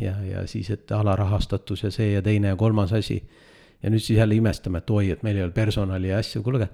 ja, 0.00 0.16
ja 0.24 0.46
siis, 0.46 0.70
et 0.70 0.90
alarahastatus 0.90 1.84
ja 1.84 1.92
see 1.94 2.14
ja 2.16 2.22
teine 2.22 2.54
ja 2.54 2.56
kolmas 2.56 2.92
asi 2.96 3.20
ja 3.82 3.90
nüüd 3.92 4.02
siis 4.02 4.18
jälle 4.18 4.38
imestame, 4.38 4.82
et 4.82 4.90
oi, 4.90 5.10
et 5.14 5.24
meil 5.26 5.38
ei 5.38 5.46
ole 5.46 5.54
personali 5.54 6.10
ja 6.10 6.20
asju, 6.22 6.42
kuulge, 6.46 6.70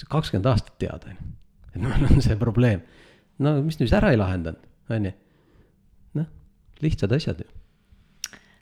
see 0.00 0.10
kakskümmend 0.10 0.48
aastat 0.50 0.78
teada, 0.82 1.12
on 1.12 1.18
ju. 1.18 1.34
et 1.74 1.82
meil 1.86 2.08
on 2.10 2.24
see 2.24 2.38
probleem. 2.40 2.82
no 3.38 3.56
mis 3.62 3.78
nüüd 3.80 3.94
ära 3.94 4.12
ei 4.14 4.20
lahendanud, 4.20 4.70
on 4.90 5.10
ju. 5.10 5.14
noh, 6.20 6.32
lihtsad 6.82 7.14
asjad 7.14 7.44
ju 7.44 7.53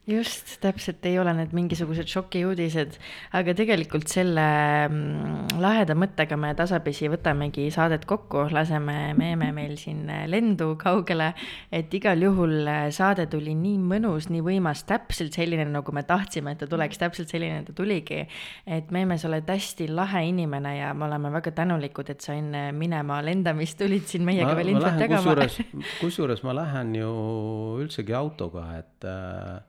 just, 0.07 0.57
täpselt 0.62 1.05
ei 1.07 1.14
ole 1.22 1.30
need 1.36 1.53
mingisugused 1.55 2.09
šokiuudised, 2.11 2.96
aga 3.38 3.55
tegelikult 3.55 4.11
selle 4.11 4.42
mm, 4.88 5.61
laheda 5.62 5.94
mõttega 5.94 6.34
me 6.40 6.50
tasapisi 6.59 7.07
võtamegi 7.12 7.68
saadet 7.74 8.03
kokku, 8.11 8.48
laseme 8.50 9.12
meeme 9.18 9.53
meil 9.55 9.76
siin 9.78 10.11
lendu 10.26 10.72
kaugele. 10.80 11.32
et 11.70 11.94
igal 11.94 12.18
juhul 12.18 12.66
saade 12.90 13.28
tuli 13.30 13.55
nii 13.55 13.78
mõnus, 13.78 14.26
nii 14.32 14.42
võimas, 14.42 14.82
täpselt 14.90 15.38
selline, 15.38 15.68
nagu 15.70 15.94
me 15.94 16.03
tahtsime, 16.03 16.57
et 16.57 16.64
ta 16.64 16.66
tuleks, 16.66 16.98
täpselt 16.98 17.30
selline 17.30 17.62
ta 17.62 17.72
tuligi. 17.72 18.26
et 18.66 18.90
meeme, 18.90 19.18
sa 19.18 19.30
oled 19.30 19.46
hästi 19.46 19.86
lahe 19.94 20.26
inimene 20.32 20.76
ja 20.80 20.92
me 20.94 21.07
oleme 21.07 21.30
väga 21.38 21.55
tänulikud, 21.62 22.11
et 22.11 22.20
sa 22.20 22.34
enne 22.34 22.72
minema 22.74 23.22
lendamist 23.22 23.78
tulid 23.78 24.11
siin 24.11 24.26
meiega 24.26 24.50
ma, 24.50 24.59
veel 24.59 24.74
infot 24.74 24.98
jagama. 24.98 25.50
kusjuures 26.00 26.42
ma 26.42 26.59
lähen 26.59 26.96
ju 26.98 27.12
üldsegi 27.84 28.18
autoga, 28.18 28.66
et 28.82 29.07
äh, 29.07 29.61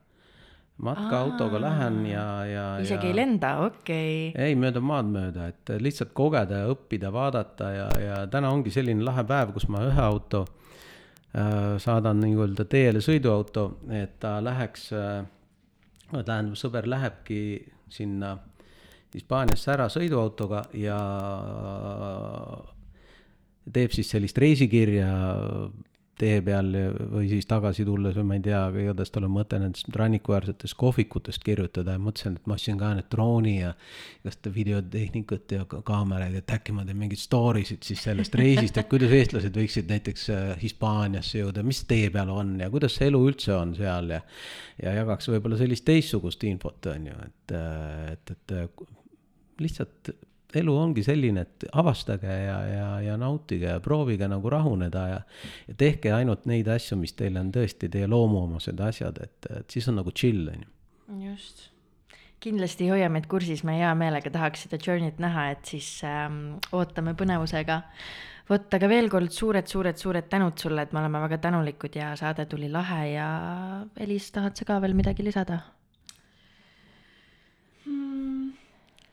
matkaautoga 0.77 1.61
lähen 1.61 2.05
ja, 2.09 2.45
ja. 2.45 2.65
isegi 2.81 3.07
ja... 3.07 3.11
ei 3.11 3.15
lenda, 3.15 3.51
okei 3.67 4.29
okay.. 4.31 4.45
ei, 4.47 4.55
mööda 4.57 4.81
maad 4.81 5.11
mööda, 5.13 5.47
et 5.53 5.73
lihtsalt 5.81 6.13
kogeda 6.17 6.63
ja 6.63 6.71
õppida, 6.73 7.11
vaadata 7.13 7.69
ja, 7.71 7.87
ja 8.01 8.17
täna 8.31 8.49
ongi 8.53 8.73
selline 8.73 9.05
lahe 9.05 9.25
päev, 9.29 9.53
kus 9.53 9.67
ma 9.69 9.83
ühe 9.85 10.01
auto 10.01 10.43
äh, 11.37 11.75
saadan 11.83 12.23
nii-öelda 12.23 12.65
teele 12.69 13.03
sõiduauto, 13.05 13.67
et 13.93 14.17
ta 14.23 14.39
läheks 14.43 14.89
äh,, 14.97 15.21
tähendab, 16.13 16.57
sõber 16.59 16.89
lähebki 16.89 17.43
sinna 17.93 18.37
Hispaaniasse 19.13 19.69
ära 19.69 19.85
sõiduautoga 19.93 20.63
ja 20.73 20.97
teeb 23.73 23.93
siis 23.93 24.09
sellist 24.09 24.39
reisikirja 24.41 25.09
tee 26.19 26.41
peal 26.45 26.69
või 27.13 27.27
siis 27.31 27.47
tagasi 27.49 27.85
tulles 27.87 28.15
või 28.19 28.27
ma 28.29 28.37
ei 28.37 28.43
tea, 28.45 28.59
aga 28.67 28.81
igatahes 28.83 29.13
tal 29.13 29.25
on 29.27 29.33
mõte 29.33 29.57
nendest 29.61 29.89
rannikuäärsetest 29.97 30.77
kohvikutest 30.79 31.43
kirjutada 31.45 31.95
ja 31.95 32.01
mõtlesin, 32.01 32.37
et 32.37 32.49
ma 32.49 32.57
ostsin 32.57 32.77
ka 32.79 32.91
need 32.97 33.09
drooni 33.11 33.55
ja 33.55 33.71
igast 34.21 34.49
videotehnikat 34.55 35.55
ja 35.57 35.65
kaameraid, 35.65 36.37
et 36.39 36.53
äkki 36.53 36.75
ma 36.75 36.85
teen 36.85 36.99
mingeid 37.01 37.21
story 37.21 37.65
sid 37.67 37.85
siis 37.87 38.03
sellest 38.05 38.37
reisist, 38.39 38.77
et 38.77 38.91
kuidas 38.91 39.15
eestlased 39.17 39.57
võiksid 39.57 39.89
näiteks 39.89 40.27
äh, 40.33 40.51
Hispaaniasse 40.61 41.41
jõuda, 41.41 41.65
mis 41.65 41.81
tee 41.89 42.11
peal 42.13 42.29
on 42.33 42.55
ja 42.61 42.69
kuidas 42.73 42.99
see 42.99 43.09
elu 43.09 43.23
üldse 43.31 43.55
on 43.57 43.73
seal 43.77 44.13
ja 44.13 44.21
ja 44.81 44.93
jagaks 44.99 45.29
võib-olla 45.29 45.57
sellist 45.59 45.85
teistsugust 45.87 46.43
infot, 46.49 46.91
on 46.93 47.09
ju, 47.09 47.17
et, 47.27 47.55
äh, 47.57 48.13
et, 48.13 48.35
et 48.37 48.55
äh, 48.57 48.85
lihtsalt 49.61 50.13
elu 50.61 50.75
ongi 50.77 51.03
selline, 51.05 51.45
et 51.47 51.67
avastage 51.71 52.29
ja, 52.29 52.57
ja, 52.69 52.87
ja 53.07 53.17
nautige 53.17 53.73
ja 53.75 53.81
proovige 53.83 54.27
nagu 54.31 54.49
rahuneda 54.53 55.03
ja, 55.09 55.19
ja 55.67 55.75
tehke 55.79 56.13
ainult 56.15 56.47
neid 56.49 56.69
asju, 56.71 56.97
mis 57.01 57.15
teile 57.17 57.41
on 57.43 57.51
tõesti 57.55 57.89
teie 57.91 58.07
loomuomased 58.09 58.79
asjad, 58.87 59.21
et, 59.23 59.51
et 59.59 59.77
siis 59.77 59.87
on 59.91 60.01
nagu 60.01 60.13
chill, 60.15 60.47
on 60.53 60.65
ju. 60.65 60.73
just 61.29 61.69
kindlasti 62.43 62.89
hoia 62.91 63.07
meid 63.11 63.29
kursis, 63.31 63.63
me 63.67 63.77
hea 63.79 63.91
meelega 63.95 64.31
tahaks 64.33 64.65
seda 64.65 64.79
journey't 64.81 65.21
näha, 65.23 65.49
et 65.53 65.73
siis 65.73 65.87
ähm, 66.07 66.57
ootame 66.75 67.15
põnevusega. 67.19 67.81
vot, 68.49 68.65
aga 68.75 68.89
veel 68.91 69.07
kord 69.11 69.31
suured-suured-suured 69.31 70.27
tänud 70.31 70.59
sulle, 70.59 70.83
et 70.83 70.91
me 70.91 70.99
oleme 70.99 71.21
väga 71.23 71.39
tänulikud 71.45 71.95
ja 71.95 72.11
saade 72.19 72.45
tuli 72.51 72.67
lahe 72.71 73.05
ja 73.13 73.29
Elis, 73.95 74.27
tahad 74.35 74.59
sa 74.59 74.67
ka 74.67 74.81
veel 74.83 74.97
midagi 74.97 75.23
lisada? 75.23 75.61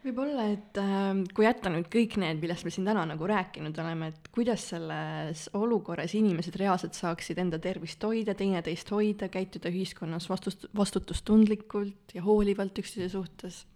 Võib-olla, 0.04 0.46
et 0.54 0.78
äh, 0.80 1.08
kui 1.36 1.46
jätta 1.46 1.72
nüüd 1.72 1.88
kõik 1.92 2.16
need, 2.20 2.40
millest 2.42 2.66
me 2.66 2.72
siin 2.74 2.86
täna 2.88 3.04
nagu 3.08 3.28
rääkinud 3.28 3.76
oleme, 3.82 4.10
et 4.12 4.30
kuidas 4.34 4.68
selles 4.72 5.46
olukorras 5.56 6.14
inimesed 6.18 6.56
reaalselt 6.60 6.96
saaksid 6.98 7.40
enda 7.42 7.60
tervist 7.62 8.02
hoida, 8.06 8.34
teineteist 8.38 8.92
hoida, 8.94 9.30
käituda 9.32 9.72
ühiskonnas 9.72 10.30
vastust-, 10.30 10.70
vastutustundlikult 10.76 12.16
ja 12.16 12.24
hoolivalt 12.26 12.80
üksteise 12.82 13.10
suhtes. 13.12 13.66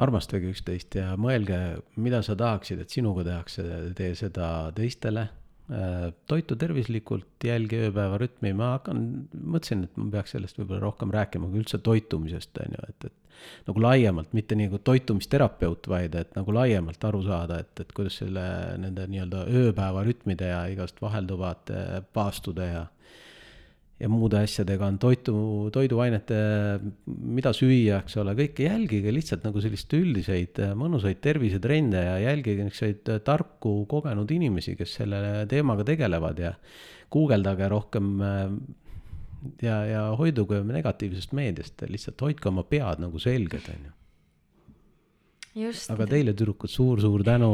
armastage 0.00 0.48
üksteist 0.48 0.94
ja 0.96 1.12
mõelge, 1.20 1.58
mida 2.00 2.22
sa 2.24 2.36
tahaksid, 2.38 2.80
et 2.80 2.90
sinuga 2.94 3.24
tehakse, 3.26 3.66
tee 3.98 4.14
seda 4.16 4.70
teistele 4.72 5.28
toitu 6.26 6.56
tervislikult, 6.58 7.28
jälgi 7.46 7.78
ööpäevarütmi, 7.86 8.50
ma 8.58 8.72
hakkan, 8.76 9.02
mõtlesin, 9.38 9.84
et 9.86 9.98
ma 10.00 10.08
peaks 10.16 10.34
sellest 10.34 10.58
võib-olla 10.58 10.82
rohkem 10.82 11.12
rääkima, 11.14 11.50
kui 11.50 11.62
üldse 11.62 11.78
toitumisest, 11.86 12.58
on 12.64 12.74
ju, 12.74 12.88
et, 12.88 13.06
et 13.10 13.68
nagu 13.68 13.82
laiemalt, 13.84 14.32
mitte 14.36 14.58
nagu 14.58 14.80
toitumisterapeut, 14.84 15.86
vaid 15.90 16.16
et 16.18 16.34
nagu 16.36 16.54
laiemalt 16.54 17.04
aru 17.06 17.22
saada, 17.26 17.60
et, 17.62 17.72
et 17.84 17.92
kuidas 17.96 18.18
selle, 18.20 18.42
nende 18.82 19.06
nii-öelda 19.12 19.44
ööpäevarütmide 19.62 20.50
ja 20.50 20.64
igast 20.72 21.00
vahelduvate 21.02 22.02
paastude 22.16 22.66
ja 22.72 22.86
ja 24.00 24.08
muude 24.08 24.40
asjadega 24.40 24.86
on 24.88 24.96
toitu, 25.00 25.34
toiduainete, 25.74 26.36
mida 27.06 27.52
süüa, 27.56 28.00
eks 28.00 28.16
ole, 28.22 28.34
kõike 28.38 28.64
jälgige 28.64 29.12
lihtsalt 29.12 29.44
nagu 29.44 29.60
sellist 29.60 29.92
üldiseid 29.96 30.60
mõnusaid 30.78 31.20
tervisetrende 31.24 32.04
ja 32.06 32.16
jälgige 32.24 32.64
niisuguseid 32.64 33.24
tarku 33.26 33.74
kogenud 33.90 34.30
inimesi, 34.32 34.76
kes 34.78 34.96
selle 35.02 35.44
teemaga 35.50 35.84
tegelevad 35.92 36.40
ja 36.40 36.54
guugeldage 37.12 37.68
rohkem 37.68 38.12
ja, 39.62 39.76
ja 39.84 40.02
hoiduge 40.18 40.62
negatiivsest 40.64 41.34
meediast, 41.36 41.84
lihtsalt 41.88 42.20
hoidke 42.24 42.48
oma 42.50 42.64
pead 42.68 43.02
nagu 43.04 43.20
selged, 43.20 43.66
on 43.74 43.88
ju. 43.88 43.96
aga 45.92 46.06
teile, 46.08 46.32
tüdrukud 46.36 46.70
suur,, 46.72 47.02
suur-suur 47.02 47.26
tänu 47.26 47.52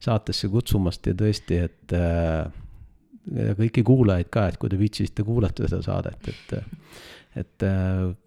saatesse 0.00 0.48
kutsumast 0.52 1.08
ja 1.10 1.16
tõesti, 1.18 1.60
et 1.66 1.94
äh, 1.96 2.46
ja 3.34 3.54
kõiki 3.58 3.84
kuulajaid 3.86 4.30
ka, 4.32 4.48
et 4.48 4.58
kui 4.60 4.70
te 4.72 4.78
viitsisite 4.80 5.24
kuulata 5.26 5.68
seda 5.68 5.82
saadet, 5.84 6.32
et 6.32 6.58
et 7.38 7.62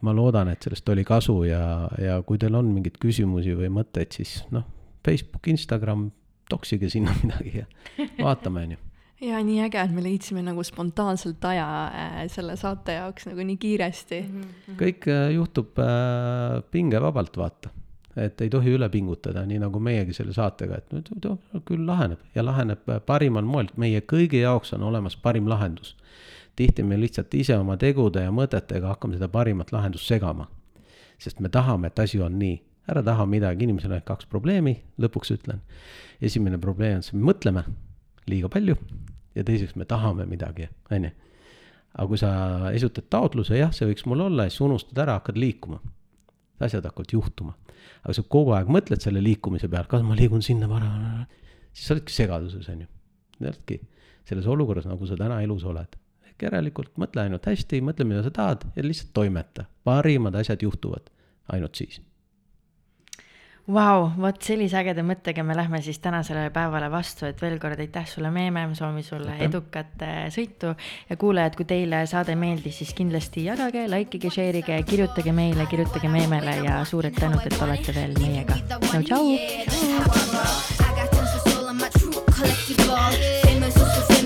ma 0.06 0.14
loodan, 0.16 0.47
et 0.54 0.64
sellest 0.64 0.88
oli 0.93 1.04
kasu 1.04 1.41
ja, 1.43 1.89
ja 1.99 2.20
kui 2.24 2.38
teil 2.39 2.56
on 2.56 2.70
mingeid 2.72 2.99
küsimusi 3.02 3.58
või 3.58 3.68
mõtteid, 3.74 4.14
siis 4.16 4.38
noh, 4.56 4.64
Facebook, 5.04 5.49
Instagram, 5.52 6.06
toksige 6.47 6.88
sinna 6.93 7.16
midagi 7.24 7.58
ja 7.58 7.66
vaatame, 8.22 8.64
on 8.70 8.78
ju 8.78 8.82
ja 9.22 9.41
nii 9.45 9.60
äge, 9.66 9.82
et 9.82 9.93
me 9.93 10.04
leidsime 10.04 10.41
nagu 10.45 10.64
spontaanselt 10.66 11.43
aja 11.52 11.68
äh, 11.88 12.16
selle 12.34 12.56
saate 12.60 12.97
jaoks 12.97 13.28
nagu 13.30 13.45
nii 13.45 13.60
kiiresti 13.62 14.22
mm. 14.24 14.41
-hmm. 14.41 14.80
kõik 14.80 15.08
äh, 15.12 15.28
juhtub 15.36 15.80
äh, 15.80 16.62
pingevabalt, 16.72 17.38
vaata. 17.38 17.70
Et 18.16 18.41
ei 18.41 18.49
tohi 18.49 18.74
üle 18.76 18.89
pingutada, 18.89 19.45
nii 19.47 19.59
nagu 19.64 19.80
meiegi 19.80 20.14
selle 20.14 20.34
saatega, 20.36 20.78
et 20.78 20.91
no 20.93 21.62
küll 21.68 21.86
laheneb 21.88 22.20
ja 22.36 22.43
laheneb 22.45 22.89
parimal 23.05 23.45
moel, 23.47 23.70
meie 23.80 24.01
kõigi 24.01 24.41
jaoks 24.43 24.74
on 24.76 24.84
olemas 24.84 25.16
parim 25.16 25.47
lahendus. 25.49 25.95
tihti 26.55 26.84
me 26.84 26.99
lihtsalt 26.99 27.34
ise 27.34 27.57
oma 27.57 27.78
tegude 27.78 28.22
ja 28.22 28.32
mõtetega 28.32 28.91
hakkame 28.91 29.16
seda 29.16 29.28
parimat 29.28 29.72
lahendust 29.72 30.07
segama. 30.07 30.47
sest 31.18 31.39
me 31.39 31.49
tahame, 31.49 31.88
et 31.88 31.99
asi 31.99 32.20
on 32.22 32.39
nii, 32.39 32.62
ära 32.89 33.03
taha 33.03 33.26
midagi, 33.26 33.64
inimesel 33.64 33.91
on 33.91 34.01
kaks 34.01 34.26
probleemi, 34.26 34.82
lõpuks 34.99 35.32
ütlen. 35.38 35.62
esimene 36.22 36.57
probleem 36.57 36.95
on 36.95 37.03
see, 37.03 37.18
me 37.18 37.32
mõtleme 37.32 37.64
liiga 38.28 38.49
palju 38.49 38.76
ja 39.36 39.43
teiseks 39.43 39.76
me 39.76 39.86
tahame 39.86 40.26
midagi, 40.26 40.70
on 40.91 41.07
ju. 41.07 41.12
aga 41.93 42.07
kui 42.07 42.18
sa 42.18 42.32
esitad 42.72 43.07
taotluse, 43.09 43.57
jah, 43.57 43.72
see 43.76 43.88
võiks 43.88 44.05
mul 44.07 44.28
olla, 44.28 44.47
siis 44.49 44.62
unustad 44.62 44.97
ära, 45.03 45.20
hakkad 45.20 45.38
liikuma. 45.38 45.80
asjad 46.59 46.86
hakkavad 46.86 47.14
juhtuma. 47.14 47.55
Aga 48.03 48.17
sa 48.17 48.25
kogu 48.36 48.55
aeg 48.57 48.69
mõtled 48.71 49.03
selle 49.03 49.23
liikumise 49.23 49.69
peale, 49.71 49.89
kas 49.91 50.03
ma 50.05 50.17
liigun 50.17 50.43
sinna 50.45 50.69
vara, 50.69 50.91
siis 51.71 51.88
sa 51.88 51.95
oledki 51.95 52.15
segaduses, 52.15 52.69
on 52.73 52.86
ju. 52.86 52.91
oledki 53.41 53.82
selles 54.29 54.47
olukorras, 54.47 54.88
nagu 54.89 55.07
sa 55.09 55.17
täna 55.19 55.41
elus 55.45 55.65
oled. 55.67 55.97
ehk 56.29 56.47
järelikult 56.47 56.93
mõtle 57.01 57.25
ainult 57.25 57.45
hästi, 57.49 57.82
mõtle, 57.86 58.07
mida 58.07 58.23
sa 58.25 58.32
tahad 58.32 58.67
ja 58.75 58.86
lihtsalt 58.86 59.13
toimeta. 59.13 59.65
parimad 59.84 60.36
asjad 60.36 60.63
juhtuvad 60.63 61.09
ainult 61.51 61.75
siis 61.75 62.01
Vau, 63.70 64.07
vot 64.18 64.41
sellise 64.41 64.80
ägeda 64.80 65.03
mõttega 65.05 65.43
me 65.45 65.53
lähme 65.53 65.82
siis 65.86 65.99
tänasele 66.01 66.47
päevale 66.53 66.88
vastu, 66.91 67.28
et 67.30 67.41
veel 67.41 67.59
kord 67.62 67.80
aitäh 67.80 68.07
sulle, 68.09 68.32
Meeme, 68.34 68.66
ma 68.68 68.76
soovin 68.76 69.03
sulle 69.05 69.36
aitäh. 69.36 69.45
edukat 69.47 70.01
äh, 70.01 70.26
sõitu 70.34 70.74
ja 71.09 71.18
kuulajad, 71.18 71.55
kui 71.55 71.66
teile 71.70 72.01
saade 72.09 72.36
meeldis, 72.36 72.82
siis 72.82 72.93
kindlasti 72.97 73.45
jagage, 73.45 73.86
likeige, 73.91 74.34
share 74.34 74.64
ige, 74.64 74.82
kirjutage 74.89 75.32
meile, 75.32 75.68
kirjutage 75.70 76.09
Meemele 76.09 76.57
ja 76.66 76.82
suured 76.86 77.14
tänud, 77.20 77.45
et 77.45 77.62
olete 77.62 77.95
veel 77.95 78.18
meiega. 78.18 78.57
no 78.82 79.01
tšau. 79.05 79.26